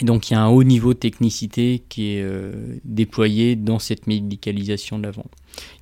Et 0.00 0.04
donc 0.04 0.30
il 0.30 0.34
y 0.34 0.36
a 0.36 0.40
un 0.40 0.48
haut 0.48 0.64
niveau 0.64 0.92
de 0.92 0.98
technicité 0.98 1.82
qui 1.88 2.16
est 2.16 2.22
euh, 2.22 2.52
déployé 2.84 3.56
dans 3.56 3.78
cette 3.78 4.06
médicalisation 4.06 4.98
de 4.98 5.04
l'avant. 5.04 5.26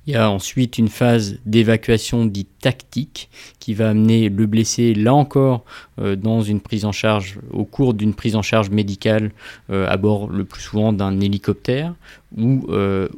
Il 0.05 0.13
y 0.13 0.15
a 0.15 0.29
ensuite 0.29 0.77
une 0.77 0.87
phase 0.87 1.39
d'évacuation 1.45 2.25
dite 2.25 2.49
tactique 2.61 3.29
qui 3.59 3.73
va 3.73 3.89
amener 3.89 4.29
le 4.29 4.45
blessé, 4.45 4.93
là 4.93 5.15
encore, 5.15 5.65
dans 5.97 6.43
une 6.43 6.61
prise 6.61 6.85
en 6.85 6.91
charge, 6.91 7.39
au 7.51 7.65
cours 7.65 7.95
d'une 7.95 8.13
prise 8.13 8.35
en 8.35 8.43
charge 8.43 8.69
médicale 8.69 9.31
à 9.71 9.97
bord 9.97 10.29
le 10.29 10.45
plus 10.45 10.61
souvent 10.61 10.93
d'un 10.93 11.19
hélicoptère 11.19 11.95
ou, 12.37 12.67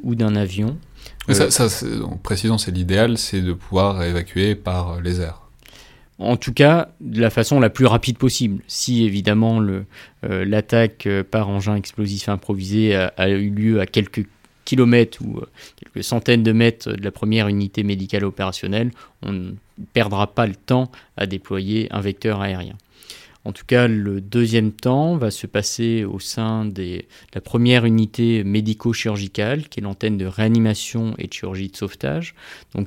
ou 0.02 0.14
d'un 0.14 0.34
avion. 0.34 0.78
Ça, 1.28 1.50
ça 1.50 1.68
c'est 1.68 2.70
l'idéal, 2.70 3.18
c'est 3.18 3.42
de 3.42 3.52
pouvoir 3.52 4.02
évacuer 4.02 4.54
par 4.54 5.02
les 5.02 5.20
airs. 5.20 5.45
En 6.18 6.36
tout 6.36 6.54
cas, 6.54 6.88
de 7.00 7.20
la 7.20 7.28
façon 7.28 7.60
la 7.60 7.68
plus 7.68 7.84
rapide 7.84 8.16
possible. 8.16 8.62
Si 8.66 9.04
évidemment 9.04 9.60
euh, 9.60 9.84
l'attaque 10.22 11.06
euh, 11.06 11.22
par 11.22 11.48
engin 11.48 11.76
explosif 11.76 12.28
improvisé 12.28 12.94
a, 12.94 13.28
eu 13.28 13.50
lieu 13.50 13.80
à 13.80 13.86
quelques 13.86 14.26
kilomètres 14.64 15.18
ou 15.22 15.38
euh, 15.38 15.46
quelques 15.76 16.04
centaines 16.04 16.42
de 16.42 16.52
mètres 16.52 16.92
de 16.92 17.04
la 17.04 17.10
première 17.10 17.48
unité 17.48 17.82
médicale 17.82 18.24
opérationnelle, 18.24 18.92
on 19.22 19.32
ne 19.32 19.52
perdra 19.92 20.26
pas 20.26 20.46
le 20.46 20.54
temps 20.54 20.90
à 21.18 21.26
déployer 21.26 21.88
un 21.90 22.00
vecteur 22.00 22.40
aérien. 22.40 22.76
En 23.46 23.52
tout 23.52 23.64
cas, 23.64 23.86
le 23.86 24.20
deuxième 24.20 24.72
temps 24.72 25.16
va 25.16 25.30
se 25.30 25.46
passer 25.46 26.04
au 26.04 26.18
sein 26.18 26.64
de 26.64 27.02
la 27.32 27.40
première 27.40 27.84
unité 27.84 28.42
médico-chirurgicale, 28.42 29.68
qui 29.68 29.78
est 29.78 29.84
l'antenne 29.84 30.18
de 30.18 30.26
réanimation 30.26 31.14
et 31.16 31.28
de 31.28 31.32
chirurgie 31.32 31.68
de 31.68 31.76
sauvetage, 31.76 32.34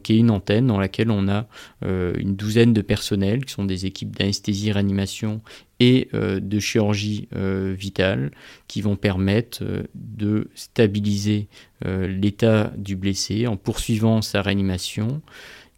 qui 0.03 0.15
est 0.15 0.17
une 0.17 0.29
antenne 0.29 0.67
dans 0.67 0.77
laquelle 0.77 1.11
on 1.11 1.29
a 1.29 1.47
euh, 1.85 2.13
une 2.17 2.35
douzaine 2.35 2.73
de 2.73 2.81
personnels, 2.81 3.45
qui 3.45 3.53
sont 3.53 3.63
des 3.63 3.85
équipes 3.85 4.13
d'anesthésie-réanimation 4.17 5.39
et 5.79 6.09
euh, 6.13 6.41
de 6.41 6.59
chirurgie 6.59 7.29
euh, 7.37 7.73
vitale, 7.73 8.31
qui 8.67 8.81
vont 8.81 8.97
permettre 8.97 9.63
de 9.95 10.49
stabiliser 10.55 11.47
l'état 11.85 12.73
du 12.75 12.97
blessé 12.97 13.47
en 13.47 13.55
poursuivant 13.55 14.21
sa 14.21 14.41
réanimation 14.41 15.21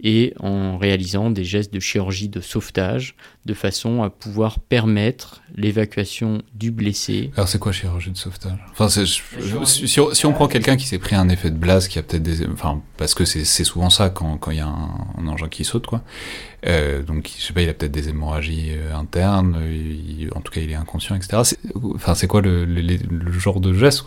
et 0.03 0.33
en 0.39 0.77
réalisant 0.77 1.29
des 1.29 1.43
gestes 1.43 1.73
de 1.73 1.79
chirurgie 1.79 2.29
de 2.29 2.41
sauvetage 2.41 3.15
de 3.45 3.53
façon 3.53 4.03
à 4.03 4.09
pouvoir 4.09 4.59
permettre 4.59 5.41
l'évacuation 5.55 6.41
du 6.53 6.71
blessé. 6.71 7.31
Alors 7.35 7.47
c'est 7.47 7.59
quoi 7.59 7.71
chirurgie 7.71 8.11
de 8.11 8.17
sauvetage? 8.17 8.57
Enfin, 8.71 8.89
si, 8.89 10.25
on 10.25 10.33
prend 10.33 10.47
quelqu'un 10.47 10.75
qui 10.75 10.87
s'est 10.87 10.99
pris 10.99 11.15
un 11.15 11.29
effet 11.29 11.49
de 11.49 11.57
blase, 11.57 11.87
qui 11.87 11.99
a 11.99 12.03
peut-être 12.03 12.23
des, 12.23 12.45
enfin, 12.47 12.81
parce 12.97 13.13
que 13.13 13.25
c'est 13.25 13.63
souvent 13.63 13.89
ça 13.89 14.09
quand 14.09 14.39
il 14.51 14.57
y 14.57 14.59
a 14.59 14.67
un, 14.67 15.27
engin 15.27 15.49
qui 15.49 15.63
saute, 15.63 15.85
quoi. 15.87 16.01
Euh, 16.67 17.01
donc 17.01 17.29
je 17.35 17.41
sais 17.41 17.53
pas, 17.53 17.61
il 17.61 17.69
a 17.69 17.73
peut-être 17.73 17.91
des 17.91 18.09
hémorragies 18.09 18.69
euh, 18.71 18.95
internes, 18.95 19.57
en 20.35 20.41
tout 20.41 20.51
cas 20.51 20.61
il 20.61 20.71
est 20.71 20.75
inconscient, 20.75 21.15
etc. 21.15 21.41
Enfin, 21.95 22.13
c'est 22.13 22.27
quoi 22.27 22.41
le, 22.41 22.65
genre 23.31 23.59
de 23.59 23.73
geste, 23.73 24.05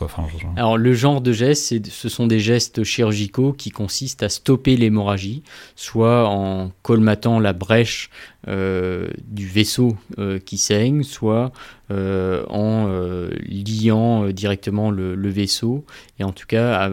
Alors 0.56 0.78
le 0.78 0.94
genre 0.94 1.20
de 1.20 1.32
geste, 1.32 1.74
ce 1.90 2.08
sont 2.08 2.26
des 2.26 2.38
gestes 2.38 2.84
chirurgicaux 2.84 3.52
qui 3.52 3.70
consistent 3.70 4.22
à 4.22 4.28
stopper 4.28 4.76
l'hémorragie, 4.76 5.42
soit 5.74 6.28
en 6.28 6.70
colmatant 6.82 7.40
la 7.40 7.52
brèche 7.52 8.10
euh, 8.46 9.08
du 9.26 9.48
vaisseau 9.48 9.96
qui 10.44 10.58
saigne, 10.58 11.02
soit 11.02 11.52
en 11.90 12.88
liant 13.48 14.28
directement 14.28 14.90
le, 14.90 15.28
vaisseau, 15.28 15.84
et 16.20 16.24
en 16.24 16.32
tout 16.32 16.46
cas, 16.46 16.88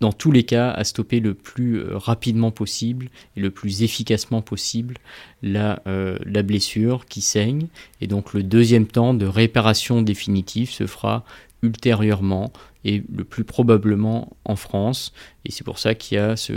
dans 0.00 0.12
tous 0.12 0.32
les 0.32 0.44
cas, 0.44 0.70
à 0.70 0.84
stopper 0.84 1.20
le 1.20 1.34
plus 1.34 1.82
rapidement 1.92 2.50
possible 2.50 3.10
et 3.36 3.40
le 3.40 3.50
plus 3.50 3.82
efficacement 3.82 4.40
possible 4.40 4.96
la, 5.42 5.82
la 5.84 6.42
blessure 6.42 7.04
qui 7.06 7.20
saigne. 7.20 7.66
Et 8.00 8.06
donc 8.06 8.32
le 8.32 8.42
deuxième 8.42 8.86
temps 8.86 9.12
de 9.12 9.26
réparation 9.26 10.00
définitive 10.00 10.70
se 10.70 10.86
fera 10.86 11.24
ultérieurement 11.62 12.52
et 12.84 13.02
le 13.14 13.24
plus 13.24 13.44
probablement 13.44 14.36
en 14.44 14.56
France. 14.56 15.12
Et 15.44 15.52
c'est 15.52 15.64
pour 15.64 15.78
ça 15.78 15.94
qu'il 15.94 16.16
y 16.16 16.18
a 16.18 16.36
ce, 16.36 16.52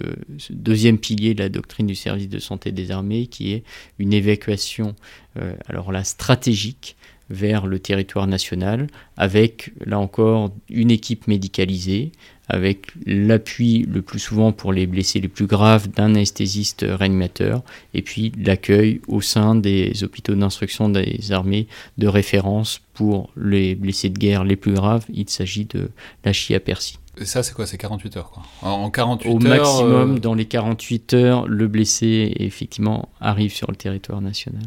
deuxième 0.50 0.98
pilier 0.98 1.34
de 1.34 1.42
la 1.42 1.50
doctrine 1.50 1.88
du 1.88 1.96
service 1.96 2.30
de 2.30 2.40
santé 2.40 2.72
des 2.72 2.92
armées 2.92 3.28
qui 3.28 3.54
est 3.54 3.64
une 4.00 4.14
évacuation, 4.14 4.96
euh, 5.38 5.54
alors 5.68 5.92
stratégique 6.04 6.96
vers 7.30 7.68
le 7.68 7.80
territoire 7.80 8.28
national 8.28 8.88
avec, 9.18 9.72
là 9.86 10.00
encore, 10.00 10.52
une 10.70 10.92
équipe 10.92 11.28
médicalisée, 11.28 12.12
avec 12.50 12.88
l'appui 13.06 13.84
le 13.84 14.02
plus 14.02 14.20
souvent 14.20 14.52
pour 14.52 14.74
les 14.74 14.86
blessés 14.86 15.20
les 15.20 15.28
plus 15.28 15.46
graves 15.46 15.90
d'un 15.90 16.16
anesthésiste 16.16 16.86
réanimateur, 16.88 17.64
et 17.94 18.02
puis 18.02 18.32
l'accueil 18.38 19.02
au 19.08 19.22
sein 19.22 19.56
des 19.56 20.04
hôpitaux 20.04 20.36
d'instruction 20.36 20.90
des 20.90 21.32
armées 21.32 21.68
de 21.98 22.08
référence 22.08 22.82
pour 22.94 23.30
les 23.38 23.76
blessés 23.76 24.10
de 24.10 24.18
guerre 24.18 24.44
les 24.44 24.56
plus 24.56 24.74
graves. 24.74 25.06
Il 25.14 25.30
s'agit 25.30 25.66
de 25.66 25.90
la 26.24 26.34
chia 26.34 26.60
Percy. 26.60 27.00
Et 27.18 27.26
ça, 27.26 27.44
c'est 27.44 27.54
quoi? 27.54 27.68
C'est 27.68 27.78
48 27.78 28.18
heures, 28.18 28.32
quoi. 28.32 28.44
En 28.62 28.90
48 28.90 29.30
Au 29.30 29.38
maximum, 29.38 30.16
euh, 30.16 30.20
dans 30.20 30.34
les 30.34 30.46
48 30.46 31.14
heures, 31.14 31.48
le 31.48 31.68
blessé, 31.68 32.34
effectivement, 32.40 33.10
arrive 33.22 33.54
sur 33.54 33.70
le 33.70 33.76
territoire 33.76 34.20
national. 34.20 34.64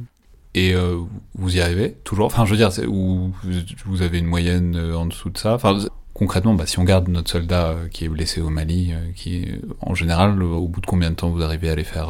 Et 0.55 0.73
euh, 0.73 0.97
vous 1.35 1.57
y 1.57 1.61
arrivez 1.61 1.97
toujours? 2.05 2.27
Enfin, 2.27 2.47
je 2.47 2.53
veux 2.53 2.57
dire, 2.57 2.71
ou 2.89 3.33
vous 3.85 4.03
avez 4.03 4.19
une 4.19 4.27
moyenne 4.27 4.77
euh, 4.77 4.97
en 4.97 5.07
dessous 5.07 5.29
de 5.31 5.39
ça? 5.39 5.55
Enfin, 5.55 5.77
concrètement, 6.17 6.55
bah, 6.55 6.67
si 6.67 6.79
on 6.79 6.85
garde 6.85 7.09
notre 7.09 7.31
soldat 7.31 7.77
qui 7.91 8.05
est 8.05 8.09
blessé 8.09 8.41
au 8.41 8.51
Mali, 8.51 8.93
qui, 9.15 9.47
en 9.81 9.95
général, 9.95 10.43
au 10.43 10.69
bout 10.69 10.81
de 10.81 10.87
combien 10.87 11.11
de 11.11 11.17
temps 11.17 11.31
vous 11.31 11.43
arrivez 11.43 11.71
à 11.71 11.75
les 11.75 11.85
faire 11.85 12.09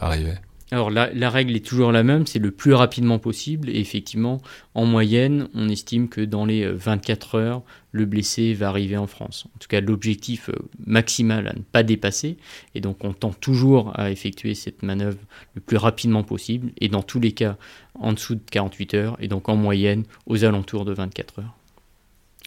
arriver? 0.00 0.34
Alors 0.72 0.90
la, 0.90 1.28
règle 1.28 1.54
est 1.54 1.64
toujours 1.64 1.92
la 1.92 2.02
même, 2.02 2.26
c'est 2.26 2.38
le 2.38 2.50
plus 2.50 2.72
rapidement 2.72 3.18
possible. 3.18 3.68
Et 3.68 3.78
effectivement, 3.78 4.40
en 4.74 4.86
moyenne, 4.86 5.48
on 5.54 5.68
estime 5.68 6.08
que 6.08 6.22
dans 6.22 6.46
les 6.46 6.66
24 6.66 7.34
euh, 7.34 7.38
heures, 7.38 7.62
le 7.90 8.06
blessé 8.06 8.54
va 8.54 8.70
arriver 8.70 8.96
en 8.96 9.06
France. 9.06 9.46
En 9.54 9.58
tout 9.58 9.68
cas, 9.68 9.82
l'objectif 9.82 10.48
euh, 10.48 10.54
maximal 10.86 11.46
à 11.46 11.52
ne 11.52 11.60
pas 11.60 11.82
dépasser. 11.82 12.38
Et 12.74 12.80
donc 12.80 13.04
on 13.04 13.12
tente 13.12 13.38
toujours 13.38 13.92
à 14.00 14.10
effectuer 14.10 14.54
cette 14.54 14.82
manœuvre 14.82 15.18
le 15.54 15.60
plus 15.60 15.76
rapidement 15.76 16.22
possible. 16.22 16.72
Et 16.80 16.88
dans 16.88 17.02
tous 17.02 17.20
les 17.20 17.32
cas, 17.32 17.58
en 18.00 18.14
dessous 18.14 18.36
de 18.36 18.40
48 18.50 18.94
heures. 18.94 19.16
Et 19.20 19.28
donc 19.28 19.50
en 19.50 19.56
moyenne, 19.56 20.04
aux 20.24 20.42
alentours 20.42 20.86
de 20.86 20.94
24 20.94 21.40
heures. 21.40 21.54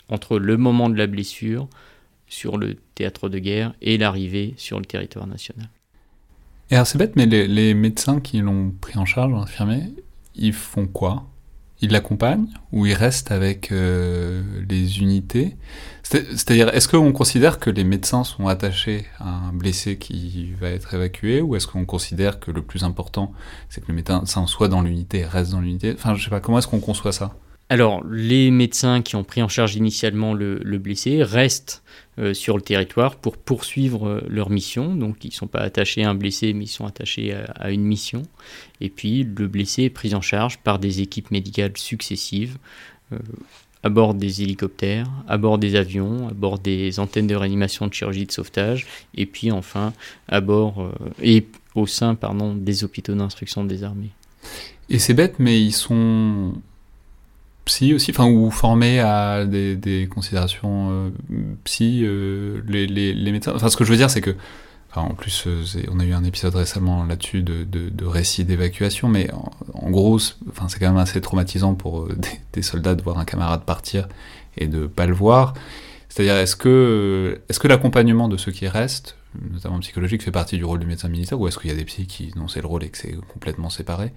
Entre 0.10 0.38
le 0.38 0.58
moment 0.58 0.90
de 0.90 0.98
la 0.98 1.08
blessure 1.08 1.68
sur 2.28 2.58
le 2.58 2.76
théâtre 2.96 3.30
de 3.30 3.40
guerre 3.40 3.74
et 3.82 3.98
l'arrivée 3.98 4.54
sur 4.58 4.80
le 4.80 4.86
territoire 4.86 5.28
national. 5.28 5.70
Et 6.72 6.76
alors 6.76 6.88
c'est 6.88 6.98
bête, 6.98 7.16
mais 7.16 7.26
les, 7.26 7.74
médecins 7.74 8.20
qui 8.20 8.40
l'ont 8.40 8.72
pris 8.82 8.98
en 8.98 9.06
charge, 9.06 9.34
infirmé, 9.34 9.94
ils 10.36 10.54
font 10.54 10.88
quoi? 10.88 11.28
Ils 11.82 11.92
l'accompagnent 11.92 12.48
ou 12.72 12.86
ils 12.86 12.94
restent 12.94 13.32
avec 13.32 13.72
euh, 13.72 14.42
les 14.68 15.00
unités? 15.00 15.58
C'est-à-dire, 16.04 16.70
est-ce 16.74 16.88
qu'on 16.88 17.12
considère 17.12 17.60
que 17.60 17.70
les 17.70 17.84
médecins 17.84 18.24
sont 18.24 18.48
attachés 18.48 19.06
à 19.20 19.30
un 19.30 19.54
blessé 19.54 19.98
qui 19.98 20.54
va 20.60 20.70
être 20.70 20.94
évacué 20.94 21.42
ou 21.42 21.56
est-ce 21.56 21.68
qu'on 21.68 21.86
considère 21.86 22.40
que 22.40 22.50
le 22.50 22.62
plus 22.62 22.84
important, 22.84 23.34
c'est 23.70 23.82
que 23.82 23.88
le 23.90 23.96
médecin 23.96 24.48
soit 24.48 24.68
dans 24.68 24.82
l'unité 24.82 25.26
reste 25.26 25.52
dans 25.52 25.62
l'unité? 25.62 25.94
Enfin, 25.94 26.16
je 26.16 26.24
sais 26.24 26.30
pas, 26.30 26.40
comment 26.40 26.60
est-ce 26.60 26.68
qu'on 26.68 26.80
conçoit 26.80 27.12
ça? 27.12 27.36
Alors, 27.68 28.04
les 28.08 28.52
médecins 28.52 29.02
qui 29.02 29.16
ont 29.16 29.24
pris 29.24 29.42
en 29.42 29.48
charge 29.48 29.76
initialement 29.76 30.34
le, 30.36 30.78
blessé 30.78 31.24
restent 31.24 31.84
euh, 32.20 32.34
sur 32.36 32.56
le 32.58 32.62
territoire 32.62 33.16
pour 33.16 33.38
poursuivre 33.38 34.08
euh, 34.08 34.22
leur 34.28 34.52
mission. 34.52 34.94
Donc, 34.96 35.26
ils 35.26 35.30
ne 35.30 35.34
sont 35.34 35.48
pas 35.48 35.62
attachés 35.62 36.04
à 36.04 36.12
un 36.12 36.16
blessé, 36.16 36.54
mais 36.54 36.66
ils 36.66 36.70
sont 36.70 36.86
attachés 36.86 37.34
à, 37.34 37.72
une 37.72 37.84
mission. 37.84 38.22
Et 38.82 38.90
puis, 38.90 39.24
le 39.24 39.48
blessé 39.48 39.84
est 39.84 39.90
pris 39.90 40.14
en 40.14 40.22
charge 40.22 40.60
par 40.60 40.78
des 40.78 41.02
équipes 41.02 41.32
médicales 41.32 41.76
successives. 41.76 42.58
Euh, 43.12 43.18
à 43.82 43.90
bord 43.90 44.16
des 44.16 44.42
hélicoptères, 44.42 45.08
à 45.28 45.38
bord 45.38 45.60
des 45.60 45.76
avions, 45.76 46.28
à 46.28 46.34
bord 46.34 46.58
des 46.58 47.00
antennes 47.00 47.28
de 47.28 47.36
réanimation 47.36 47.86
de 47.86 47.94
chirurgie 47.94 48.26
de 48.26 48.32
sauvetage, 48.32 48.88
et 49.14 49.28
puis 49.28 49.52
enfin 49.52 49.94
à 50.28 50.42
bord 50.42 50.92
et 51.22 51.46
au 51.76 51.86
sein 51.86 52.16
pardon, 52.16 52.56
des 52.56 52.84
hôpitaux 52.84 53.14
d'instruction 53.14 53.64
des 53.64 53.84
armées. 53.84 54.10
Et 54.90 54.98
c'est 54.98 55.14
bête, 55.14 55.36
mais 55.38 55.62
ils 55.62 55.72
sont 55.72 56.56
psy 57.66 57.94
aussi, 57.94 58.12
enfin, 58.12 58.26
ou 58.26 58.52
formés 58.52 59.00
à 59.00 59.46
des, 59.46 60.08
considérations 60.14 60.90
euh, 60.92 61.10
psy, 61.64 62.02
euh, 62.04 62.62
les, 62.68 62.88
les, 62.88 63.32
médecins. 63.32 63.54
Enfin, 63.56 63.70
ce 63.70 63.78
que 63.78 63.84
je 63.84 63.92
veux 63.92 63.98
dire, 63.98 64.10
c'est 64.10 64.22
que 64.22 64.36
en 64.96 65.14
plus, 65.14 65.46
on 65.92 66.00
a 66.00 66.06
eu 66.06 66.14
un 66.14 66.24
épisode 66.24 66.56
récemment 66.56 67.04
là-dessus 67.04 67.42
de, 67.42 67.66
de, 67.66 68.06
récits 68.06 68.46
d'évacuation, 68.46 69.10
mais 69.10 69.30
en, 69.74 69.90
gros, 69.90 70.20
c'est 70.20 70.80
quand 70.80 70.88
même 70.88 70.96
assez 70.96 71.20
traumatisant 71.20 71.74
pour 71.74 72.08
des, 72.16 72.30
des, 72.54 72.62
soldats 72.62 72.96
de 72.96 73.02
voir 73.02 73.20
un 73.20 73.26
camarade 73.26 73.64
partir 73.66 74.08
et 74.58 74.68
de 74.68 74.88
pas 74.88 75.06
le 75.06 75.14
voir. 75.14 75.54
C'est-à-dire, 76.08 76.38
est-ce 76.38 76.56
que, 76.56 77.42
est-ce 77.50 77.60
que 77.60 77.68
l'accompagnement 77.68 78.30
de 78.30 78.38
ceux 78.38 78.54
qui 78.54 78.70
restent, 78.70 79.18
notamment 79.52 79.80
psychologique, 79.80 80.24
fait 80.24 80.32
partie 80.32 80.58
du 80.58 80.64
rôle 80.64 80.80
du 80.80 80.86
médecin 80.86 81.10
militaire, 81.10 81.40
ou 81.40 81.48
est-ce 81.48 81.58
qu'il 81.58 81.70
y 81.70 81.74
a 81.74 81.76
des 81.76 81.86
psys 81.86 82.08
qui 82.08 82.32
dont 82.36 82.48
c'est 82.48 82.62
le 82.62 82.68
rôle 82.68 82.84
et 82.84 82.90
que 82.90 82.98
c'est 82.98 83.16
complètement 83.34 83.70
séparé? 83.70 84.12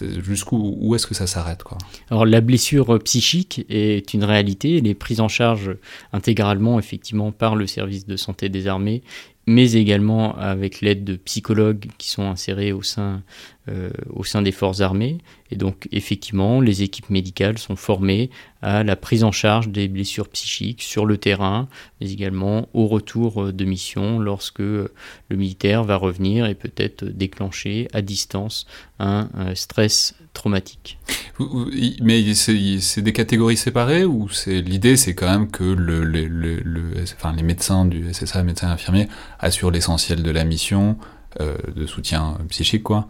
Jusqu'où 0.00 0.76
où 0.80 0.94
est-ce 0.94 1.06
que 1.06 1.14
ça 1.14 1.26
s'arrête 1.26 1.62
quoi? 1.62 1.78
Alors 2.10 2.26
la 2.26 2.40
blessure 2.40 2.98
psychique 3.02 3.64
est 3.68 4.12
une 4.14 4.24
réalité, 4.24 4.78
elle 4.78 4.86
est 4.86 4.94
prise 4.94 5.20
en 5.20 5.28
charge 5.28 5.76
intégralement 6.12 6.78
effectivement 6.78 7.32
par 7.32 7.56
le 7.56 7.66
service 7.66 8.06
de 8.06 8.16
santé 8.16 8.48
des 8.48 8.66
armées 8.66 9.02
mais 9.46 9.72
également 9.72 10.36
avec 10.36 10.80
l'aide 10.80 11.04
de 11.04 11.16
psychologues 11.16 11.88
qui 11.98 12.10
sont 12.10 12.22
insérés 12.22 12.72
au 12.72 12.82
sein, 12.82 13.22
euh, 13.68 13.90
au 14.10 14.24
sein 14.24 14.42
des 14.42 14.50
forces 14.50 14.80
armées. 14.80 15.18
Et 15.52 15.54
donc 15.54 15.86
effectivement, 15.92 16.60
les 16.60 16.82
équipes 16.82 17.10
médicales 17.10 17.58
sont 17.58 17.76
formées 17.76 18.28
à 18.60 18.82
la 18.82 18.96
prise 18.96 19.22
en 19.22 19.30
charge 19.30 19.68
des 19.68 19.86
blessures 19.86 20.28
psychiques 20.30 20.82
sur 20.82 21.06
le 21.06 21.16
terrain, 21.16 21.68
mais 22.00 22.10
également 22.10 22.68
au 22.74 22.88
retour 22.88 23.40
euh, 23.40 23.52
de 23.52 23.64
mission 23.64 24.18
lorsque 24.18 24.58
euh, 24.58 24.88
le 25.28 25.36
militaire 25.36 25.84
va 25.84 25.94
revenir 25.94 26.46
et 26.46 26.56
peut-être 26.56 27.04
déclencher 27.04 27.86
à 27.92 28.02
distance 28.02 28.66
un, 28.98 29.28
stress 29.54 30.16
traumatique. 30.32 30.98
Mais 32.02 32.34
c'est 32.34 33.02
des 33.02 33.12
catégories 33.12 33.56
séparées 33.56 34.04
ou 34.04 34.28
l'idée 34.46 34.96
c'est 34.96 35.14
quand 35.14 35.30
même 35.30 35.48
que 35.48 35.62
les 35.62 37.42
médecins 37.44 37.84
du 37.84 38.12
SSA, 38.12 38.42
médecins 38.42 38.70
infirmiers 38.70 39.08
assure 39.38 39.70
l'essentiel 39.70 40.24
de 40.24 40.30
la 40.32 40.42
mission 40.42 40.96
de 41.40 41.86
soutien 41.86 42.38
psychique, 42.48 42.82
quoi. 42.82 43.08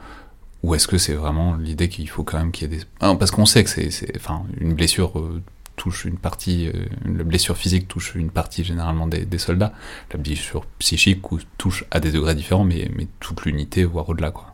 Ou 0.62 0.74
est-ce 0.74 0.86
que 0.86 0.98
c'est 0.98 1.14
vraiment 1.14 1.56
l'idée 1.56 1.88
qu'il 1.88 2.08
faut 2.08 2.22
quand 2.22 2.38
même 2.38 2.52
qu'il 2.52 2.70
y 2.70 2.74
ait 2.74 2.78
des... 2.78 2.84
parce 3.00 3.30
qu'on 3.30 3.46
sait 3.46 3.64
que 3.64 3.70
c'est, 3.70 3.90
enfin, 4.16 4.44
une 4.60 4.74
blessure 4.74 5.18
euh, 5.18 5.42
touche 5.76 6.04
une 6.04 6.18
partie, 6.18 6.68
euh, 6.68 6.86
la 7.04 7.24
blessure 7.24 7.56
physique 7.56 7.88
touche 7.88 8.14
une 8.14 8.30
partie 8.30 8.62
généralement 8.62 9.06
des, 9.08 9.38
soldats, 9.38 9.72
la 10.12 10.18
blessure 10.18 10.64
psychique 10.78 11.22
touche 11.58 11.84
à 11.90 11.98
des 11.98 12.12
degrés 12.12 12.34
différents, 12.34 12.64
mais, 12.64 12.90
mais 12.94 13.08
toute 13.18 13.44
l'unité, 13.44 13.84
voire 13.84 14.08
au-delà, 14.08 14.30
quoi. 14.30 14.51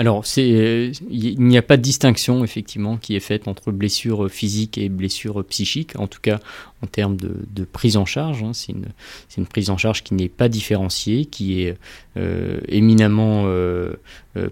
Alors, 0.00 0.24
euh, 0.38 0.92
il 1.10 1.40
n'y 1.40 1.58
a 1.58 1.62
pas 1.62 1.76
de 1.76 1.82
distinction 1.82 2.44
effectivement 2.44 2.96
qui 2.98 3.16
est 3.16 3.20
faite 3.20 3.48
entre 3.48 3.72
blessure 3.72 4.30
physique 4.30 4.78
et 4.78 4.88
blessure 4.88 5.44
psychique, 5.44 5.98
en 5.98 6.06
tout 6.06 6.20
cas 6.22 6.38
en 6.82 6.86
termes 6.86 7.16
de, 7.16 7.64
prise 7.64 7.96
en 7.96 8.04
charge. 8.04 8.44
Hein. 8.44 8.52
c'est, 8.52 8.72
une, 8.72 9.46
prise 9.46 9.70
en 9.70 9.76
charge 9.76 10.04
qui 10.04 10.14
n'est 10.14 10.28
pas 10.28 10.48
différenciée, 10.48 11.24
qui 11.24 11.62
est 11.62 11.76
euh, 12.16 12.60
éminemment 12.68 13.46
euh, 13.46 13.94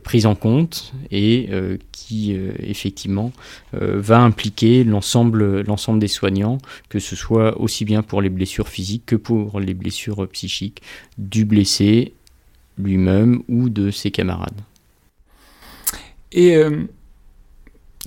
prise 0.03 0.26
en 0.26 0.34
compte 0.34 0.92
et 1.12 1.49
qui 1.92 2.36
effectivement 2.59 3.30
va 3.72 4.18
impliquer 4.18 4.82
l'ensemble 4.82 5.64
des 6.01 6.09
soignants, 6.09 6.59
que 6.88 6.99
ce 6.99 7.14
soit 7.14 7.61
aussi 7.61 7.84
bien 7.84 8.03
pour 8.03 8.20
les 8.20 8.30
blessures 8.30 8.68
physiques 8.68 9.07
que 9.07 9.16
pour 9.16 9.61
les 9.61 9.74
blessures 9.74 10.26
psychiques 10.26 10.82
du 11.18 11.44
blessé 11.44 12.14
lui-même 12.78 13.42
ou 13.49 13.68
de 13.68 13.92
ses 13.92 14.11
camarades. 14.11 14.61
Et 16.37 16.55
euh, 16.55 16.84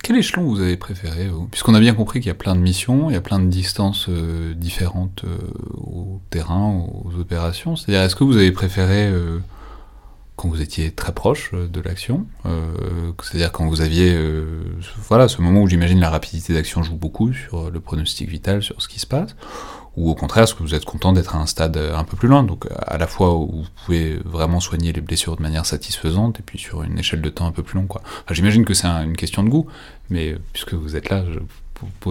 quel 0.04 0.16
échelon 0.16 0.44
vous 0.44 0.60
avez 0.60 0.76
préféré 0.76 1.28
Puisqu'on 1.50 1.74
a 1.74 1.80
bien 1.80 1.94
compris 1.94 2.20
qu'il 2.20 2.28
y 2.28 2.32
a 2.32 2.34
plein 2.34 2.54
de 2.54 2.60
missions, 2.60 3.10
il 3.10 3.12
y 3.12 3.16
a 3.16 3.20
plein 3.20 3.40
de 3.40 3.48
distances 3.48 4.06
euh, 4.08 4.54
différentes 4.54 5.24
euh, 5.24 5.36
au 5.76 6.20
terrain, 6.30 6.86
aux 7.04 7.18
opérations. 7.18 7.74
C'est-à-dire, 7.74 8.02
est-ce 8.02 8.14
que 8.14 8.24
vous 8.24 8.36
avez 8.36 8.52
préféré 8.52 9.12
quand 10.36 10.48
vous 10.48 10.62
étiez 10.62 10.92
très 10.92 11.12
proche 11.12 11.52
de 11.52 11.80
l'action 11.80 12.24
C'est-à-dire 13.20 13.52
quand 13.52 13.66
vous 13.66 13.82
aviez 13.82 14.16
voilà, 15.08 15.28
ce 15.28 15.42
moment 15.42 15.62
où 15.62 15.68
j'imagine 15.68 16.00
la 16.00 16.08
rapidité 16.08 16.54
d'action 16.54 16.82
joue 16.82 16.96
beaucoup 16.96 17.32
sur 17.34 17.70
le 17.70 17.80
pronostic 17.80 18.28
vital, 18.28 18.62
sur 18.62 18.80
ce 18.80 18.88
qui 18.88 19.00
se 19.00 19.06
passe? 19.06 19.34
Ou 19.96 20.10
au 20.10 20.14
contraire, 20.14 20.44
est-ce 20.44 20.54
que 20.54 20.62
vous 20.62 20.74
êtes 20.74 20.84
content 20.84 21.12
d'être 21.12 21.34
à 21.34 21.38
un 21.38 21.46
stade 21.46 21.76
euh, 21.76 21.96
un 21.96 22.04
peu 22.04 22.16
plus 22.16 22.28
loin, 22.28 22.42
donc 22.42 22.66
à 22.86 22.98
la 22.98 23.06
fois 23.06 23.36
où 23.36 23.62
vous 23.62 23.68
pouvez 23.84 24.18
vraiment 24.24 24.60
soigner 24.60 24.92
les 24.92 25.00
blessures 25.00 25.36
de 25.36 25.42
manière 25.42 25.66
satisfaisante, 25.66 26.40
et 26.40 26.42
puis 26.42 26.58
sur 26.58 26.82
une 26.82 26.98
échelle 26.98 27.20
de 27.20 27.28
temps 27.28 27.46
un 27.46 27.52
peu 27.52 27.62
plus 27.62 27.76
longue. 27.76 27.88
J'imagine 28.30 28.64
que 28.64 28.74
c'est 28.74 28.86
une 28.86 29.16
question 29.16 29.42
de 29.42 29.48
goût, 29.48 29.66
mais 30.08 30.36
puisque 30.52 30.74
vous 30.74 30.96
êtes 30.96 31.10
là, 31.10 31.24
je, 31.26 31.38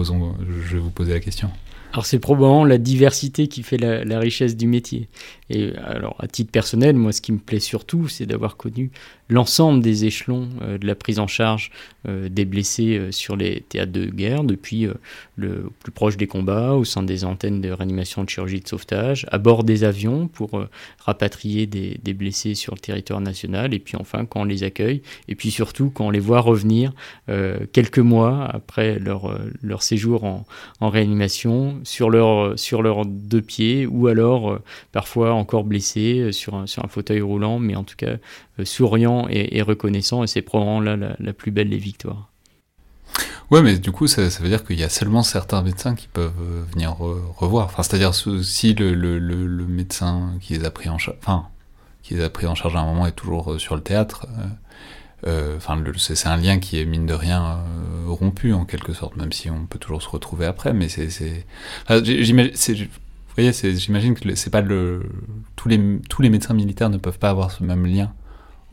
vais 0.02 0.78
vous 0.78 0.90
poser 0.90 1.12
la 1.12 1.20
question. 1.20 1.50
Alors 1.92 2.06
c'est 2.06 2.20
probablement 2.20 2.64
la 2.64 2.78
diversité 2.78 3.48
qui 3.48 3.62
fait 3.62 3.76
la, 3.76 4.18
richesse 4.18 4.56
du 4.56 4.66
métier. 4.66 5.08
Et 5.48 5.72
alors 5.76 6.16
à 6.20 6.28
titre 6.28 6.52
personnel, 6.52 6.94
moi 6.94 7.12
ce 7.12 7.20
qui 7.20 7.32
me 7.32 7.38
plaît 7.38 7.60
surtout, 7.60 8.06
c'est 8.06 8.26
d'avoir 8.26 8.56
connu 8.56 8.90
l'ensemble 9.30 9.82
des 9.82 10.04
échelons 10.04 10.48
euh, 10.60 10.76
de 10.76 10.86
la 10.86 10.94
prise 10.94 11.18
en 11.18 11.26
charge 11.26 11.70
euh, 12.08 12.28
des 12.28 12.44
blessés 12.44 12.98
euh, 12.98 13.12
sur 13.12 13.36
les 13.36 13.60
théâtres 13.62 13.92
de 13.92 14.06
guerre, 14.06 14.44
depuis 14.44 14.88
le 15.36 15.70
plus 15.80 15.92
proche 15.92 16.16
des 16.16 16.26
combats, 16.26 16.72
au 16.72 16.84
sein 16.84 17.02
des 17.02 17.24
antennes 17.24 17.60
de 17.60 17.70
réanimation 17.70 18.24
de 18.24 18.28
chirurgie 18.28 18.60
de 18.60 18.68
sauvetage, 18.68 19.26
à 19.30 19.38
bord 19.38 19.64
des 19.64 19.84
avions 19.84 20.26
pour 20.26 20.62
rapatrier 20.98 21.66
des, 21.66 22.12
blessés 22.12 22.54
sur 22.54 22.74
le 22.74 22.80
territoire 22.80 23.20
national, 23.20 23.72
et 23.72 23.78
puis 23.78 23.96
enfin 23.96 24.26
quand 24.26 24.40
on 24.40 24.44
les 24.44 24.64
accueille, 24.64 25.00
et 25.28 25.34
puis 25.34 25.50
surtout 25.50 25.90
quand 25.90 26.08
on 26.08 26.10
les 26.10 26.20
voit 26.20 26.40
revenir 26.40 26.92
quelques 27.72 28.00
mois 28.00 28.44
après 28.44 28.98
leur, 28.98 29.82
séjour 29.82 30.24
en, 30.24 30.44
réanimation 30.80 31.80
sur 31.84 32.10
leurs 32.10 33.06
deux 33.06 33.42
pieds, 33.42 33.86
ou 33.86 34.08
alors 34.08 34.58
parfois 34.92 35.32
encore 35.32 35.64
blessés 35.64 36.32
sur 36.32 36.54
un 36.54 36.88
fauteuil 36.88 37.20
roulant, 37.20 37.58
mais 37.58 37.76
en 37.76 37.84
tout 37.84 37.96
cas 37.96 38.16
souriant 38.64 39.26
et, 39.28 39.62
reconnaissant, 39.62 40.24
et 40.24 40.26
c'est 40.26 40.42
probablement 40.42 40.80
là 40.80 41.16
la, 41.18 41.32
plus 41.32 41.50
belle 41.50 41.70
des 41.70 41.78
victoires. 41.78 42.30
Ouais, 43.50 43.62
mais 43.62 43.78
du 43.78 43.90
coup, 43.90 44.06
ça, 44.06 44.22
veut 44.22 44.48
dire 44.48 44.64
qu'il 44.64 44.78
y 44.78 44.84
a 44.84 44.88
seulement 44.88 45.24
certains 45.24 45.62
médecins 45.62 45.96
qui 45.96 46.06
peuvent 46.06 46.32
euh, 46.40 46.62
venir 46.72 46.96
revoir. 46.98 47.66
Enfin, 47.66 47.82
c'est-à-dire 47.82 48.14
si 48.14 48.74
le, 48.74 49.66
médecin 49.66 50.34
qui 50.40 50.54
les 50.54 50.64
a 50.64 50.70
pris 50.70 50.88
en 50.88 50.98
charge, 50.98 51.18
enfin, 51.20 51.48
qui 52.02 52.14
les 52.14 52.22
a 52.22 52.30
pris 52.30 52.46
en 52.46 52.54
charge 52.54 52.76
à 52.76 52.80
un 52.80 52.86
moment 52.86 53.06
est 53.06 53.12
toujours 53.12 53.52
euh, 53.52 53.58
sur 53.58 53.74
le 53.74 53.82
théâtre. 53.82 54.26
Euh, 55.26 55.56
enfin, 55.56 55.82
c'est 55.96 56.28
un 56.28 56.36
lien 56.36 56.60
qui 56.60 56.80
est 56.80 56.84
mine 56.84 57.06
de 57.06 57.12
rien 57.14 57.58
rompu 58.06 58.52
en 58.52 58.64
quelque 58.64 58.92
sorte, 58.92 59.16
même 59.16 59.32
si 59.32 59.50
on 59.50 59.66
peut 59.66 59.78
toujours 59.78 60.02
se 60.02 60.08
retrouver 60.08 60.46
après. 60.46 60.72
Mais 60.72 60.88
c'est, 60.88 61.08
vous 61.88 63.34
voyez, 63.36 63.52
j'imagine 63.52 64.14
que 64.14 64.34
c'est 64.36 64.50
pas 64.50 64.62
tous 64.62 65.68
les 65.68 66.30
médecins 66.30 66.54
militaires 66.54 66.88
ne 66.88 66.98
peuvent 66.98 67.18
pas 67.18 67.30
avoir 67.30 67.50
ce 67.50 67.64
même 67.64 67.84
lien 67.84 68.12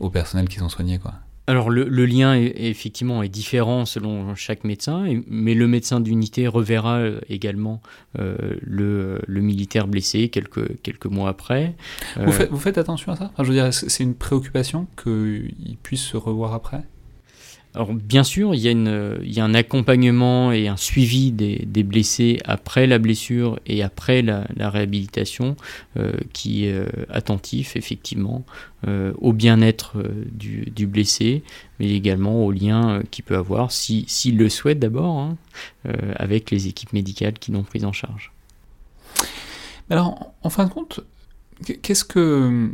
au 0.00 0.10
personnel 0.10 0.48
qu'ils 0.48 0.64
ont 0.64 0.68
soigné, 0.68 0.98
quoi. 0.98 1.14
Alors 1.48 1.70
le, 1.70 2.04
lien 2.04 2.34
est, 2.34 2.52
effectivement 2.58 3.22
est 3.22 3.30
différent 3.30 3.86
selon 3.86 4.34
chaque 4.34 4.64
médecin, 4.64 5.06
mais 5.26 5.54
le 5.54 5.66
médecin 5.66 5.98
d'unité 5.98 6.46
reverra 6.46 6.98
euh, 6.98 7.20
également 7.30 7.80
euh, 8.18 8.36
le, 8.60 9.22
le, 9.26 9.40
militaire 9.40 9.88
blessé 9.88 10.28
quelques, 10.28 10.78
quelques 10.82 11.06
mois 11.06 11.30
après. 11.30 11.74
Vous, 12.16 12.32
faites, 12.32 12.50
vous, 12.50 12.58
faites, 12.58 12.76
attention 12.76 13.12
à 13.12 13.16
ça? 13.16 13.32
Je 13.38 13.44
veux 13.44 13.54
dire, 13.54 13.72
c'est 13.72 14.04
une 14.04 14.14
préoccupation 14.14 14.86
qu'il 15.02 15.78
puisse 15.82 16.02
se 16.02 16.18
revoir 16.18 16.52
après? 16.52 16.82
Alors 17.74 17.92
bien 17.92 18.24
sûr, 18.24 18.54
il 18.54 18.60
y, 18.60 19.40
a 19.40 19.44
un 19.44 19.54
accompagnement 19.54 20.52
et 20.52 20.68
un 20.68 20.76
suivi 20.76 21.30
des, 21.32 21.82
blessés 21.84 22.40
après 22.44 22.86
la 22.86 22.98
blessure 22.98 23.60
et 23.66 23.82
après 23.82 24.22
la, 24.22 24.46
réhabilitation 24.58 25.54
euh, 25.96 26.12
qui 26.32 26.64
est 26.64 26.72
euh, 26.72 26.86
attentif 27.10 27.76
effectivement 27.76 28.44
euh, 28.86 29.12
au 29.18 29.32
bien-être 29.32 30.02
du, 30.32 30.86
blessé, 30.86 31.42
mais 31.78 31.90
également 31.90 32.44
au 32.44 32.52
lien 32.52 33.02
qu'il 33.10 33.24
peut 33.24 33.36
avoir, 33.36 33.70
s'il 33.70 34.08
si, 34.08 34.32
le 34.32 34.48
souhaite 34.48 34.78
d'abord, 34.78 35.18
hein, 35.18 35.36
avec 36.16 36.50
les 36.50 36.68
équipes 36.68 36.94
médicales 36.94 37.34
qui 37.34 37.52
l'ont 37.52 37.62
pris 37.64 37.84
en 37.84 37.92
charge. 37.92 38.32
Alors, 39.90 40.32
en 40.42 40.50
fin 40.50 40.64
de 40.64 40.70
compte, 40.70 41.00
qu'est-ce 41.82 42.04
que 42.04 42.70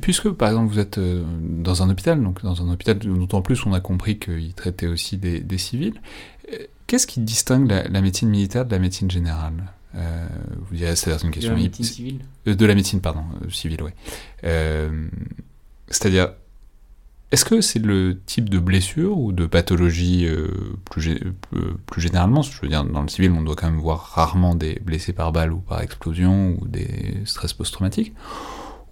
Puisque, 0.00 0.30
par 0.30 0.48
exemple, 0.48 0.72
vous 0.72 0.78
êtes 0.78 0.98
euh, 0.98 1.24
dans 1.40 1.82
un 1.82 1.90
hôpital, 1.90 2.22
donc 2.22 2.42
dans 2.42 2.62
un 2.62 2.72
hôpital 2.72 2.98
d'autant 2.98 3.40
plus 3.40 3.64
on 3.66 3.72
a 3.72 3.80
compris 3.80 4.18
qu'il 4.18 4.52
traitait 4.54 4.88
aussi 4.88 5.16
des, 5.16 5.58
civils, 5.58 6.00
euh, 6.52 6.56
qu'est-ce 6.86 7.06
qui 7.06 7.20
distingue 7.20 7.68
la, 7.68 8.00
médecine 8.00 8.28
militaire 8.28 8.66
de 8.66 8.72
la 8.72 8.80
médecine 8.80 9.10
générale? 9.10 9.72
Euh, 9.94 10.26
Vous 10.68 10.76
direz, 10.76 10.96
c'est 10.96 11.10
une 11.22 11.30
question... 11.30 11.52
De 11.52 11.56
la 11.56 11.62
médecine 11.62 11.84
civile 11.84 12.20
De 12.46 12.66
la 12.66 12.74
médecine, 12.74 13.00
pardon, 13.00 13.22
civile, 13.48 13.82
oui. 13.82 13.90
C'est-à-dire, 15.88 16.32
est-ce 17.30 17.44
que 17.44 17.60
c'est 17.60 17.78
le 17.80 18.18
type 18.26 18.48
de 18.48 18.58
blessure 18.58 19.18
ou 19.18 19.30
de 19.32 19.46
pathologie 19.46 20.28
plus, 20.90 21.20
plus, 21.86 22.00
généralement? 22.00 22.42
Je 22.42 22.60
veux 22.60 22.68
dire, 22.68 22.84
dans 22.84 23.02
le 23.02 23.08
civil, 23.08 23.32
on 23.32 23.42
doit 23.42 23.54
quand 23.56 23.70
même 23.70 23.80
voir 23.80 24.00
rarement 24.00 24.56
des 24.56 24.80
blessés 24.84 25.12
par 25.12 25.30
balle 25.30 25.52
ou 25.52 25.58
par 25.58 25.80
explosion 25.80 26.56
ou 26.60 26.66
des 26.66 27.22
stress 27.24 27.52
post-traumatiques. 27.52 28.14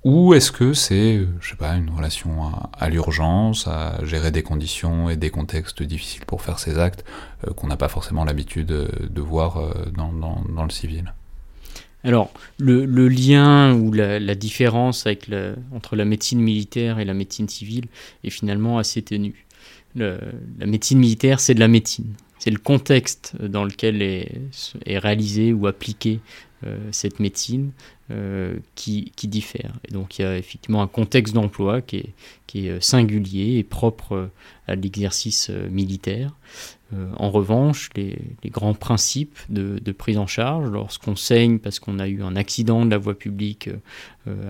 Ou 0.04 0.34
est-ce 0.34 0.52
que 0.52 0.74
c'est, 0.74 1.26
je 1.40 1.50
sais 1.50 1.56
pas, 1.56 1.74
une 1.74 1.90
relation 1.90 2.52
à, 2.72 2.88
l'urgence, 2.88 3.66
à 3.66 3.98
gérer 4.04 4.30
des 4.30 4.42
conditions 4.42 5.10
et 5.10 5.16
des 5.16 5.30
contextes 5.30 5.82
difficiles 5.82 6.24
pour 6.24 6.42
faire 6.42 6.58
ces 6.58 6.78
actes 6.78 7.04
euh, 7.46 7.52
qu'on 7.52 7.66
n'a 7.66 7.76
pas 7.76 7.88
forcément 7.88 8.24
l'habitude 8.24 8.68
de 8.68 9.20
voir 9.20 9.58
euh, 9.58 9.72
dans, 9.96 10.64
le 10.64 10.70
civil? 10.70 11.12
Alors, 12.04 12.30
le, 12.58 12.84
lien 13.08 13.74
ou 13.74 13.92
la, 13.92 14.34
différence 14.36 15.06
entre 15.74 15.96
la 15.96 16.04
médecine 16.04 16.40
militaire 16.40 17.00
et 17.00 17.04
la 17.04 17.14
médecine 17.14 17.48
civile 17.48 17.86
est 18.22 18.30
finalement 18.30 18.78
assez 18.78 19.02
ténue. 19.02 19.46
la 19.96 20.20
médecine 20.64 21.00
militaire, 21.00 21.40
c'est 21.40 21.54
de 21.54 21.60
la 21.60 21.68
médecine. 21.68 22.14
C'est 22.38 22.50
le 22.50 22.58
contexte 22.58 23.34
dans 23.40 23.64
lequel 23.64 24.02
est, 24.02 24.30
est 24.86 24.98
réalisée 24.98 25.52
ou 25.52 25.66
appliquée 25.66 26.20
euh, 26.66 26.76
cette 26.90 27.20
médecine 27.20 27.70
euh, 28.10 28.56
qui, 28.74 29.12
diffère. 29.22 29.74
Et 29.88 29.92
donc 29.92 30.18
il 30.18 30.22
y 30.22 30.24
a 30.24 30.36
effectivement 30.36 30.82
un 30.82 30.88
contexte 30.88 31.32
d'emploi 31.32 31.82
qui 31.82 32.12
est, 32.54 32.68
euh, 32.68 32.80
singulier 32.80 33.58
et 33.58 33.62
propre 33.62 34.30
à 34.66 34.74
l'exercice 34.74 35.50
militaire. 35.70 36.34
En 37.16 37.30
revanche, 37.30 37.90
les, 37.96 38.18
grands 38.46 38.74
principes 38.74 39.38
de, 39.50 39.92
prise 39.92 40.16
en 40.16 40.26
charge, 40.26 40.70
lorsqu'on 40.70 41.16
saigne 41.16 41.58
parce 41.58 41.80
qu'on 41.80 41.98
a 41.98 42.08
eu 42.08 42.22
un 42.22 42.34
accident 42.34 42.84
de 42.86 42.90
la 42.90 42.98
voie 42.98 43.18
publique 43.18 43.68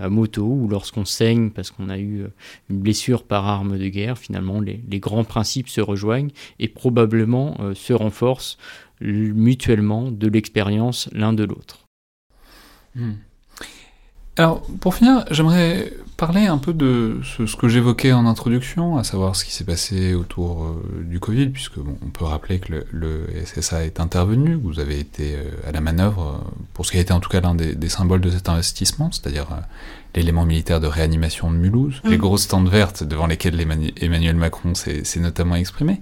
à 0.01 0.09
moto 0.09 0.45
ou 0.45 0.67
lorsqu'on 0.69 1.03
saigne 1.03 1.49
parce 1.49 1.69
qu'on 1.69 1.89
a 1.89 1.97
eu 1.97 2.25
une 2.69 2.79
blessure 2.79 3.23
par 3.23 3.45
arme 3.45 3.77
de 3.77 3.87
guerre, 3.89 4.17
finalement 4.17 4.61
les, 4.61 4.81
les 4.89 4.99
grands 4.99 5.25
principes 5.25 5.67
se 5.67 5.81
rejoignent 5.81 6.31
et 6.59 6.69
probablement 6.69 7.57
se 7.75 7.91
renforcent 7.91 8.57
mutuellement 9.01 10.11
de 10.11 10.27
l'expérience 10.27 11.09
l'un 11.11 11.33
de 11.33 11.43
l'autre. 11.43 11.79
Hmm. 12.95 13.13
Alors, 14.37 14.61
pour 14.79 14.95
finir, 14.95 15.25
j'aimerais 15.31 15.91
parler 16.19 16.47
un 16.47 16.57
peu 16.57 16.73
de 16.73 17.21
ce, 17.23 17.55
que 17.55 17.69
j'évoquais 17.69 18.11
en 18.11 18.25
introduction, 18.25 18.97
à 18.97 19.05
savoir 19.05 19.37
ce 19.37 19.45
qui 19.45 19.53
s'est 19.53 19.63
passé 19.63 20.13
autour 20.13 20.65
euh, 20.65 21.03
du 21.05 21.21
Covid, 21.21 21.47
puisque 21.47 21.77
on 21.77 22.09
peut 22.09 22.25
rappeler 22.25 22.59
que 22.59 22.85
le, 22.91 23.25
SSA 23.45 23.85
est 23.85 24.01
intervenu, 24.01 24.55
vous 24.55 24.81
avez 24.81 24.99
été 24.99 25.35
euh, 25.35 25.49
à 25.65 25.71
la 25.71 25.79
manœuvre 25.79 26.41
euh, 26.43 26.51
pour 26.73 26.85
ce 26.85 26.91
qui 26.91 26.97
a 26.97 27.01
été 27.01 27.13
en 27.13 27.21
tout 27.21 27.29
cas 27.29 27.39
l'un 27.39 27.55
des, 27.55 27.89
symboles 27.89 28.19
de 28.19 28.31
cet 28.31 28.49
investissement, 28.49 29.09
c'est-à-dire 29.13 29.47
l'élément 30.15 30.45
militaire 30.45 30.79
de 30.79 30.87
réanimation 30.87 31.51
de 31.51 31.57
Mulhouse, 31.57 32.01
les 32.03 32.17
mm. 32.17 32.21
grosses 32.21 32.47
tentes 32.47 32.69
vertes 32.69 33.03
devant 33.03 33.27
lesquelles 33.27 33.59
Emmanuel 34.01 34.35
Macron 34.35 34.73
s'est 34.75 35.03
notamment 35.19 35.55
exprimé, 35.55 36.01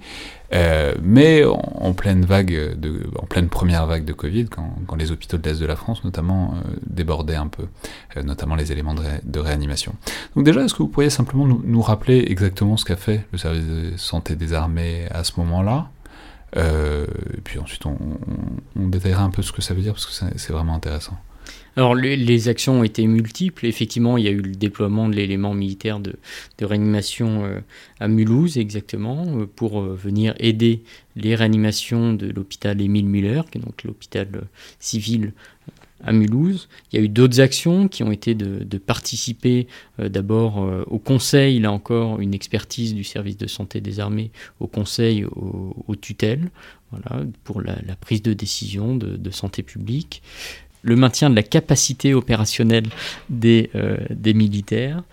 euh, 0.54 0.94
mais 1.02 1.44
en, 1.44 1.94
pleine 1.94 2.24
vague, 2.24 2.80
de, 2.80 3.10
en 3.20 3.26
pleine 3.26 3.50
première 3.50 3.86
vague 3.86 4.06
de 4.06 4.14
Covid, 4.14 4.46
quand, 4.46 4.76
quand 4.88 4.96
les 4.96 5.12
hôpitaux 5.12 5.38
de 5.38 5.48
l'Est 5.48 5.60
de 5.60 5.66
la 5.66 5.76
France 5.76 6.04
notamment 6.04 6.54
euh, 6.56 6.70
débordaient 6.88 7.36
un 7.36 7.48
peu, 7.48 7.66
euh, 8.16 8.24
notamment 8.24 8.56
les 8.56 8.72
éléments 8.72 8.96
de, 8.96 9.40
réanimation. 9.40 9.94
Donc 10.36 10.46
déjà, 10.46 10.64
est-ce 10.64 10.74
que 10.74 10.84
vous 10.84 10.88
pourriez 10.88 11.10
simplement 11.10 11.46
nous, 11.46 11.82
rappeler 11.82 12.26
exactement 12.28 12.78
ce 12.78 12.86
qu'a 12.86 12.96
fait 12.96 13.26
le 13.32 13.38
service 13.38 13.66
de 13.66 13.98
santé 13.98 14.36
des 14.36 14.54
armées 14.54 15.08
à 15.12 15.24
ce 15.24 15.34
moment-là? 15.38 15.90
Et 16.56 17.42
puis 17.44 17.60
ensuite, 17.60 17.86
on, 17.86 17.98
on, 18.80 18.88
détaillera 18.88 19.22
un 19.22 19.30
peu 19.30 19.44
ce 19.44 19.52
que 19.52 19.62
ça 19.62 19.76
veut 19.76 19.82
dire, 19.82 19.94
parce 19.94 20.08
que 20.08 20.26
c'est 20.36 20.54
vraiment 20.54 20.74
intéressant. 20.74 21.16
Alors 21.78 21.94
les, 21.94 22.50
actions 22.50 22.80
ont 22.80 22.84
été 22.84 23.06
multiples. 23.06 23.68
Effectivement, 23.68 24.18
il 24.18 24.26
y 24.26 24.28
a 24.28 24.32
eu 24.32 24.42
le 24.42 24.56
déploiement 24.56 25.08
de 25.08 25.14
l'élément 25.14 25.54
militaire 25.54 26.00
de, 26.00 26.16
réanimation 26.60 27.46
euh, 27.46 27.60
à 28.00 28.08
Mulhouse, 28.08 28.58
exactement, 28.58 29.26
euh, 29.28 29.46
pour 29.46 29.80
euh, 29.80 29.94
venir 29.94 30.34
aider 30.40 30.82
les 31.16 31.36
réanimations 31.36 32.14
de 32.14 32.32
l'hôpital 32.32 32.82
Émile 32.82 33.06
Muller, 33.06 33.44
qui 33.52 33.60
est 33.60 33.62
donc 33.62 33.84
l'hôpital 33.84 34.28
civil 34.80 35.34
à 36.04 36.14
Mulhouse. 36.14 36.68
Il 36.92 36.98
y 36.98 37.02
a 37.02 37.06
eu 37.06 37.10
d'autres 37.10 37.42
actions 37.42 37.88
qui 37.88 38.02
ont 38.02 38.12
été 38.12 38.34
de, 38.34 38.78
participer 38.80 39.68
d'abord 39.98 40.58
au 40.86 41.00
conseil, 41.00 41.60
là 41.60 41.72
encore 41.72 42.22
une 42.22 42.36
expertise 42.36 42.94
du 42.94 43.04
service 43.04 43.36
de 43.36 43.48
santé 43.48 43.82
des 43.82 44.00
armées, 44.00 44.30
au 44.60 44.68
conseil, 44.68 45.26
aux, 45.26 45.96
tutelles, 46.00 46.52
voilà, 46.92 47.26
pour 47.44 47.62
la, 47.62 47.96
prise 48.00 48.22
de 48.22 48.34
décision 48.34 48.96
de 48.96 49.32
santé 49.32 49.64
publique 49.64 50.22
le 50.82 50.96
maintien 50.96 51.30
de 51.30 51.36
la 51.36 51.44
capacité 51.44 52.14
opérationnelle 52.14 52.88
des, 53.30 53.70
euh, 53.76 53.98
des 54.10 54.34
militaires, 54.34 55.04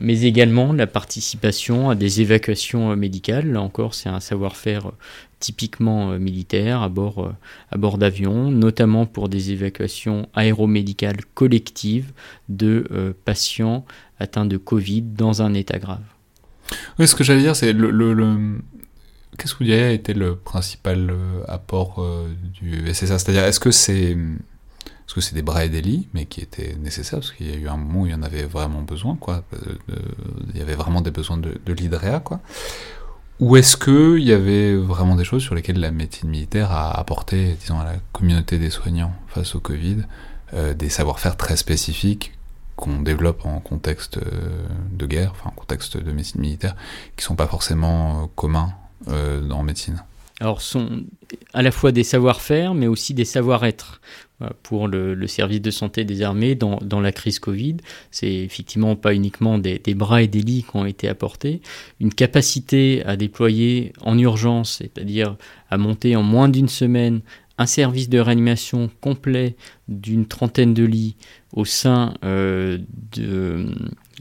mais 0.00 0.22
également 0.22 0.72
la 0.72 0.86
participation 0.86 1.90
à 1.90 1.94
des 1.94 2.20
évacuations 2.20 2.92
euh, 2.92 2.96
médicales. 2.96 3.50
Là 3.50 3.60
encore, 3.60 3.94
c'est 3.94 4.08
un 4.08 4.20
savoir-faire 4.20 4.86
euh, 4.86 4.92
typiquement 5.40 6.18
militaire 6.18 6.80
à 6.80 6.88
bord, 6.88 7.30
à 7.70 7.76
bord 7.76 7.98
d'avions, 7.98 8.50
notamment 8.50 9.04
pour 9.04 9.28
des 9.28 9.52
évacuations 9.52 10.28
aéromédicales 10.34 11.18
collectives 11.34 12.12
de 12.48 13.14
patients 13.26 13.84
atteints 14.18 14.46
de 14.46 14.56
Covid 14.56 15.02
dans 15.02 15.42
un 15.42 15.52
état 15.52 15.78
grave. 15.78 16.00
Oui, 16.98 17.06
ce 17.06 17.14
que 17.14 17.22
j'allais 17.22 17.42
dire, 17.42 17.54
c'est 17.54 17.74
le, 17.74 18.58
Qu'est-ce 19.36 19.52
que 19.52 19.58
vous 19.58 19.64
diriez 19.66 19.84
a 19.84 19.92
été 19.92 20.14
le 20.14 20.36
principal 20.36 21.14
apport 21.46 22.02
du 22.54 22.90
SSA 22.94 23.18
C'est-à-dire, 23.18 23.44
est-ce 23.44 23.60
que 23.60 23.70
c'est 23.70 24.16
parce 25.06 25.14
que 25.14 25.20
c'est 25.20 25.34
des 25.34 25.42
bras 25.42 25.64
et 25.64 25.68
des 25.68 25.80
lits, 25.80 26.08
mais 26.14 26.26
qui 26.26 26.40
étaient 26.40 26.76
nécessaires, 26.80 27.20
parce 27.20 27.32
qu'il 27.32 27.48
y 27.48 27.52
a 27.52 27.56
eu 27.56 27.68
un 27.68 27.76
moment 27.76 28.02
où 28.02 28.06
il 28.06 28.12
y 28.12 28.14
en 28.14 28.22
avait 28.22 28.42
vraiment 28.42 28.82
besoin, 28.82 29.16
quoi. 29.16 29.44
il 30.52 30.58
y 30.58 30.62
avait 30.62 30.74
vraiment 30.74 31.00
des 31.00 31.12
besoins 31.12 31.38
de, 31.38 31.60
de 31.64 32.18
quoi. 32.18 32.40
Ou 33.38 33.56
est-ce 33.56 33.76
qu'il 33.76 34.26
y 34.26 34.32
avait 34.32 34.74
vraiment 34.74 35.14
des 35.14 35.24
choses 35.24 35.42
sur 35.42 35.54
lesquelles 35.54 35.78
la 35.78 35.90
médecine 35.90 36.30
militaire 36.30 36.72
a 36.72 36.98
apporté, 36.98 37.56
disons, 37.60 37.78
à 37.78 37.84
la 37.84 37.96
communauté 38.12 38.58
des 38.58 38.70
soignants 38.70 39.12
face 39.28 39.54
au 39.54 39.60
Covid, 39.60 39.98
euh, 40.54 40.72
des 40.72 40.88
savoir-faire 40.88 41.36
très 41.36 41.56
spécifiques 41.56 42.32
qu'on 42.76 43.00
développe 43.02 43.44
en 43.44 43.60
contexte 43.60 44.18
euh, 44.18 44.66
de 44.90 45.06
guerre, 45.06 45.32
enfin 45.32 45.50
en 45.50 45.54
contexte 45.54 45.98
de 45.98 46.12
médecine 46.12 46.40
militaire, 46.40 46.76
qui 47.16 47.24
sont 47.24 47.36
pas 47.36 47.46
forcément 47.46 48.22
euh, 48.22 48.26
communs 48.34 48.72
en 49.06 49.62
médecine? 49.62 50.02
Alors, 50.40 50.60
sont 50.60 51.04
à 51.54 51.62
la 51.62 51.70
fois 51.70 51.92
des 51.92 52.04
savoir-faire, 52.04 52.74
mais 52.74 52.86
aussi 52.86 53.14
des 53.14 53.24
savoir-être 53.24 54.00
pour 54.62 54.86
le, 54.86 55.26
service 55.26 55.62
de 55.62 55.70
santé 55.70 56.04
des 56.04 56.20
armées 56.20 56.54
dans, 56.54 57.00
la 57.00 57.12
crise 57.12 57.38
Covid. 57.38 57.76
C'est 58.10 58.32
effectivement 58.32 58.96
pas 58.96 59.14
uniquement 59.14 59.58
des, 59.58 59.80
bras 59.94 60.22
et 60.22 60.28
des 60.28 60.42
lits 60.42 60.64
qui 60.70 60.76
ont 60.76 60.84
été 60.84 61.08
apportés, 61.08 61.62
une 62.00 62.12
capacité 62.12 63.02
à 63.06 63.16
déployer 63.16 63.92
en 64.02 64.18
urgence, 64.18 64.76
c'est-à-dire 64.78 65.36
à 65.70 65.78
monter 65.78 66.16
en 66.16 66.22
moins 66.22 66.50
d'une 66.50 66.68
semaine 66.68 67.22
un 67.58 67.66
service 67.66 68.10
de 68.10 68.18
réanimation 68.18 68.90
complet 69.00 69.56
d'une 69.88 70.26
trentaine 70.26 70.74
de 70.74 70.84
lits 70.84 71.16
au 71.54 71.64
sein 71.64 72.12
euh, 72.22 72.78
de 73.12 73.66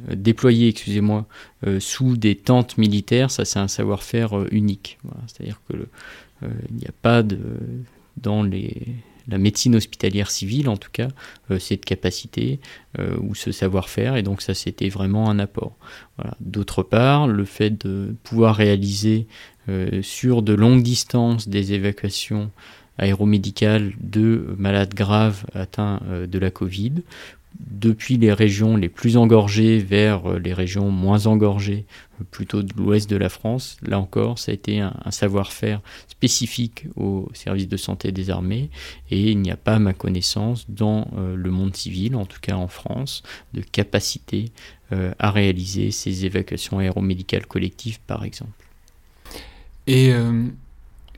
déployés, 0.09 0.69
excusez-moi, 0.69 1.25
euh, 1.65 1.79
sous 1.79 2.17
des 2.17 2.35
tentes 2.35 2.77
militaires, 2.77 3.31
ça 3.31 3.45
c'est 3.45 3.59
un 3.59 3.67
savoir-faire 3.67 4.37
euh, 4.37 4.47
unique. 4.51 4.97
C'est-à-dire 5.27 5.61
que 5.69 5.87
il 6.69 6.75
n'y 6.75 6.85
a 6.85 6.93
pas 7.01 7.23
de 7.23 7.39
dans 8.17 8.43
les 8.43 8.95
la 9.27 9.37
médecine 9.37 9.75
hospitalière 9.75 10.29
civile, 10.29 10.69
en 10.69 10.77
tout 10.77 10.89
cas, 10.91 11.07
euh, 11.51 11.59
cette 11.59 11.85
capacité 11.85 12.59
euh, 12.99 13.17
ou 13.21 13.35
ce 13.35 13.51
savoir-faire, 13.51 14.15
et 14.15 14.23
donc 14.23 14.41
ça 14.41 14.53
c'était 14.53 14.89
vraiment 14.89 15.29
un 15.29 15.39
apport. 15.39 15.75
D'autre 16.39 16.83
part, 16.83 17.27
le 17.27 17.45
fait 17.45 17.85
de 17.85 18.15
pouvoir 18.23 18.55
réaliser 18.55 19.27
euh, 19.67 20.01
sur 20.01 20.41
de 20.41 20.53
longues 20.53 20.83
distances 20.83 21.49
des 21.49 21.73
évacuations 21.73 22.51
aéromédicales 22.97 23.93
de 23.99 24.55
malades 24.57 24.93
graves 24.93 25.45
atteints 25.53 25.99
de 26.09 26.39
la 26.39 26.49
Covid 26.49 26.93
depuis 27.59 28.17
les 28.17 28.33
régions 28.33 28.77
les 28.77 28.89
plus 28.89 29.17
engorgées 29.17 29.79
vers 29.79 30.31
euh, 30.31 30.39
les 30.39 30.53
régions 30.53 30.89
moins 30.91 31.27
engorgées, 31.27 31.85
euh, 32.19 32.23
plutôt 32.29 32.63
de 32.63 32.73
l'ouest 32.73 33.09
de 33.09 33.15
la 33.15 33.29
France. 33.29 33.77
Là 33.81 33.99
encore, 33.99 34.39
ça 34.39 34.51
a 34.51 34.55
été 34.55 34.79
un, 34.79 34.93
savoir-faire 35.09 35.81
spécifique 36.07 36.85
au 36.95 37.29
service 37.33 37.67
de 37.67 37.77
santé 37.77 38.11
des 38.11 38.29
armées 38.29 38.69
et 39.11 39.31
il 39.31 39.39
n'y 39.39 39.51
a 39.51 39.57
pas, 39.57 39.75
à 39.75 39.79
ma 39.79 39.93
connaissance, 39.93 40.65
dans 40.69 41.07
euh, 41.17 41.35
le 41.35 41.51
monde 41.51 41.75
civil, 41.75 42.15
en 42.15 42.25
tout 42.25 42.39
cas 42.41 42.55
en 42.55 42.67
France, 42.67 43.23
de 43.53 43.61
capacité 43.61 44.51
à 45.17 45.31
réaliser 45.31 45.89
ces 45.89 46.25
évacuations 46.25 46.77
aéromédicales 46.77 47.47
collectives, 47.47 47.99
par 48.05 48.23
exemple. 48.23 48.51
Et 49.87 50.13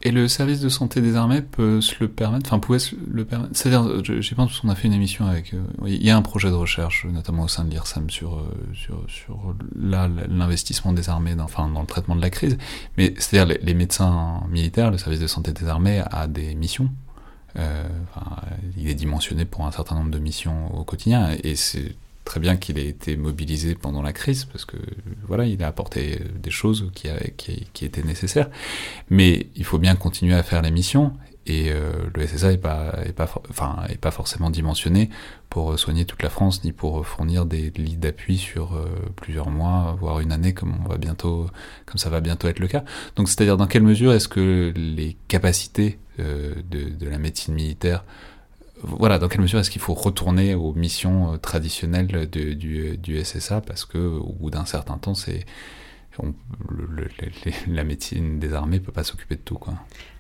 et 0.02 0.12
le 0.12 0.28
service 0.28 0.60
de 0.60 0.70
santé 0.70 1.02
des 1.02 1.16
armées 1.16 1.42
peut 1.42 1.82
se 1.82 1.96
le 2.00 2.08
permettre, 2.08 2.48
enfin 2.48 2.60
pouvait 2.60 2.80
se 2.80 2.96
le 3.10 3.26
permettre. 3.26 3.52
C'est-à-dire, 3.56 4.04
j'ai 4.04 4.36
pensé 4.36 4.54
qu'on 4.62 4.70
a 4.70 4.76
fait 4.76 4.88
une 4.88 4.94
émission 4.94 5.26
avec. 5.26 5.54
Euh, 5.54 5.64
il 5.86 6.04
y 6.04 6.10
a 6.10 6.18
un 6.18 6.22
projet 6.22 6.50
de 6.50 6.56
recherche, 6.56 7.06
notamment 7.06 7.44
au 7.44 7.48
sein 7.48 7.64
de 7.64 7.72
l'IRSAM, 7.72 8.10
sur, 8.10 8.36
euh, 8.36 8.44
sur, 8.74 9.04
sur 9.08 9.56
l'investissement 9.76 10.94
des 10.94 11.10
armées, 11.10 11.36
dans, 11.36 11.48
dans 11.48 11.82
le 11.82 11.88
traitement 11.88 12.16
de 12.16 12.22
la 12.22 12.30
crise. 12.30 12.58
Mais 12.98 13.14
c'est-à-dire, 13.18 13.58
les, 13.62 13.74
médecins 13.74 14.44
militaires, 14.50 14.92
le 14.92 14.98
service 14.98 15.20
de 15.20 15.28
santé 15.28 15.52
des 15.52 15.68
armées 15.68 16.04
a 16.12 16.28
des 16.28 16.56
missions. 16.56 16.90
Euh, 17.58 17.88
il 18.78 18.88
est 18.90 18.96
dimensionné 18.96 19.46
pour 19.46 19.66
un 19.66 19.72
certain 19.72 19.96
nombre 19.96 20.12
de 20.12 20.20
missions 20.20 20.76
au 20.76 20.84
quotidien, 20.84 21.36
et 21.44 21.56
c'est 21.56 21.96
très 22.28 22.42
bien 22.42 22.58
qu'il 22.58 22.78
ait 22.78 22.88
été 22.88 23.16
mobilisé 23.16 23.74
pendant 23.74 24.02
la 24.02 24.12
crise, 24.12 24.44
parce 24.46 24.66
que 24.66 24.76
voilà, 25.26 25.46
il 25.46 25.64
a 25.64 25.68
apporté 25.68 26.20
des 26.44 26.52
choses 26.52 26.92
qui, 26.94 27.08
étaient 27.86 28.04
nécessaires. 28.04 28.50
Mais 29.10 29.48
il 29.56 29.64
faut 29.64 29.80
bien 29.80 29.96
continuer 29.96 30.36
à 30.36 30.44
faire 30.44 30.62
les 30.62 30.70
missions, 30.70 31.14
et 31.46 31.72
euh, 31.72 31.94
le 32.14 32.28
SSA 32.28 32.52
n'est 32.52 32.58
pas, 32.58 32.94
est 33.06 33.14
pas, 33.14 34.12
forcément 34.12 34.50
dimensionné 34.50 35.10
pour 35.50 35.80
soigner 35.80 36.04
toute 36.04 36.22
la 36.22 36.30
France, 36.30 36.66
ni 36.66 36.74
pour 36.74 37.08
fournir 37.08 37.46
des 37.46 37.72
lits 37.78 37.96
d'appui 37.96 38.38
sur 38.38 38.76
euh, 38.76 38.88
plusieurs 39.16 39.50
mois, 39.50 39.96
voire 39.98 40.20
une 40.20 40.34
année, 40.34 40.54
comme, 40.54 40.74
ça 41.96 42.10
va 42.10 42.20
bientôt 42.20 42.48
être 42.50 42.60
le 42.60 42.68
cas. 42.68 42.84
Donc 43.16 43.30
c'est-à-dire 43.30 43.56
dans 43.56 43.68
quelle 43.68 43.84
mesure 43.84 44.12
est-ce 44.12 44.28
que 44.28 44.74
les 44.76 45.16
capacités 45.30 45.98
euh, 46.20 46.56
de, 46.70 47.08
la 47.08 47.20
médecine 47.20 47.54
militaire 47.54 48.04
voilà, 48.84 49.20
dans 49.20 49.28
quelle 49.28 49.42
mesure 49.42 49.60
est-ce 49.60 49.72
qu'il 49.72 49.82
faut 49.82 49.94
retourner 49.94 50.56
aux 50.56 50.74
missions 50.74 51.38
traditionnelles 51.40 52.30
du, 52.30 53.24
SSA 53.24 53.62
parce 53.62 53.86
que 53.86 53.98
au 53.98 54.34
bout 54.34 54.50
d'un 54.50 54.66
certain 54.66 54.98
temps, 54.98 55.16
c'est 55.16 55.46
la 57.68 57.84
médecine 57.84 58.40
des 58.40 58.54
armées 58.54 58.80
peut 58.80 58.92
pas 58.92 59.04
s'occuper 59.04 59.36
de 59.36 59.42
tout, 59.42 59.58
quoi. 59.58 59.76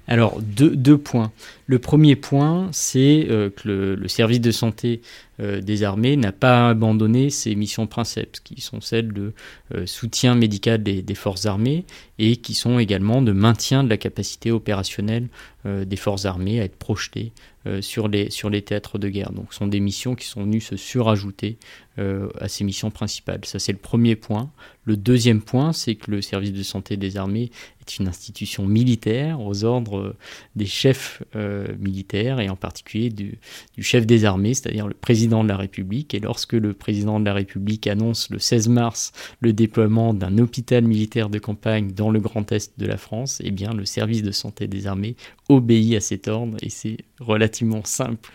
Alors, 0.10 0.41
deux, 0.41 0.97
points. 0.97 1.34
Le 1.66 1.80
premier 1.80 2.16
point, 2.16 2.70
c'est 2.72 3.28
euh, 3.30 3.49
que 3.49 3.97
le, 3.99 4.08
service 4.08 4.39
de 4.39 4.51
santé 4.51 5.01
euh, 5.41 5.60
des 5.60 5.84
armées 5.84 6.16
n'a 6.16 6.32
pas 6.32 6.70
abandonné 6.70 7.30
ses 7.30 7.55
missions 7.55 7.88
principales, 7.88 8.32
qui 8.45 8.62
sont 8.62 8.80
celles 8.80 9.12
de 9.12 9.34
euh, 9.76 9.86
soutien 9.86 10.34
médical 10.34 10.82
des, 10.82 11.16
forces 11.16 11.45
armées 11.45 11.84
et 12.20 12.38
qui 12.38 12.53
sont 12.53 12.80
également 12.80 13.22
de 13.22 13.34
maintien 13.34 13.84
de 13.84 13.89
la 13.89 13.97
capacité 13.97 14.51
opérationnelle 14.51 15.28
des 15.66 15.97
forces 15.97 16.24
armées 16.24 16.62
à 16.62 16.64
être 16.64 16.78
projetées 16.78 17.34
sur, 17.82 18.07
les, 18.07 18.30
sur 18.30 18.49
les 18.49 18.61
théâtres 18.61 18.97
de 18.97 19.09
guerre. 19.09 19.32
Donc, 19.32 19.53
ce 19.53 19.59
sont 19.59 19.68
des 19.68 19.80
missions 19.80 20.15
qui 20.15 20.26
sont 20.26 20.43
venues 20.43 20.61
se 20.61 20.76
surajouter 20.76 21.57
à 21.98 22.48
ces 22.48 22.64
missions 22.64 22.91
principales. 22.91 23.41
Ça, 23.43 23.60
c'est 23.60 23.72
le 23.72 23.78
premier 23.78 24.16
point. 24.16 24.52
Le 24.86 24.98
deuxième 24.98 25.41
point, 25.41 25.74
c'est 25.74 25.95
que 25.95 26.12
le 26.12 26.22
service 26.22 26.54
de 26.54 26.64
santé 26.64 26.95
des 26.95 27.18
armées 27.18 27.52
une 28.00 28.08
institution 28.08 28.66
militaire 28.66 29.41
aux 29.41 29.64
ordres 29.64 30.16
des 30.56 30.66
chefs 30.66 31.24
euh, 31.36 31.68
militaires 31.80 32.39
et 32.39 32.50
en 32.50 32.56
particulier 32.56 33.10
du, 33.10 33.39
chef 33.80 34.06
des 34.06 34.26
armées, 34.26 34.54
c'est-à-dire 34.54 34.88
le 34.88 34.93
président 34.93 35.43
de 35.43 35.50
la 35.50 35.58
République. 35.58 36.14
Et 36.14 36.20
lorsque 36.20 36.54
le 36.54 36.74
président 36.74 37.20
de 37.20 37.26
la 37.26 37.34
République 37.34 37.88
annonce 37.88 38.30
le 38.30 38.39
16 38.39 38.70
mars 38.70 39.12
le 39.39 39.54
déploiement 39.54 40.14
d'un 40.14 40.38
hôpital 40.38 40.84
militaire 40.84 41.30
de 41.30 41.39
campagne 41.39 41.91
dans 41.91 42.10
le 42.10 42.20
Grand 42.20 42.52
Est 42.52 42.78
de 42.78 42.86
la 42.86 42.98
France, 42.98 43.41
eh 43.43 43.52
bien 43.52 43.74
le 43.74 43.86
service 43.86 44.24
de 44.24 44.32
santé 44.32 44.68
des 44.68 44.88
armées 44.88 45.16
obéit 45.50 45.95
à 45.95 46.02
cet 46.02 46.28
ordre 46.28 46.58
et 46.62 46.70
c'est 46.70 46.98
relativement 47.20 47.84
simple. 47.84 48.32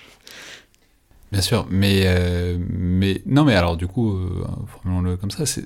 Bien 1.32 1.40
sûr, 1.40 1.66
mais, 1.70 2.02
euh, 2.04 2.58
mais 2.68 3.22
non, 3.26 3.44
mais 3.44 3.54
alors 3.54 3.76
du 3.76 3.86
coup, 3.86 4.12
euh, 4.12 4.44
formulons-le 4.66 5.16
comme 5.16 5.30
ça, 5.30 5.46
c'est 5.46 5.64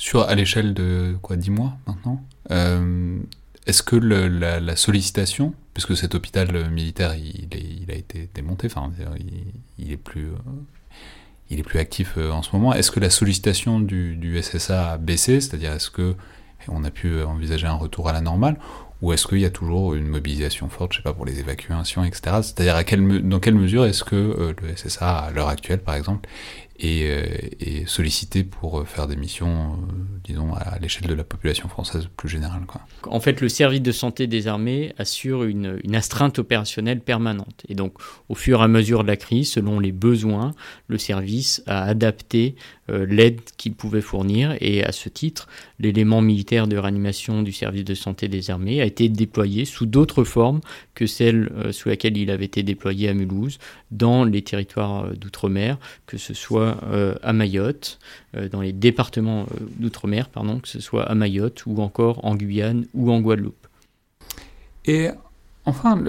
sur 0.00 0.22
à 0.22 0.34
l'échelle 0.34 0.72
de 0.72 1.14
quoi 1.20 1.36
10 1.36 1.50
mois 1.50 1.76
maintenant 1.86 2.24
euh, 2.50 3.18
Est-ce 3.66 3.82
que 3.82 3.96
la, 3.96 4.74
sollicitation, 4.74 5.52
puisque 5.74 5.94
cet 5.94 6.14
hôpital 6.14 6.70
militaire 6.70 7.14
il, 7.14 7.48
il 7.52 7.90
a 7.90 7.94
été 7.94 8.30
démonté, 8.34 8.66
enfin 8.68 8.90
il, 9.78 9.92
est 9.92 9.98
plus 9.98 10.28
euh, 10.28 10.36
il 11.50 11.60
est 11.60 11.62
plus 11.62 11.78
actif 11.78 12.14
euh, 12.16 12.30
en 12.30 12.42
ce 12.42 12.56
moment. 12.56 12.72
Est-ce 12.72 12.90
que 12.90 12.98
la 12.98 13.10
sollicitation 13.10 13.78
du, 13.78 14.16
du 14.16 14.40
SSA 14.42 14.92
a 14.92 14.96
baissé, 14.96 15.38
c'est-à-dire 15.42 15.74
est-ce 15.74 15.90
que 15.90 16.14
on 16.68 16.84
a 16.84 16.90
pu 16.90 17.22
envisager 17.22 17.66
un 17.66 17.74
retour 17.74 18.08
à 18.08 18.12
la 18.12 18.20
normale, 18.20 18.56
ou 19.02 19.12
est-ce 19.12 19.26
qu'il 19.26 19.40
y 19.40 19.46
a 19.46 19.50
toujours 19.50 19.94
une 19.94 20.06
mobilisation 20.06 20.68
forte, 20.68 20.92
je 20.92 20.98
sais 20.98 21.02
pas, 21.02 21.14
pour 21.14 21.24
les 21.24 21.40
évacuations, 21.40 22.04
etc. 22.04 22.36
C'est-à-dire 22.42 22.74
dans 23.22 23.40
quelle 23.40 23.54
mesure 23.54 23.86
est-ce 23.86 24.04
que 24.04 24.54
le 24.60 24.76
SSA, 24.76 25.18
à 25.18 25.30
l'heure 25.30 25.48
actuelle, 25.48 25.80
par 25.80 25.94
exemple, 25.94 26.28
euh, 26.82 27.24
et, 27.60 27.84
sollicité 27.86 28.44
pour 28.44 28.80
euh, 28.80 28.84
faire 28.84 29.06
des 29.06 29.16
missions, 29.16 29.72
euh, 29.72 29.92
disons, 30.24 30.54
à 30.54 30.78
l'échelle 30.78 31.08
de 31.08 31.14
la 31.14 31.24
population 31.24 31.68
française 31.68 32.08
plus 32.16 32.28
générale. 32.28 32.62
En 33.06 33.20
fait, 33.20 33.40
le 33.40 33.48
service 33.48 33.82
de 33.82 33.92
santé 33.92 34.26
des 34.26 34.46
armées 34.46 34.94
assure 34.98 35.44
une, 35.44 35.78
une, 35.84 35.94
astreinte 35.94 36.38
opérationnelle 36.38 37.00
permanente. 37.00 37.64
Et 37.68 37.74
donc, 37.74 37.94
au 38.28 38.34
fur 38.34 38.60
et 38.60 38.64
à 38.64 38.68
mesure 38.68 39.02
de 39.02 39.08
la 39.08 39.16
crise, 39.16 39.50
selon 39.50 39.80
les 39.80 39.92
besoins, 39.92 40.54
le 40.88 40.98
service 40.98 41.62
a 41.66 41.82
adapté 41.84 42.54
l'aide 42.88 43.40
qu'il 43.56 43.74
pouvait 43.74 44.00
fournir. 44.00 44.56
Et 44.60 44.82
à 44.82 44.90
ce 44.90 45.08
titre, 45.08 45.48
l'élément 45.78 46.22
militaire 46.22 46.66
de 46.66 46.76
réanimation 46.76 47.42
du 47.42 47.52
service 47.52 47.84
de 47.84 47.94
santé 47.94 48.26
des 48.26 48.50
armées 48.50 48.80
a 48.80 48.84
été 48.84 49.08
déployé 49.08 49.64
sous 49.64 49.86
d'autres 49.86 50.24
formes 50.24 50.60
que 50.94 51.06
celles 51.06 51.52
sous 51.70 51.88
laquelle 51.88 52.16
il 52.16 52.32
avait 52.32 52.46
été 52.46 52.64
déployé 52.64 53.08
à 53.08 53.14
Mulhouse, 53.14 53.58
dans 53.92 54.24
les 54.24 54.42
territoires 54.42 55.14
d'outre-mer, 55.14 55.78
que 56.06 56.18
ce 56.18 56.34
soit 56.34 56.69
euh, 56.84 57.14
à 57.22 57.32
Mayotte, 57.32 57.98
euh, 58.36 58.48
dans 58.48 58.60
les 58.60 58.72
départements 58.72 59.42
euh, 59.42 59.66
d'outre-mer, 59.78 60.28
pardon, 60.28 60.58
que 60.60 60.68
ce 60.68 60.80
soit 60.80 61.04
à 61.04 61.14
Mayotte 61.14 61.64
ou 61.66 61.80
encore 61.80 62.24
en 62.24 62.34
Guyane 62.34 62.86
ou 62.94 63.10
en 63.10 63.20
Guadeloupe. 63.20 63.66
Et 64.86 65.08
enfin, 65.66 66.02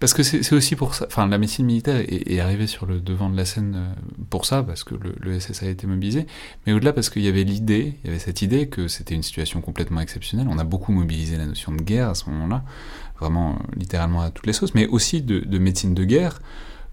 parce 0.00 0.14
que 0.14 0.22
c'est 0.22 0.52
aussi 0.54 0.76
pour 0.76 0.92
enfin 1.06 1.26
la 1.28 1.38
médecine 1.38 1.66
militaire 1.66 2.02
est, 2.08 2.40
arrivée 2.40 2.66
sur 2.66 2.86
le 2.86 3.00
devant 3.00 3.28
de 3.28 3.36
la 3.36 3.44
scène 3.44 3.94
pour 4.30 4.46
ça, 4.46 4.62
parce 4.62 4.82
que 4.82 4.94
le, 4.94 5.14
le 5.20 5.38
SSA 5.38 5.66
a 5.66 5.68
été 5.68 5.86
mobilisé, 5.86 6.26
mais 6.66 6.72
au-delà 6.72 6.92
parce 6.92 7.10
qu'il 7.10 7.22
y 7.22 7.28
avait 7.28 7.44
l'idée, 7.44 7.98
il 8.02 8.06
y 8.06 8.10
avait 8.10 8.18
cette 8.18 8.40
idée 8.40 8.66
que 8.66 8.88
c'était 8.88 9.14
une 9.14 9.22
situation 9.22 9.60
complètement 9.60 10.00
exceptionnelle. 10.00 10.48
On 10.50 10.58
a 10.58 10.64
beaucoup 10.64 10.90
mobilisé 10.90 11.36
la 11.36 11.46
notion 11.46 11.70
de 11.70 11.82
guerre 11.82 12.08
à 12.08 12.14
ce 12.14 12.30
moment-là, 12.30 12.64
vraiment 13.20 13.58
littéralement 13.76 14.22
à 14.22 14.30
toutes 14.30 14.46
les 14.46 14.54
sauces, 14.54 14.74
mais 14.74 14.86
aussi 14.86 15.20
de 15.20 15.58
médecine 15.58 15.92
de 15.92 16.04
guerre 16.04 16.40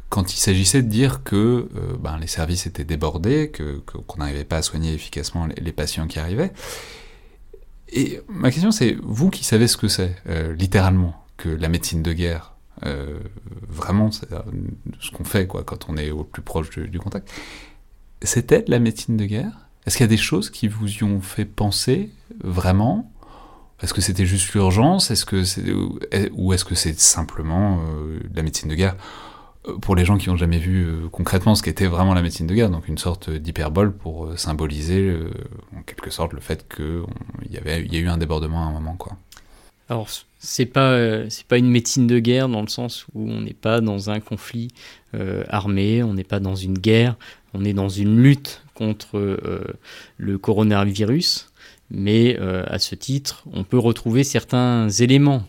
quand 0.10 0.34
il 0.34 0.38
s'agissait 0.38 0.82
de 0.82 0.90
dire 0.90 1.24
que 1.24 1.36
euh, 1.36 1.98
ben, 2.00 2.18
les 2.18 2.28
services 2.28 2.66
étaient 2.66 2.84
débordés, 2.84 3.52
que, 3.52 3.78
qu'on 3.86 4.18
n'arrivait 4.18 4.44
pas 4.44 4.58
à 4.58 4.62
soigner 4.62 4.94
efficacement 4.94 5.48
les, 5.56 5.72
patients 5.72 6.08
qui 6.08 6.20
arrivaient. 6.20 6.52
Et 7.90 8.20
ma 8.28 8.52
question 8.52 8.72
c'est, 8.72 8.98
vous 9.04 9.30
qui 9.30 9.44
savez 9.44 9.68
ce 9.68 9.78
que 9.78 9.88
c'est, 9.88 10.16
euh, 10.28 10.54
littéralement, 10.54 11.24
que 11.38 11.50
la 11.50 11.70
médecine 11.70 12.02
de 12.02 12.12
guerre, 12.12 12.56
euh, 12.86 13.20
vraiment, 13.68 14.12
c'est 14.12 14.28
ce 15.00 15.12
qu'on 15.12 15.24
fait 15.24 15.48
quoi, 15.48 15.64
quand 15.64 15.90
on 15.90 15.98
est 15.98 16.12
au 16.12 16.24
plus 16.24 16.42
proche 16.42 16.70
du, 16.72 17.00
contact, 17.00 17.30
c'était 18.22 18.64
de 18.64 18.72
la 18.72 18.80
médecine 18.80 19.16
de 19.16 19.26
guerre? 19.26 19.68
Est-ce 19.86 19.98
qu'il 19.98 20.04
y 20.04 20.10
a 20.10 20.10
des 20.10 20.18
choses 20.18 20.50
qui 20.50 20.68
vous 20.68 20.90
y 20.90 21.04
ont 21.04 21.22
fait 21.22 21.46
penser 21.46 22.12
vraiment? 22.44 23.12
Est-ce 23.82 23.94
que 23.94 24.02
c'était 24.02 24.26
juste 24.26 24.54
l'urgence? 24.54 25.14
C'est, 25.14 25.72
ou 26.34 26.54
est-ce 26.54 26.66
que 26.66 26.76
c'est 26.76 27.00
simplement 27.00 27.82
la 28.34 28.44
médecine 28.44 28.70
de 28.70 28.76
guerre? 28.76 28.98
Pour 29.82 29.96
les 29.96 30.06
gens 30.06 30.18
qui 30.18 30.30
n'ont 30.30 30.38
jamais 30.38 30.58
vu 30.58 30.86
euh, 30.86 31.10
concrètement 31.12 31.56
ce 31.56 31.64
qu'était 31.64 31.88
vraiment 31.88 32.14
la 32.14 32.22
médecine 32.22 32.48
de 32.48 32.54
guerre, 32.54 32.70
donc 32.70 32.88
une 32.88 32.98
sorte 32.98 33.30
d'hyperbole 33.30 33.92
pour 33.94 34.26
euh, 34.26 34.38
symboliser 34.38 35.14
en 35.76 35.82
quelque 35.82 36.10
sorte 36.10 36.34
le 36.34 36.40
fait 36.40 36.66
qu'il 36.74 37.04
y, 37.50 37.56
y 37.56 37.98
a 37.98 38.00
eu 38.00 38.08
un 38.08 38.18
débordement 38.18 38.64
à 38.64 38.68
un 38.68 38.72
moment. 38.72 38.96
Quoi. 38.96 39.18
Alors, 39.90 40.08
c'est 40.38 40.66
pas, 40.66 40.98
pas 41.48 41.58
une 41.58 41.70
médecine 41.70 42.08
de 42.08 42.20
guerre 42.20 42.48
dans 42.48 42.62
le 42.62 42.68
sens 42.68 43.06
où 43.14 43.30
on 43.30 43.42
n'est 43.42 43.54
pas 43.54 43.82
dans 43.82 44.10
un 44.10 44.20
conflit 44.20 44.70
armé, 45.50 46.04
on 46.04 46.14
n'est 46.14 46.24
pas 46.24 46.40
dans 46.40 46.56
une 46.56 46.78
guerre, 46.78 47.18
on 47.54 47.66
est 47.66 47.74
dans 47.74 47.90
une 47.90 48.22
lutte 48.22 48.64
contre 48.76 49.40
le 50.18 50.38
coronavirus, 50.38 51.52
mais 51.90 52.38
à 52.38 52.78
ce 52.78 52.94
titre, 52.94 53.44
on 53.52 53.64
peut 53.64 53.80
retrouver 53.80 54.24
certains 54.24 54.90
éléments 54.90 55.44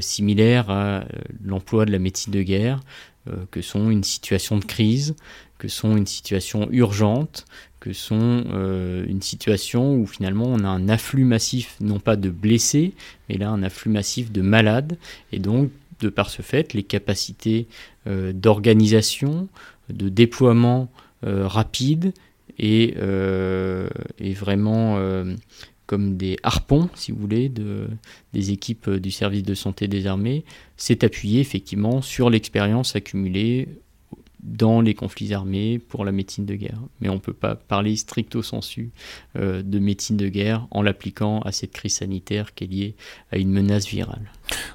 similaires 0.00 0.70
à 0.70 1.04
l'emploi 1.44 1.84
de 1.84 1.92
la 1.92 2.00
médecine 2.00 2.32
de 2.32 2.42
guerre, 2.42 2.80
euh, 2.80 3.17
que 3.50 3.62
sont 3.62 3.90
une 3.90 4.04
situation 4.04 4.58
de 4.58 4.64
crise, 4.64 5.14
que 5.58 5.68
sont 5.68 5.96
une 5.96 6.06
situation 6.06 6.68
urgente, 6.70 7.44
que 7.80 7.92
sont 7.92 8.44
euh, 8.52 9.04
une 9.08 9.22
situation 9.22 9.94
où 9.94 10.06
finalement 10.06 10.46
on 10.46 10.64
a 10.64 10.68
un 10.68 10.88
afflux 10.88 11.24
massif, 11.24 11.76
non 11.80 12.00
pas 12.00 12.16
de 12.16 12.30
blessés, 12.30 12.92
mais 13.28 13.36
là 13.36 13.50
un 13.50 13.62
afflux 13.62 13.90
massif 13.90 14.32
de 14.32 14.40
malades, 14.40 14.96
et 15.32 15.38
donc 15.38 15.70
de 16.00 16.08
par 16.08 16.30
ce 16.30 16.42
fait, 16.42 16.74
les 16.74 16.84
capacités 16.84 17.66
euh, 18.06 18.32
d'organisation, 18.32 19.48
de 19.90 20.08
déploiement 20.08 20.88
rapide 21.22 22.12
et, 22.60 22.94
et 24.20 24.32
vraiment 24.34 24.96
comme 25.88 26.18
des 26.18 26.36
harpons, 26.42 26.90
si 26.94 27.12
vous 27.12 27.18
voulez, 27.18 27.48
de, 27.48 27.88
des 28.34 28.52
équipes 28.52 28.90
du 28.90 29.10
service 29.10 29.42
de 29.42 29.54
santé 29.54 29.88
des 29.88 30.06
armées, 30.06 30.44
s'est 30.76 31.02
appuyé 31.02 31.40
effectivement 31.40 32.02
sur 32.02 32.28
l'expérience 32.28 32.94
accumulée 32.94 33.68
dans 34.40 34.82
les 34.82 34.94
conflits 34.94 35.32
armés 35.32 35.78
pour 35.78 36.04
la 36.04 36.12
médecine 36.12 36.44
de 36.44 36.54
guerre. 36.54 36.78
Mais 37.00 37.08
on 37.08 37.14
ne 37.14 37.18
peut 37.18 37.32
pas 37.32 37.54
parler 37.56 37.96
stricto 37.96 38.42
sensu 38.42 38.90
euh, 39.36 39.62
de 39.62 39.78
médecine 39.78 40.18
de 40.18 40.28
guerre 40.28 40.68
en 40.70 40.82
l'appliquant 40.82 41.40
à 41.40 41.52
cette 41.52 41.72
crise 41.72 41.94
sanitaire 41.94 42.54
qui 42.54 42.64
est 42.64 42.68
liée 42.68 42.94
à 43.32 43.38
une 43.38 43.50
menace 43.50 43.88
virale. 43.88 44.30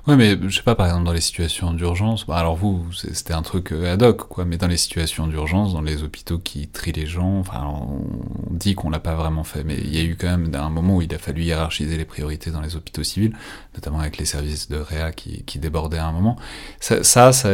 Oui, 0.07 0.15
mais 0.15 0.37
je 0.41 0.55
sais 0.55 0.63
pas, 0.63 0.75
par 0.75 0.87
exemple, 0.87 1.05
dans 1.05 1.13
les 1.13 1.21
situations 1.21 1.73
d'urgence, 1.73 2.25
bah, 2.25 2.37
alors 2.37 2.55
vous, 2.55 2.85
c'était 2.91 3.33
un 3.33 3.41
truc 3.41 3.71
euh, 3.71 3.93
ad 3.93 4.03
hoc, 4.03 4.27
quoi, 4.27 4.45
mais 4.45 4.57
dans 4.57 4.67
les 4.67 4.77
situations 4.77 5.27
d'urgence, 5.27 5.73
dans 5.73 5.81
les 5.81 6.03
hôpitaux 6.03 6.39
qui 6.39 6.67
trient 6.67 6.91
les 6.91 7.05
gens, 7.05 7.39
enfin, 7.39 7.63
on 7.65 8.53
dit 8.53 8.75
qu'on 8.75 8.89
l'a 8.89 8.99
pas 8.99 9.15
vraiment 9.15 9.43
fait, 9.43 9.63
mais 9.63 9.77
il 9.77 9.95
y 9.95 9.99
a 9.99 10.03
eu 10.03 10.15
quand 10.15 10.27
même 10.27 10.53
un 10.53 10.69
moment 10.69 10.97
où 10.97 11.01
il 11.01 11.13
a 11.13 11.17
fallu 11.17 11.43
hiérarchiser 11.43 11.97
les 11.97 12.05
priorités 12.05 12.51
dans 12.51 12.61
les 12.61 12.75
hôpitaux 12.75 13.03
civils, 13.03 13.35
notamment 13.75 13.99
avec 13.99 14.17
les 14.17 14.25
services 14.25 14.69
de 14.69 14.77
réa 14.77 15.11
qui, 15.11 15.43
débordaient 15.59 15.99
à 15.99 16.07
un 16.07 16.11
moment. 16.11 16.37
Ça, 16.79 17.03
ça, 17.03 17.31
ça 17.31 17.49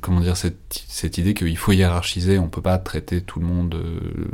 comment 0.00 0.20
dire, 0.20 0.36
cette, 0.36 0.84
cette 0.88 1.18
idée 1.18 1.34
qu'il 1.34 1.56
faut 1.56 1.72
hiérarchiser, 1.72 2.38
on 2.38 2.48
peut 2.48 2.62
pas 2.62 2.78
traiter 2.78 3.20
tout 3.20 3.40
le 3.40 3.46
monde 3.46 3.74
euh, 3.74 4.24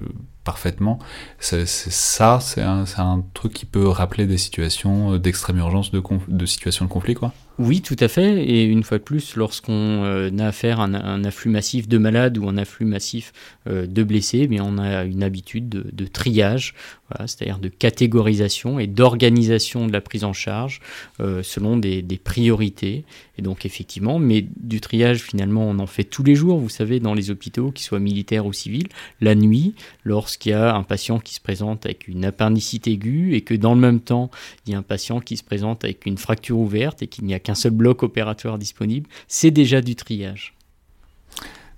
parfaitement. 0.45 0.99
C'est 1.39 1.67
ça, 1.67 2.39
c'est 2.41 2.63
un, 2.63 3.25
truc 3.35 3.53
qui 3.53 3.67
peut 3.67 3.89
rappeler 3.89 4.27
des 4.27 4.39
situations 4.39 5.17
d'extrême 5.19 5.59
urgence, 5.59 5.91
de, 5.91 6.03
de 6.29 6.47
situations 6.47 6.85
de 6.85 6.91
conflit, 6.91 7.15
quoi. 7.15 7.33
Oui, 7.59 7.81
tout 7.81 7.97
à 7.99 8.07
fait. 8.07 8.45
Et 8.45 8.63
une 8.63 8.85
fois 8.85 8.99
de 8.99 9.03
plus, 9.03 9.35
lorsqu'on 9.35 10.05
euh, 10.05 10.31
a 10.39 10.47
affaire 10.47 10.79
à 10.79 10.85
un, 10.85 11.25
afflux 11.25 11.51
massif 11.51 11.89
de 11.89 11.99
malades 11.99 12.39
ou 12.39 12.49
un 12.49 12.57
afflux 12.57 12.87
massif 12.87 13.33
euh, 13.67 13.85
de 13.89 14.05
blessés, 14.05 14.47
mais 14.49 14.61
on 14.61 14.79
a 14.79 15.03
une 15.03 15.25
habitude 15.25 15.69
de, 15.69 16.07
triage, 16.07 16.75
c'est-à-dire 17.21 17.59
de 17.59 17.69
catégorisation 17.69 18.79
et 18.79 18.87
d'organisation 18.87 19.87
de 19.87 19.93
la 19.93 20.01
prise 20.01 20.25
en 20.25 20.33
charge 20.33 20.81
euh, 21.21 21.43
selon 21.43 21.77
des, 21.77 22.03
priorités. 22.23 23.05
Et 23.39 23.43
donc 23.43 23.65
effectivement, 23.67 24.19
mais 24.19 24.47
du 24.57 24.81
triage 24.81 25.23
finalement, 25.23 25.69
on 25.69 25.79
en 25.79 25.87
fait 25.87 26.05
tous 26.05 26.23
les 26.23 26.35
jours, 26.35 26.59
vous 26.59 26.69
savez, 26.69 27.01
dans 27.01 27.15
les 27.15 27.31
hôpitaux, 27.31 27.73
qu'ils 27.73 27.87
soient 27.87 27.99
militaires 27.99 28.47
ou 28.47 28.53
civils, 28.53 28.89
la 29.21 29.35
nuit, 29.35 29.75
lorsqu'il 30.05 30.53
y 30.53 30.55
a 30.55 30.75
un 30.75 30.83
patient 30.83 31.19
qui 31.19 31.35
se 31.35 31.41
présente 31.41 31.87
avec 31.87 32.07
une 32.09 32.25
appendicite 32.25 32.87
aiguë 32.87 33.35
et 33.35 33.41
que 33.41 33.55
dans 33.55 33.75
le 33.75 33.81
même 33.81 34.01
temps, 34.01 34.31
il 34.67 34.73
y 34.73 34.75
a 34.77 34.79
un 34.79 34.83
patient 34.83 35.21
qui 35.21 35.37
se 35.37 35.45
présente 35.45 35.85
avec 35.85 36.07
une 36.07 36.19
fracture 36.19 36.59
ouverte 36.59 37.03
et 37.03 37.07
qu'il 37.07 37.25
n'y 37.25 37.35
a 37.35 37.39
qu'un 37.49 37.55
seul 37.55 37.73
bloc 37.73 38.03
opératoire 38.03 38.59
disponible, 38.59 39.09
c'est 39.27 39.51
déjà 39.51 39.81
du 39.81 39.97
triage. 39.97 40.55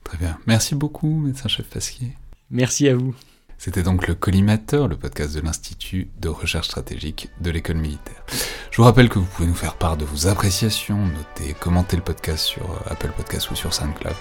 Très 0.03 0.19
bien. 0.19 0.37
Merci 0.49 0.75
beaucoup, 0.75 1.21
médecin-chef 1.21 1.69
Pasquier. 1.69 2.09
Merci 2.51 2.89
à 2.89 2.97
vous. 2.97 3.15
C'était 3.57 3.85
donc 3.85 4.09
le 4.09 4.17
Collimateur, 4.17 4.89
le 4.89 4.97
podcast 4.97 5.33
de 5.33 5.41
l'Institut 5.41 6.09
de 6.19 6.29
recherche 6.29 6.67
stratégique 6.67 7.29
de 7.41 7.53
l'école 7.53 7.77
militaire. 7.77 8.25
Je 8.73 8.79
vous 8.79 8.83
rappelle 8.83 9.09
que 9.09 9.21
vous 9.21 9.27
pouvez 9.27 9.47
nous 9.47 9.55
faire 9.55 9.75
part 9.77 9.97
de 9.97 10.05
vos 10.05 10.27
appréciations, 10.27 11.07
noter, 11.07 11.55
commenter 11.61 11.97
le 11.97 12.03
podcast 12.03 12.45
sur 12.45 12.69
euh, 12.69 12.91
Apple 12.91 13.13
Podcast 13.17 13.53
ou 13.53 13.55
sur 13.55 13.73
SoundCloud, 13.73 14.17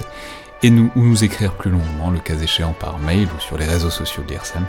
et 0.62 0.70
nous, 0.70 0.92
ou 0.96 1.02
nous 1.02 1.24
écrire 1.24 1.56
plus 1.56 1.72
longuement, 1.72 2.12
le 2.12 2.20
cas 2.20 2.38
échéant 2.38 2.74
par 2.74 3.00
mail 3.00 3.28
ou 3.36 3.40
sur 3.40 3.58
les 3.58 3.66
réseaux 3.66 3.90
sociaux 3.90 4.22
de 4.22 4.34
l'IRSEM 4.34 4.68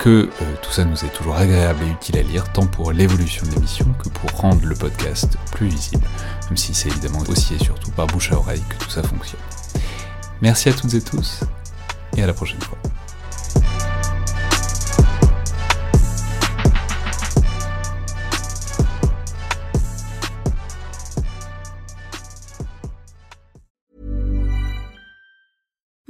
que 0.00 0.08
euh, 0.08 0.54
tout 0.62 0.72
ça 0.72 0.86
nous 0.86 1.04
est 1.04 1.12
toujours 1.12 1.36
agréable 1.36 1.80
et 1.86 1.90
utile 1.90 2.16
à 2.16 2.22
lire, 2.22 2.50
tant 2.52 2.66
pour 2.66 2.90
l'évolution 2.90 3.46
de 3.46 3.52
l'émission 3.52 3.84
que 4.02 4.08
pour 4.08 4.30
rendre 4.30 4.64
le 4.64 4.74
podcast 4.74 5.36
plus 5.52 5.68
visible, 5.68 6.06
même 6.48 6.56
si 6.56 6.72
c'est 6.72 6.88
évidemment 6.88 7.20
aussi 7.28 7.54
et 7.54 7.58
surtout 7.62 7.90
par 7.90 8.06
bouche 8.06 8.32
à 8.32 8.38
oreille 8.38 8.62
que 8.70 8.82
tout 8.82 8.90
ça 8.90 9.02
fonctionne. 9.02 9.40
Merci 10.40 10.70
à 10.70 10.72
toutes 10.72 10.94
et 10.94 11.02
tous, 11.02 11.40
et 12.16 12.22
à 12.22 12.26
la 12.26 12.32
prochaine 12.32 12.62
fois. 12.62 12.78